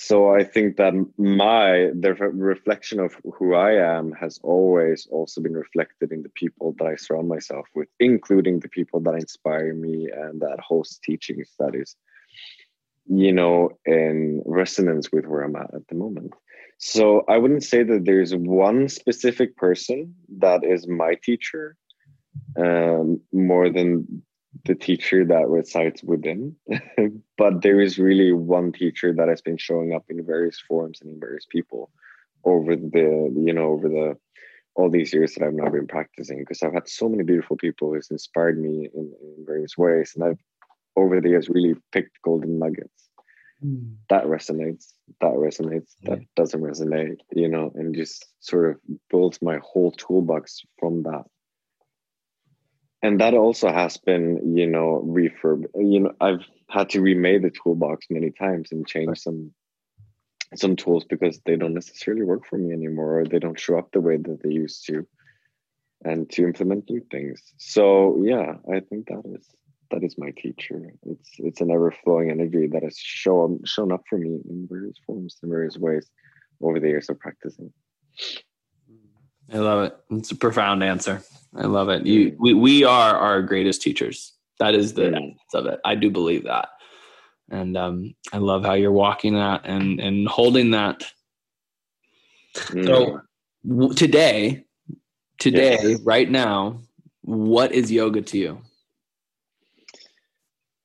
so 0.00 0.32
i 0.32 0.44
think 0.44 0.76
that 0.76 0.94
my 1.18 1.90
the 1.98 2.14
reflection 2.14 3.00
of 3.00 3.16
who 3.34 3.54
i 3.54 3.72
am 3.72 4.12
has 4.12 4.38
always 4.44 5.08
also 5.10 5.40
been 5.40 5.56
reflected 5.56 6.12
in 6.12 6.22
the 6.22 6.28
people 6.42 6.72
that 6.78 6.86
i 6.86 6.94
surround 6.94 7.28
myself 7.28 7.66
with 7.74 7.88
including 7.98 8.60
the 8.60 8.68
people 8.68 9.00
that 9.00 9.14
inspire 9.14 9.74
me 9.74 10.08
and 10.14 10.40
that 10.40 10.60
host 10.60 11.02
teachings 11.02 11.50
that 11.58 11.74
is 11.74 11.96
you 13.06 13.32
know 13.32 13.70
in 13.86 14.40
resonance 14.46 15.10
with 15.10 15.26
where 15.26 15.42
i'm 15.42 15.56
at 15.56 15.74
at 15.74 15.86
the 15.88 15.96
moment. 15.96 16.32
So 16.78 17.24
i 17.28 17.36
wouldn't 17.36 17.64
say 17.64 17.82
that 17.82 18.04
there's 18.04 18.34
one 18.36 18.88
specific 18.88 19.56
person 19.56 20.14
that 20.38 20.62
is 20.62 20.86
my 20.86 21.14
teacher 21.14 21.76
um, 22.56 23.20
more 23.32 23.68
than 23.68 24.22
the 24.68 24.74
teacher 24.74 25.24
that 25.24 25.48
resides 25.48 26.02
within 26.02 26.54
but 27.36 27.62
there 27.62 27.80
is 27.80 27.98
really 27.98 28.32
one 28.32 28.70
teacher 28.72 29.12
that 29.12 29.28
has 29.28 29.40
been 29.40 29.56
showing 29.56 29.92
up 29.92 30.04
in 30.08 30.24
various 30.24 30.60
forms 30.60 31.00
and 31.00 31.10
in 31.10 31.18
various 31.18 31.46
people 31.50 31.90
over 32.44 32.76
the 32.76 33.32
you 33.34 33.52
know 33.52 33.68
over 33.70 33.88
the 33.88 34.16
all 34.74 34.88
these 34.88 35.12
years 35.12 35.34
that 35.34 35.44
I've 35.44 35.54
now 35.54 35.68
been 35.68 35.88
practicing 35.88 36.38
because 36.38 36.62
I've 36.62 36.72
had 36.72 36.88
so 36.88 37.08
many 37.08 37.24
beautiful 37.24 37.56
people 37.56 37.92
who's 37.92 38.12
inspired 38.12 38.62
me 38.62 38.88
in, 38.94 39.12
in 39.20 39.44
various 39.44 39.76
ways 39.76 40.12
and 40.14 40.22
I've 40.22 40.38
over 40.94 41.20
the 41.20 41.30
years 41.30 41.48
really 41.48 41.74
picked 41.90 42.22
golden 42.22 42.60
nuggets 42.60 43.08
mm. 43.64 43.94
that 44.08 44.24
resonates, 44.24 44.92
that 45.20 45.32
resonates, 45.32 45.94
that 46.02 46.20
doesn't 46.36 46.60
resonate, 46.60 47.18
you 47.32 47.48
know, 47.48 47.72
and 47.74 47.94
just 47.94 48.26
sort 48.40 48.70
of 48.70 48.76
built 49.10 49.38
my 49.42 49.58
whole 49.62 49.92
toolbox 49.92 50.62
from 50.78 51.02
that. 51.04 51.24
And 53.02 53.20
that 53.20 53.34
also 53.34 53.70
has 53.72 53.96
been, 53.96 54.56
you 54.56 54.66
know, 54.66 55.04
refurb. 55.06 55.66
You 55.76 56.00
know, 56.00 56.12
I've 56.20 56.44
had 56.68 56.90
to 56.90 57.00
remake 57.00 57.42
the 57.42 57.50
toolbox 57.50 58.06
many 58.10 58.30
times 58.30 58.72
and 58.72 58.86
change 58.86 59.08
right. 59.08 59.18
some 59.18 59.52
some 60.54 60.76
tools 60.76 61.04
because 61.04 61.40
they 61.44 61.56
don't 61.56 61.74
necessarily 61.74 62.22
work 62.22 62.46
for 62.46 62.56
me 62.58 62.72
anymore 62.72 63.20
or 63.20 63.24
they 63.24 63.38
don't 63.38 63.60
show 63.60 63.78
up 63.78 63.92
the 63.92 64.00
way 64.00 64.16
that 64.16 64.42
they 64.42 64.50
used 64.50 64.86
to 64.86 65.06
and 66.04 66.30
to 66.30 66.44
implement 66.44 66.88
new 66.88 67.02
things 67.10 67.42
so 67.58 68.18
yeah 68.22 68.54
i 68.72 68.80
think 68.80 69.08
that 69.08 69.22
is 69.26 69.46
that 69.90 70.02
is 70.02 70.16
my 70.16 70.30
teacher 70.30 70.92
it's 71.02 71.30
it's 71.38 71.60
an 71.60 71.70
ever-flowing 71.70 72.30
energy 72.30 72.66
that 72.66 72.82
has 72.82 72.96
shown 72.96 73.60
shown 73.64 73.92
up 73.92 74.02
for 74.08 74.18
me 74.18 74.38
in 74.48 74.66
various 74.70 74.96
forms 75.06 75.36
in 75.42 75.50
various 75.50 75.76
ways 75.76 76.08
over 76.62 76.80
the 76.80 76.88
years 76.88 77.08
of 77.10 77.18
practicing 77.18 77.70
i 79.52 79.58
love 79.58 79.84
it 79.84 79.96
it's 80.10 80.30
a 80.30 80.36
profound 80.36 80.82
answer 80.82 81.22
i 81.56 81.66
love 81.66 81.88
it 81.88 82.06
you 82.06 82.36
we, 82.38 82.54
we 82.54 82.84
are 82.84 83.16
our 83.16 83.42
greatest 83.42 83.82
teachers 83.82 84.32
that 84.58 84.74
is 84.74 84.94
the 84.94 85.02
mm. 85.02 85.36
of 85.54 85.66
it 85.66 85.80
i 85.84 85.94
do 85.94 86.10
believe 86.10 86.44
that 86.44 86.68
and 87.50 87.76
um, 87.76 88.14
I 88.32 88.38
love 88.38 88.64
how 88.64 88.74
you're 88.74 88.92
walking 88.92 89.34
that 89.34 89.62
and 89.64 90.00
and 90.00 90.28
holding 90.28 90.70
that. 90.72 91.04
Mm. 92.56 92.86
So 92.86 93.20
w- 93.66 93.94
today, 93.94 94.64
today, 95.38 95.78
yes. 95.82 96.00
right 96.02 96.30
now, 96.30 96.80
what 97.22 97.72
is 97.72 97.90
yoga 97.90 98.22
to 98.22 98.38
you? 98.38 98.60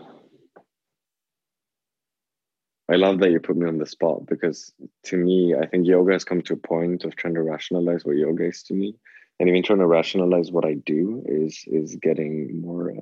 I 2.89 2.95
love 2.95 3.19
that 3.19 3.33
you 3.33 3.41
put 3.41 3.57
me 3.57 3.67
on 3.67 3.79
the 3.79 3.87
spot 3.87 4.27
because 4.27 4.73
to 5.07 5.17
me, 5.17 5.57
I 5.61 5.67
think 5.67 5.89
yoga 5.89 6.13
has 6.13 6.23
come 6.25 6.41
to 6.43 6.53
a 6.53 6.57
point 6.57 7.03
of 7.05 7.17
trying 7.17 7.35
to 7.35 7.43
rationalize 7.43 8.05
what 8.05 8.17
yoga 8.17 8.45
is 8.45 8.63
to 8.65 8.75
me, 8.75 8.95
and 9.39 9.49
even 9.49 9.63
trying 9.63 9.79
to 9.81 9.87
rationalize 9.87 10.51
what 10.51 10.65
I 10.65 10.75
do 10.75 11.23
is 11.27 11.65
is 11.67 11.97
getting 11.97 12.61
more 12.61 12.95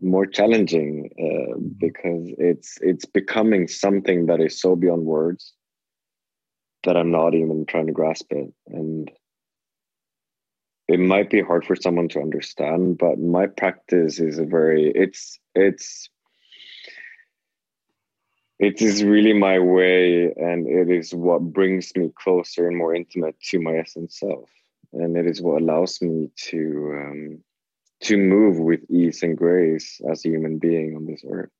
more 0.00 0.26
challenging 0.26 1.10
uh, 1.18 1.58
because 1.78 2.30
it's 2.38 2.78
it's 2.80 3.04
becoming 3.04 3.68
something 3.68 4.26
that 4.26 4.40
is 4.40 4.60
so 4.60 4.76
beyond 4.76 5.04
words 5.04 5.54
that 6.84 6.96
I'm 6.96 7.10
not 7.10 7.34
even 7.34 7.64
trying 7.66 7.86
to 7.86 7.92
grasp 7.92 8.26
it. 8.30 8.52
And 8.66 9.10
it 10.88 11.00
might 11.00 11.30
be 11.30 11.40
hard 11.40 11.64
for 11.64 11.76
someone 11.76 12.08
to 12.08 12.20
understand 12.20 12.98
but 12.98 13.18
my 13.18 13.46
practice 13.46 14.20
is 14.20 14.38
a 14.38 14.44
very 14.44 14.92
it's 14.94 15.38
it's 15.54 16.08
it 18.58 18.80
is 18.80 19.02
really 19.02 19.32
my 19.32 19.58
way 19.58 20.32
and 20.36 20.66
it 20.68 20.90
is 20.90 21.14
what 21.14 21.40
brings 21.40 21.94
me 21.96 22.10
closer 22.18 22.68
and 22.68 22.76
more 22.76 22.94
intimate 22.94 23.38
to 23.40 23.60
my 23.60 23.76
essence 23.76 24.18
self 24.20 24.50
and 24.94 25.16
it 25.16 25.26
is 25.26 25.42
what 25.42 25.60
allows 25.60 26.00
me 26.00 26.30
to 26.36 26.92
um, 26.96 27.44
to 28.04 28.16
move 28.16 28.58
with 28.58 28.80
ease 28.90 29.22
and 29.22 29.36
grace 29.36 30.00
as 30.10 30.24
a 30.24 30.28
human 30.28 30.58
being 30.58 30.94
on 30.94 31.06
this 31.06 31.24
earth. 31.28 31.50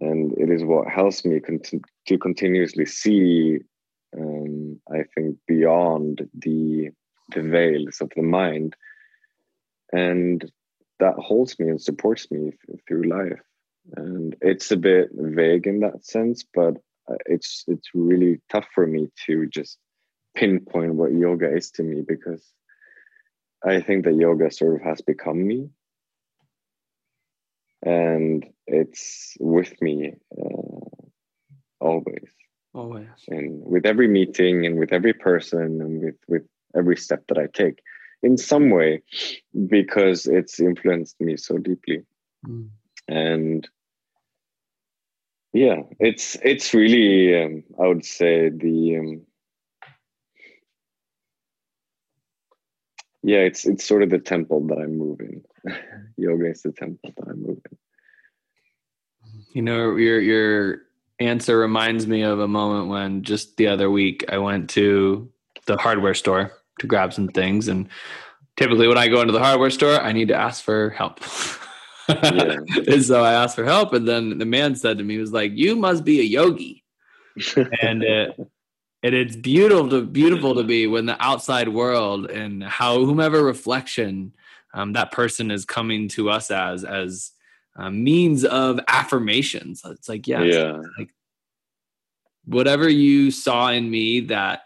And 0.00 0.32
it 0.36 0.50
is 0.50 0.64
what 0.64 0.88
helps 0.88 1.24
me 1.24 1.40
cont- 1.40 1.84
to 2.08 2.18
continuously 2.18 2.84
see, 2.84 3.60
um, 4.16 4.80
I 4.92 5.04
think, 5.14 5.38
beyond 5.46 6.28
the, 6.34 6.90
the 7.34 7.42
veils 7.42 8.00
of 8.00 8.10
the 8.14 8.22
mind. 8.22 8.76
And 9.92 10.44
that 10.98 11.14
holds 11.14 11.58
me 11.58 11.68
and 11.68 11.80
supports 11.80 12.30
me 12.30 12.52
th- 12.66 12.80
through 12.86 13.04
life. 13.04 13.40
And 13.96 14.34
it's 14.40 14.70
a 14.72 14.76
bit 14.76 15.10
vague 15.12 15.66
in 15.66 15.80
that 15.80 16.04
sense, 16.04 16.44
but 16.52 16.74
uh, 17.08 17.16
it's 17.26 17.64
it's 17.66 17.90
really 17.94 18.40
tough 18.50 18.66
for 18.74 18.86
me 18.86 19.10
to 19.26 19.46
just 19.46 19.78
pinpoint 20.34 20.94
what 20.94 21.12
yoga 21.12 21.54
is 21.54 21.70
to 21.72 21.82
me 21.82 22.02
because 22.06 22.44
I 23.64 23.80
think 23.80 24.04
that 24.04 24.16
yoga 24.16 24.50
sort 24.50 24.76
of 24.76 24.82
has 24.82 25.00
become 25.00 25.46
me. 25.46 25.70
And 27.82 28.46
it's 28.66 29.36
with 29.40 29.80
me 29.80 30.14
uh, 30.38 31.06
always. 31.80 32.30
Always. 32.74 33.06
And 33.28 33.62
with 33.64 33.86
every 33.86 34.08
meeting 34.08 34.66
and 34.66 34.78
with 34.78 34.92
every 34.92 35.12
person 35.12 35.80
and 35.80 36.02
with, 36.02 36.16
with 36.28 36.42
every 36.76 36.96
step 36.96 37.24
that 37.28 37.38
I 37.38 37.46
take 37.52 37.80
in 38.22 38.36
some 38.36 38.70
way, 38.70 39.02
because 39.68 40.26
it's 40.26 40.58
influenced 40.58 41.20
me 41.20 41.36
so 41.36 41.58
deeply. 41.58 42.02
Mm. 42.46 42.70
And 43.06 43.68
yeah, 45.52 45.82
it's 46.00 46.36
it's 46.42 46.74
really 46.74 47.40
um, 47.40 47.64
I 47.80 47.86
would 47.86 48.04
say 48.04 48.48
the 48.48 48.96
um, 48.96 49.22
yeah 53.24 53.38
it's 53.38 53.66
it's 53.66 53.84
sort 53.84 54.02
of 54.02 54.10
the 54.10 54.18
temple 54.18 54.66
that 54.68 54.78
i'm 54.78 54.96
moving. 54.96 55.42
Yoga 56.16 56.50
is 56.50 56.62
the 56.62 56.72
temple 56.72 57.10
that 57.16 57.28
i'm 57.28 57.40
moving. 57.40 57.76
You 59.52 59.62
know 59.62 59.96
your 59.96 60.20
your 60.20 60.78
answer 61.18 61.58
reminds 61.58 62.06
me 62.06 62.22
of 62.22 62.38
a 62.38 62.46
moment 62.46 62.88
when 62.88 63.22
just 63.22 63.56
the 63.56 63.66
other 63.68 63.90
week 63.90 64.24
i 64.28 64.38
went 64.38 64.68
to 64.70 65.28
the 65.66 65.76
hardware 65.76 66.14
store 66.14 66.52
to 66.80 66.86
grab 66.86 67.12
some 67.12 67.28
things 67.28 67.68
and 67.68 67.88
typically 68.56 68.88
when 68.88 68.98
i 68.98 69.08
go 69.08 69.20
into 69.20 69.32
the 69.32 69.38
hardware 69.38 69.70
store 69.70 70.00
i 70.00 70.12
need 70.12 70.28
to 70.28 70.34
ask 70.34 70.62
for 70.62 70.90
help. 70.90 71.20
Yeah. 72.08 72.58
and 72.88 73.02
so 73.02 73.24
i 73.24 73.32
asked 73.32 73.56
for 73.56 73.64
help 73.64 73.94
and 73.94 74.06
then 74.06 74.38
the 74.38 74.44
man 74.44 74.74
said 74.76 74.98
to 74.98 75.04
me 75.04 75.14
he 75.14 75.20
was 75.20 75.32
like 75.32 75.52
you 75.54 75.76
must 75.76 76.04
be 76.04 76.20
a 76.20 76.24
yogi. 76.24 76.82
And 77.82 78.04
it 78.04 78.38
and 79.04 79.14
it's 79.14 79.36
beautiful 79.36 79.90
to 79.90 80.02
beautiful 80.02 80.54
to 80.54 80.64
be 80.64 80.86
when 80.86 81.04
the 81.04 81.22
outside 81.22 81.68
world 81.68 82.30
and 82.30 82.64
how 82.64 83.04
whomever 83.04 83.44
reflection 83.44 84.32
um, 84.72 84.94
that 84.94 85.12
person 85.12 85.50
is 85.50 85.66
coming 85.66 86.08
to 86.08 86.30
us 86.30 86.50
as 86.50 86.84
as 86.84 87.32
uh, 87.76 87.90
means 87.90 88.44
of 88.44 88.80
affirmations. 88.88 89.82
It's 89.84 90.08
like 90.08 90.26
yeah, 90.26 90.42
yeah. 90.42 90.78
It's 90.78 90.88
like 90.98 91.10
whatever 92.46 92.88
you 92.88 93.30
saw 93.30 93.68
in 93.68 93.90
me 93.90 94.20
that 94.20 94.62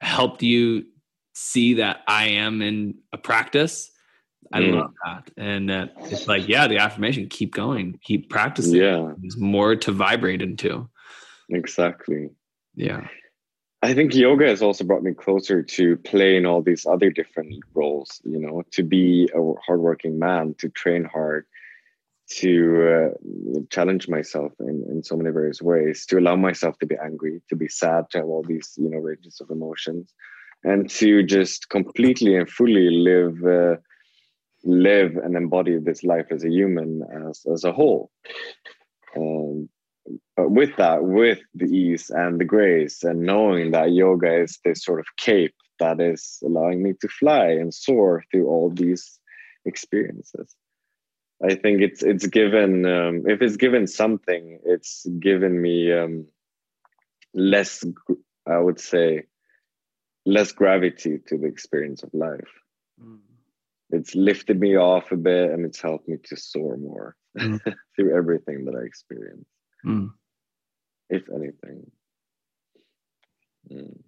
helped 0.00 0.42
you 0.42 0.86
see 1.34 1.74
that 1.74 2.02
i 2.06 2.26
am 2.26 2.60
in 2.60 2.94
a 3.14 3.16
practice 3.16 3.90
i 4.52 4.60
mm. 4.60 4.74
love 4.74 4.92
that. 5.02 5.30
And 5.38 5.70
uh, 5.70 5.86
it's 6.00 6.26
like 6.26 6.46
yeah 6.48 6.66
the 6.66 6.78
affirmation 6.78 7.28
keep 7.28 7.54
going 7.54 7.98
keep 8.02 8.28
practicing. 8.28 8.74
Yeah. 8.74 9.12
There's 9.16 9.38
more 9.38 9.76
to 9.76 9.92
vibrate 9.92 10.42
into. 10.42 10.90
Exactly. 11.48 12.30
Yeah 12.74 13.06
I 13.84 13.94
think 13.94 14.14
yoga 14.14 14.46
has 14.46 14.62
also 14.62 14.84
brought 14.84 15.02
me 15.02 15.12
closer 15.12 15.60
to 15.60 15.96
playing 15.96 16.46
all 16.46 16.62
these 16.62 16.86
other 16.86 17.10
different 17.10 17.56
roles, 17.74 18.20
you 18.24 18.38
know, 18.38 18.62
to 18.70 18.84
be 18.84 19.28
a 19.34 19.52
hardworking 19.66 20.20
man, 20.20 20.54
to 20.58 20.68
train 20.68 21.04
hard, 21.04 21.46
to 22.34 23.10
uh, 23.16 23.60
challenge 23.70 24.08
myself 24.08 24.52
in, 24.60 24.86
in 24.88 25.02
so 25.02 25.16
many 25.16 25.30
various 25.30 25.60
ways, 25.60 26.06
to 26.06 26.18
allow 26.18 26.36
myself 26.36 26.78
to 26.78 26.86
be 26.86 26.94
angry, 27.02 27.42
to 27.48 27.56
be 27.56 27.66
sad, 27.66 28.04
to 28.10 28.18
have 28.18 28.28
all 28.28 28.44
these, 28.46 28.72
you 28.76 28.88
know, 28.88 28.98
ranges 28.98 29.40
of 29.40 29.50
emotions, 29.50 30.14
and 30.62 30.88
to 30.88 31.24
just 31.24 31.68
completely 31.68 32.36
and 32.36 32.48
fully 32.48 32.88
live, 32.88 33.44
uh, 33.44 33.76
live 34.62 35.16
and 35.16 35.36
embody 35.36 35.76
this 35.78 36.04
life 36.04 36.26
as 36.30 36.44
a 36.44 36.50
human 36.50 37.02
as, 37.28 37.44
as 37.52 37.64
a 37.64 37.72
whole. 37.72 38.12
Um, 39.16 39.68
with 40.38 40.76
that, 40.76 41.04
with 41.04 41.40
the 41.54 41.66
ease 41.66 42.10
and 42.10 42.40
the 42.40 42.44
grace, 42.44 43.02
and 43.02 43.20
knowing 43.20 43.72
that 43.72 43.92
yoga 43.92 44.42
is 44.42 44.58
this 44.64 44.84
sort 44.84 45.00
of 45.00 45.06
cape 45.16 45.54
that 45.78 46.00
is 46.00 46.38
allowing 46.44 46.82
me 46.82 46.94
to 47.00 47.08
fly 47.08 47.46
and 47.46 47.74
soar 47.74 48.24
through 48.30 48.46
all 48.46 48.70
these 48.70 49.18
experiences. 49.64 50.54
I 51.44 51.54
think 51.56 51.82
it's 51.82 52.02
it's 52.02 52.26
given 52.26 52.86
um, 52.86 53.24
if 53.26 53.42
it's 53.42 53.56
given 53.56 53.86
something, 53.86 54.60
it's 54.64 55.04
given 55.18 55.60
me 55.60 55.92
um, 55.92 56.26
less. 57.34 57.84
I 58.46 58.58
would 58.58 58.80
say 58.80 59.24
less 60.24 60.52
gravity 60.52 61.18
to 61.28 61.38
the 61.38 61.46
experience 61.46 62.02
of 62.02 62.10
life. 62.12 62.52
Mm. 63.02 63.18
It's 63.90 64.14
lifted 64.14 64.60
me 64.60 64.76
off 64.76 65.10
a 65.10 65.16
bit, 65.16 65.50
and 65.50 65.66
it's 65.66 65.80
helped 65.80 66.08
me 66.08 66.16
to 66.24 66.36
soar 66.36 66.76
more 66.76 67.16
mm. 67.36 67.60
through 67.96 68.16
everything 68.16 68.64
that 68.66 68.76
I 68.76 68.84
experience. 68.84 69.46
Mm. 69.86 70.10
If 71.10 71.22
anything. 71.30 71.90
Mm. 73.70 73.98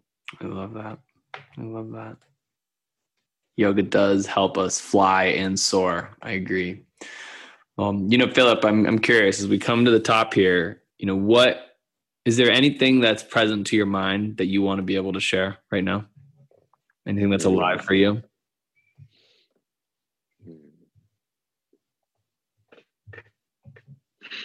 I 0.40 0.44
love 0.46 0.74
that. 0.74 0.98
I 1.58 1.62
love 1.62 1.90
that. 1.92 2.16
Yoga 3.56 3.82
does 3.82 4.26
help 4.26 4.58
us 4.58 4.80
fly 4.80 5.24
and 5.24 5.58
soar. 5.58 6.10
I 6.22 6.32
agree. 6.32 6.84
Um, 7.78 8.08
you 8.10 8.18
know, 8.18 8.28
Philip, 8.28 8.64
I'm 8.64 8.86
I'm 8.86 8.98
curious 8.98 9.40
as 9.40 9.48
we 9.48 9.58
come 9.58 9.84
to 9.84 9.90
the 9.90 10.00
top 10.00 10.34
here, 10.34 10.82
you 10.98 11.06
know, 11.06 11.16
what 11.16 11.76
is 12.24 12.36
there 12.36 12.50
anything 12.50 13.00
that's 13.00 13.22
present 13.22 13.66
to 13.68 13.76
your 13.76 13.86
mind 13.86 14.38
that 14.38 14.46
you 14.46 14.62
want 14.62 14.78
to 14.78 14.82
be 14.82 14.96
able 14.96 15.12
to 15.12 15.20
share 15.20 15.58
right 15.70 15.84
now? 15.84 16.06
Anything 17.06 17.30
that's 17.30 17.44
alive 17.44 17.84
for 17.84 17.94
you? 17.94 18.22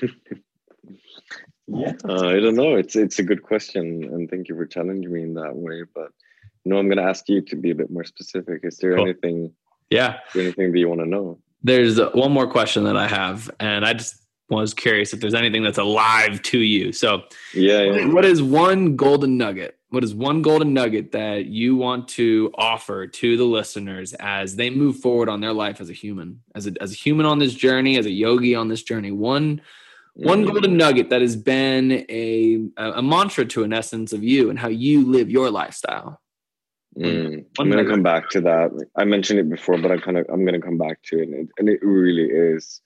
Yeah, 1.72 1.94
uh, 2.08 2.28
I 2.28 2.40
don't 2.40 2.56
know. 2.56 2.76
It's 2.76 2.96
it's 2.96 3.20
a 3.20 3.24
good 3.24 3.44
question, 3.44 4.04
and 4.04 4.30
thank 4.30 4.50
you 4.50 4.56
for 4.56 4.66
challenging 4.66 5.12
me 5.12 5.24
in 5.24 5.34
that 5.36 5.56
way. 5.56 5.84
But 5.94 6.12
know, 6.70 6.78
I'm 6.78 6.88
going 6.88 6.98
to 6.98 7.04
ask 7.04 7.28
you 7.28 7.42
to 7.42 7.56
be 7.56 7.72
a 7.72 7.76
bit 7.76 7.90
more 7.90 8.04
specific. 8.04 8.62
Is 8.64 8.78
there 8.78 8.96
cool. 8.96 9.06
anything? 9.06 9.52
Yeah, 9.90 10.20
anything 10.36 10.72
that 10.72 10.80
you 10.80 10.88
want 10.88 11.02
to 11.02 11.08
know? 11.08 11.40
There's 11.64 12.00
one 12.14 12.32
more 12.32 12.48
question 12.48 12.84
that 12.86 12.96
I 12.96 13.08
have, 13.08 13.50
and 13.60 13.86
I 13.86 13.94
just 13.94 14.24
was 14.50 14.74
curious 14.74 15.14
if 15.14 15.20
there's 15.20 15.34
anything 15.34 15.64
that's 15.64 15.78
alive 15.78 16.42
to 16.42 16.60
you. 16.60 16.92
So, 16.92 17.24
yeah, 17.54 17.82
yeah. 17.82 18.06
what 18.08 18.26
is 18.26 18.42
one 18.42 18.96
golden 18.96 19.38
nugget? 19.38 19.78
What 19.90 20.04
is 20.04 20.14
one 20.14 20.44
golden 20.44 20.74
nugget 20.74 21.12
that 21.14 21.46
you 21.48 21.76
want 21.76 22.08
to 22.10 22.52
offer 22.56 23.08
to 23.08 23.38
the 23.38 23.44
listeners 23.44 24.14
as 24.20 24.56
they 24.56 24.70
move 24.70 24.98
forward 24.98 25.28
on 25.28 25.42
their 25.42 25.54
life 25.54 25.82
as 25.82 25.90
a 25.90 25.94
human, 25.94 26.42
as 26.54 26.68
a 26.68 26.74
as 26.82 26.92
a 26.92 26.96
human 26.96 27.26
on 27.26 27.40
this 27.40 27.54
journey, 27.56 27.98
as 27.98 28.06
a 28.06 28.12
yogi 28.12 28.54
on 28.54 28.68
this 28.68 28.84
journey? 28.84 29.12
One 29.12 29.62
one 30.24 30.44
mm-hmm. 30.44 30.52
golden 30.52 30.78
nugget 30.78 31.10
that 31.10 31.22
has 31.22 31.36
been 31.36 32.06
a 32.10 32.60
a 32.78 33.02
mantra 33.02 33.46
to 33.46 33.64
an 33.64 33.74
essence 33.74 34.14
of 34.14 34.24
you 34.24 34.50
and 34.50 34.60
how 34.60 34.68
you 34.68 35.06
live 35.06 35.30
your 35.30 35.50
lifestyle. 35.50 36.22
Mm. 36.98 37.46
I'm 37.58 37.70
going 37.70 37.86
to 37.86 37.90
come 37.90 38.04
back 38.04 38.30
to 38.32 38.42
that. 38.42 38.72
I 38.98 39.06
mentioned 39.06 39.40
it 39.40 39.50
before, 39.50 39.78
but 39.78 39.92
i'm 39.92 40.02
kind 40.02 40.18
of 40.18 40.26
I'm 40.32 40.44
going 40.44 40.60
to 40.60 40.66
come 40.66 40.78
back 40.78 41.02
to 41.04 41.20
it, 41.20 41.30
and 41.30 41.34
it, 41.34 41.50
and 41.58 41.70
it 41.70 41.80
really 41.82 42.26
is 42.26 42.82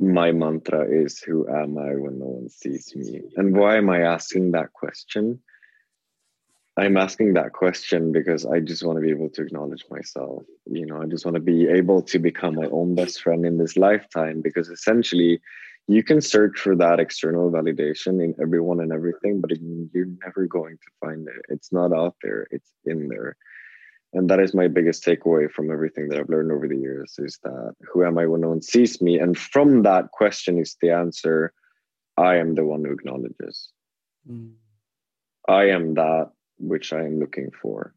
my 0.00 0.32
mantra 0.32 0.86
is 0.88 1.20
who 1.20 1.48
am 1.48 1.76
i 1.76 1.94
when 1.94 2.18
no 2.18 2.26
one 2.26 2.48
sees 2.48 2.94
me 2.94 3.20
and 3.36 3.56
why 3.56 3.76
am 3.76 3.90
i 3.90 4.00
asking 4.00 4.52
that 4.52 4.72
question 4.72 5.40
i'm 6.76 6.96
asking 6.96 7.34
that 7.34 7.52
question 7.52 8.12
because 8.12 8.46
i 8.46 8.60
just 8.60 8.84
want 8.84 8.96
to 8.96 9.02
be 9.02 9.10
able 9.10 9.28
to 9.28 9.42
acknowledge 9.42 9.84
myself 9.90 10.42
you 10.66 10.86
know 10.86 11.02
i 11.02 11.06
just 11.06 11.24
want 11.24 11.34
to 11.34 11.40
be 11.40 11.68
able 11.68 12.00
to 12.00 12.18
become 12.18 12.54
my 12.54 12.66
own 12.66 12.94
best 12.94 13.20
friend 13.20 13.44
in 13.44 13.58
this 13.58 13.76
lifetime 13.76 14.40
because 14.40 14.68
essentially 14.68 15.40
you 15.88 16.02
can 16.02 16.20
search 16.20 16.60
for 16.60 16.76
that 16.76 17.00
external 17.00 17.50
validation 17.50 18.22
in 18.22 18.34
everyone 18.40 18.80
and 18.80 18.92
everything 18.92 19.40
but 19.40 19.50
you're 19.58 20.06
never 20.24 20.46
going 20.46 20.76
to 20.76 20.90
find 21.00 21.26
it. 21.26 21.42
It's 21.48 21.72
not 21.72 21.94
out 21.94 22.14
there. 22.22 22.46
It's 22.50 22.70
in 22.84 23.08
there. 23.08 23.36
And 24.12 24.28
that 24.30 24.38
is 24.38 24.54
my 24.54 24.68
biggest 24.68 25.04
takeaway 25.04 25.50
from 25.50 25.70
everything 25.70 26.08
that 26.08 26.20
i've 26.20 26.28
learned 26.28 26.52
over 26.52 26.68
the 26.68 26.76
years 26.76 27.14
is 27.18 27.38
that 27.42 27.74
who 27.90 28.04
am 28.04 28.18
i 28.18 28.26
when 28.26 28.42
no 28.42 28.50
one 28.50 28.62
sees 28.62 29.00
me? 29.00 29.18
And 29.18 29.36
from 29.36 29.82
that 29.82 30.10
question 30.12 30.58
is 30.58 30.76
the 30.80 30.90
answer 30.90 31.52
i 32.18 32.36
am 32.36 32.54
the 32.54 32.66
one 32.66 32.84
who 32.84 32.92
acknowledges. 32.92 33.70
Mm. 34.30 34.52
i 35.48 35.64
am 35.70 35.94
that 35.94 36.30
which 36.58 36.92
i 36.92 37.02
am 37.02 37.18
looking 37.18 37.50
for. 37.50 37.94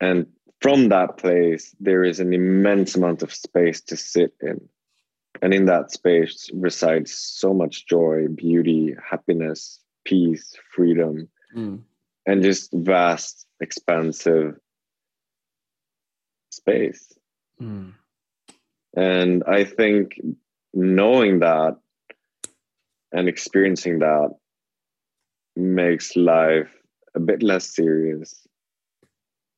And 0.00 0.26
from 0.60 0.88
that 0.88 1.16
place 1.16 1.74
there 1.78 2.02
is 2.02 2.18
an 2.18 2.32
immense 2.32 2.96
amount 2.96 3.22
of 3.22 3.32
space 3.32 3.80
to 3.82 3.96
sit 3.96 4.32
in 4.40 4.68
and 5.42 5.54
in 5.54 5.66
that 5.66 5.90
space 5.90 6.50
resides 6.54 7.12
so 7.12 7.52
much 7.52 7.86
joy 7.86 8.26
beauty 8.28 8.94
happiness 9.10 9.80
peace 10.04 10.54
freedom 10.74 11.28
mm. 11.54 11.80
and 12.26 12.42
just 12.42 12.72
vast 12.72 13.46
expansive 13.60 14.54
space. 16.50 17.12
Mm. 17.60 17.92
And 18.96 19.44
I 19.44 19.64
think 19.64 20.20
knowing 20.72 21.40
that 21.40 21.76
and 23.12 23.28
experiencing 23.28 24.00
that 24.00 24.30
makes 25.54 26.16
life 26.16 26.70
a 27.14 27.20
bit 27.20 27.42
less 27.42 27.74
serious, 27.74 28.46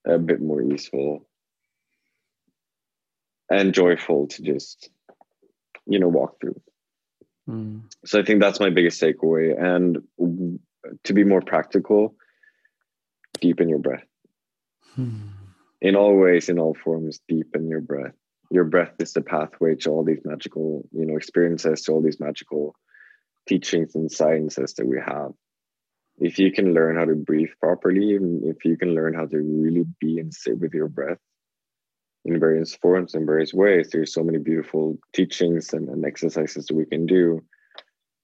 a 0.07 0.19
bit 0.19 0.41
more 0.41 0.63
useful, 0.63 1.27
and 3.51 3.75
joyful 3.75 4.27
to 4.29 4.43
just, 4.43 4.91
you 5.89 5.99
know, 5.99 6.09
walk 6.09 6.41
through. 6.41 6.61
Mm. 7.49 7.83
So 8.05 8.21
I 8.21 8.25
think 8.25 8.41
that's 8.41 8.61
my 8.61 8.71
biggest 8.71 9.01
takeaway. 9.01 9.59
And 9.59 9.99
to 11.05 11.13
be 11.13 11.25
more 11.25 11.41
practical, 11.41 12.15
deepen 13.41 13.69
your 13.69 13.79
breath. 13.79 14.05
Hmm. 14.95 15.29
In 15.81 15.97
all 15.97 16.17
ways, 16.17 16.49
in 16.49 16.59
all 16.59 16.75
forms, 16.75 17.21
deepen 17.29 17.69
your 17.69 17.81
breath. 17.81 18.15
Your 18.51 18.65
breath 18.65 18.95
is 18.99 19.13
the 19.13 19.21
pathway 19.21 19.77
to 19.77 19.91
all 19.91 20.05
these 20.05 20.23
magical, 20.25 20.89
you 20.93 21.07
know, 21.07 21.17
experiences, 21.17 21.83
to 21.83 21.93
all 21.93 22.03
these 22.03 22.21
magical 22.21 22.75
teachings 23.49 23.95
and 23.95 24.11
sciences 24.11 24.75
that 24.75 24.87
we 24.87 24.99
have. 24.99 25.33
If 26.19 26.39
you 26.39 26.51
can 26.51 26.75
learn 26.75 26.97
how 26.97 27.05
to 27.05 27.15
breathe 27.15 27.51
properly, 27.61 28.19
if 28.45 28.65
you 28.65 28.77
can 28.77 28.95
learn 28.95 29.15
how 29.15 29.27
to 29.27 29.39
really 29.39 29.85
be 30.01 30.19
and 30.19 30.35
sit 30.35 30.59
with 30.59 30.75
your 30.75 30.89
breath 30.89 31.19
in 32.29 32.39
various 32.39 32.75
forms 32.75 33.15
in 33.15 33.27
various 33.27 33.53
ways, 33.55 33.91
there's 33.91 34.13
so 34.13 34.23
many 34.23 34.39
beautiful 34.39 34.99
teachings 35.13 35.73
and, 35.73 35.89
and 35.89 36.05
exercises 36.05 36.67
that 36.67 36.75
we 36.75 36.85
can 36.85 37.07
do. 37.07 37.43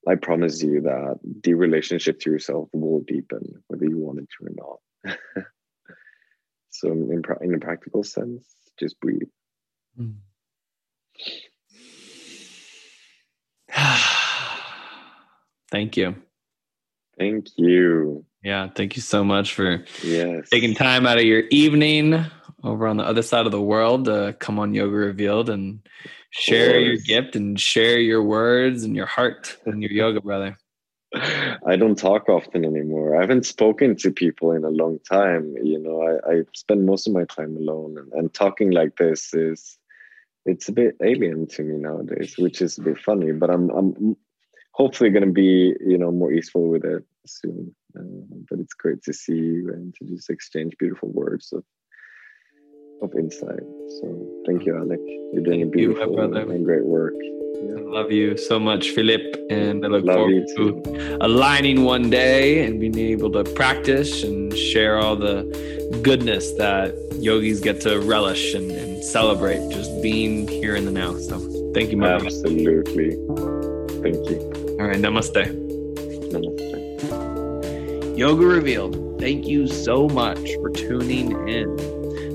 I 0.07 0.17
promise 0.17 0.63
you 0.63 0.83
that 0.83 1.19
the 1.43 1.55
relationship 1.55 2.21
to 2.21 2.31
yourself 2.31 2.69
will 2.73 3.01
deepen, 3.07 3.63
whether 3.69 3.87
you 3.87 3.99
want 3.99 4.19
it 4.19 4.29
to 4.39 4.47
or 4.47 4.53
not. 4.55 5.17
so 6.71 6.93
in, 6.93 7.23
in 7.41 7.55
a 7.55 7.59
practical 7.59 8.05
sense, 8.05 8.45
just 8.79 9.01
breathe. 9.01 9.29
Mm. 9.99 10.17
thank 15.71 15.97
you. 15.97 16.15
Thank 17.19 17.47
you. 17.57 18.27
Yeah, 18.43 18.69
thank 18.75 18.97
you 18.97 19.03
so 19.03 19.25
much 19.25 19.55
for 19.55 19.85
yes. 20.03 20.51
taking 20.51 20.75
time 20.75 21.07
out 21.07 21.17
of 21.17 21.25
your 21.25 21.45
evening 21.51 22.27
over 22.65 22.87
on 22.87 22.97
the 22.97 23.05
other 23.05 23.23
side 23.23 23.47
of 23.47 23.53
the 23.53 23.61
world 23.61 24.07
to 24.07 24.35
come 24.39 24.59
on 24.59 24.75
Yoga 24.75 24.97
Revealed 24.97 25.51
and 25.51 25.81
share 26.31 26.81
your 26.81 26.97
gift 26.97 27.37
and 27.37 27.61
share 27.61 28.01
your 28.01 28.23
words 28.23 28.83
and 28.83 28.97
your 28.97 29.07
heart 29.07 29.57
and 29.67 29.83
your 29.83 29.93
yoga, 29.93 30.21
brother. 30.21 30.57
I 31.15 31.77
don't 31.77 31.97
talk 31.97 32.29
often 32.29 32.65
anymore. 32.65 33.17
I 33.17 33.21
haven't 33.21 33.47
spoken 33.47 33.97
to 33.97 34.11
people 34.11 34.53
in 34.53 34.65
a 34.65 34.71
long 34.71 34.99
time. 35.09 35.55
You 35.63 35.79
know, 35.79 36.03
I, 36.03 36.33
I 36.33 36.43
spend 36.55 36.87
most 36.87 37.07
of 37.07 37.13
my 37.13 37.25
time 37.25 37.57
alone, 37.57 37.97
and, 37.99 38.13
and 38.15 38.35
talking 38.35 38.71
like 38.71 38.97
this 38.97 39.33
is 39.33 39.79
it's 40.47 40.69
a 40.69 40.73
bit 40.73 40.97
alien 41.03 41.47
to 41.49 41.63
me 41.63 41.77
nowadays, 41.77 42.35
which 42.37 42.61
is 42.61 42.79
a 42.79 42.83
bit 42.83 42.99
funny. 42.99 43.31
But 43.31 43.51
I'm 43.51 43.71
I'm 43.71 44.17
hopefully 44.73 45.11
going 45.11 45.27
to 45.27 45.33
be 45.33 45.75
you 45.87 45.99
know 45.99 46.11
more 46.11 46.33
easeful 46.33 46.69
with 46.69 46.85
it 46.85 47.05
soon. 47.27 47.75
Uh, 47.97 48.03
but 48.51 48.59
it's 48.59 48.75
great 48.75 49.03
to 49.05 49.13
see 49.13 49.37
you 49.37 49.71
and 49.73 49.95
to 49.95 50.05
just 50.05 50.31
exchange 50.31 50.75
beautiful 50.81 51.11
words 51.13 51.53
of 51.53 51.63
of 53.05 53.15
insight. 53.15 53.61
So 54.01 54.27
thank 54.47 54.65
you, 54.65 54.77
Alec. 54.77 55.01
You're 55.33 55.43
doing 55.43 55.61
thank 55.61 55.75
a 55.75 55.77
beautiful 55.77 56.15
you, 56.15 56.51
and 56.51 56.65
great 56.65 56.85
work. 56.85 57.15
Yeah. 57.21 57.77
I 57.79 57.83
love 57.83 58.11
you 58.11 58.37
so 58.37 58.59
much, 58.59 58.91
Philip, 58.91 59.23
and 59.51 59.85
I 59.85 59.89
look 59.89 60.05
love 60.05 60.17
forward 60.17 60.47
to 60.57 61.19
aligning 61.21 61.85
one 61.85 62.11
day 62.11 62.65
and 62.65 62.81
being 62.81 62.99
able 62.99 63.31
to 63.33 63.45
practice 63.45 64.25
and 64.25 64.57
share 64.57 64.99
all 64.99 65.17
the 65.17 65.45
goodness 66.03 66.53
that 66.53 66.95
yogis 67.21 67.61
get 67.61 67.81
to 67.83 68.01
relish 68.01 68.55
and, 68.55 68.71
and 68.71 69.05
celebrate 69.05 69.71
just 69.71 70.03
being 70.03 70.49
here 70.49 70.75
in 70.75 70.85
the 70.85 70.91
now. 70.91 71.17
So 71.17 71.39
thank 71.73 71.91
you, 71.91 71.97
my 71.97 72.15
Absolutely. 72.15 73.11
Thank 74.03 74.29
you. 74.29 74.39
All 74.81 74.87
right, 74.89 74.99
namaste. 74.99 75.45
Namaste. 76.33 78.19
Yoga 78.19 78.47
Revealed, 78.47 79.19
thank 79.21 79.47
you 79.47 79.67
so 79.67 80.09
much 80.09 80.55
for 80.57 80.71
tuning 80.71 81.49
in. 81.49 81.94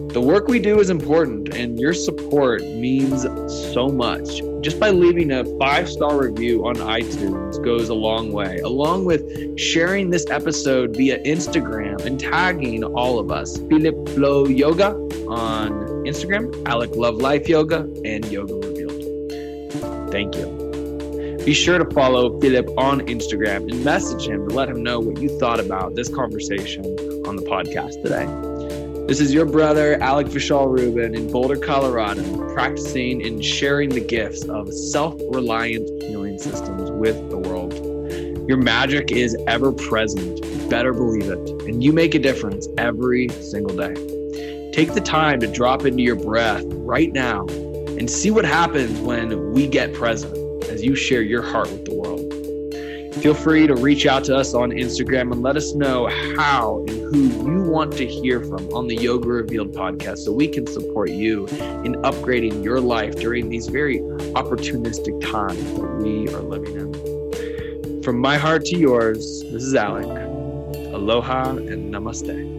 The 0.09 0.21
work 0.21 0.47
we 0.47 0.57
do 0.57 0.79
is 0.79 0.89
important, 0.89 1.53
and 1.53 1.79
your 1.79 1.93
support 1.93 2.63
means 2.63 3.27
so 3.73 3.89
much. 3.89 4.41
Just 4.61 4.79
by 4.79 4.89
leaving 4.89 5.31
a 5.31 5.45
five 5.59 5.87
star 5.87 6.19
review 6.19 6.65
on 6.65 6.77
iTunes 6.77 7.63
goes 7.63 7.89
a 7.89 7.93
long 7.93 8.31
way, 8.31 8.57
along 8.61 9.05
with 9.05 9.59
sharing 9.59 10.09
this 10.09 10.27
episode 10.31 10.95
via 10.95 11.21
Instagram 11.25 12.03
and 12.05 12.19
tagging 12.19 12.83
all 12.83 13.19
of 13.19 13.31
us. 13.31 13.59
Philip 13.69 14.09
Flow 14.09 14.47
Yoga 14.47 14.95
on 15.27 15.71
Instagram, 16.05 16.51
Alec 16.67 16.95
Love 16.95 17.17
Life 17.17 17.47
Yoga, 17.47 17.81
and 18.03 18.25
Yoga 18.31 18.55
Revealed. 18.55 20.11
Thank 20.11 20.35
you. 20.35 21.37
Be 21.45 21.53
sure 21.53 21.77
to 21.77 21.89
follow 21.93 22.39
Philip 22.39 22.67
on 22.79 23.01
Instagram 23.01 23.71
and 23.71 23.85
message 23.85 24.27
him 24.27 24.49
to 24.49 24.55
let 24.55 24.69
him 24.69 24.81
know 24.81 24.99
what 24.99 25.21
you 25.21 25.29
thought 25.37 25.59
about 25.59 25.93
this 25.93 26.09
conversation 26.09 26.83
on 27.27 27.35
the 27.35 27.43
podcast 27.43 28.01
today. 28.01 28.48
This 29.09 29.21
is 29.21 29.33
your 29.33 29.47
brother, 29.47 29.99
Alec 30.03 30.31
Michelle 30.31 30.67
Rubin, 30.67 31.15
in 31.15 31.31
Boulder, 31.31 31.57
Colorado, 31.57 32.53
practicing 32.53 33.25
and 33.25 33.43
sharing 33.43 33.89
the 33.89 33.99
gifts 33.99 34.45
of 34.45 34.71
self 34.71 35.15
reliant 35.31 36.03
healing 36.03 36.37
systems 36.37 36.91
with 36.91 37.17
the 37.31 37.37
world. 37.39 37.73
Your 38.47 38.57
magic 38.57 39.11
is 39.11 39.35
ever 39.47 39.71
present. 39.71 40.39
Better 40.69 40.93
believe 40.93 41.27
it. 41.27 41.49
And 41.63 41.83
you 41.83 41.91
make 41.91 42.13
a 42.13 42.19
difference 42.19 42.67
every 42.77 43.29
single 43.29 43.75
day. 43.75 43.95
Take 44.73 44.93
the 44.93 45.01
time 45.01 45.39
to 45.39 45.47
drop 45.47 45.87
into 45.87 46.03
your 46.03 46.15
breath 46.15 46.63
right 46.67 47.11
now 47.11 47.47
and 47.47 48.07
see 48.07 48.29
what 48.29 48.45
happens 48.45 48.99
when 48.99 49.53
we 49.53 49.65
get 49.65 49.91
present 49.91 50.37
as 50.65 50.83
you 50.83 50.93
share 50.93 51.23
your 51.23 51.41
heart 51.41 51.71
with 51.71 51.85
the 51.85 51.95
world. 51.95 52.28
Feel 53.21 53.33
free 53.33 53.67
to 53.67 53.75
reach 53.75 54.05
out 54.05 54.23
to 54.23 54.35
us 54.35 54.53
on 54.53 54.71
Instagram 54.71 55.33
and 55.33 55.41
let 55.41 55.57
us 55.57 55.73
know 55.73 56.07
how 56.37 56.85
and 56.87 57.13
who 57.13 57.51
you 57.51 57.69
want 57.69 57.91
to 57.97 58.07
hear 58.07 58.41
from 58.41 58.73
on 58.73 58.87
the 58.87 58.95
Yoga 58.95 59.27
Revealed 59.27 59.73
podcast 59.73 60.19
so 60.19 60.31
we 60.31 60.47
can 60.47 60.65
support 60.65 61.09
you 61.09 61.45
in 61.83 61.95
upgrading 62.03 62.63
your 62.63 62.79
life 62.79 63.15
during 63.17 63.49
these 63.49 63.67
very 63.67 63.99
opportunistic 64.39 65.19
times 65.19 65.61
that 65.73 66.01
we 66.01 66.29
are 66.33 66.41
living 66.41 66.75
in. 66.75 68.01
From 68.03 68.19
my 68.19 68.37
heart 68.37 68.63
to 68.65 68.77
yours, 68.77 69.43
this 69.51 69.63
is 69.63 69.75
Alec. 69.75 70.05
Aloha 70.93 71.57
and 71.57 71.93
namaste. 71.93 72.58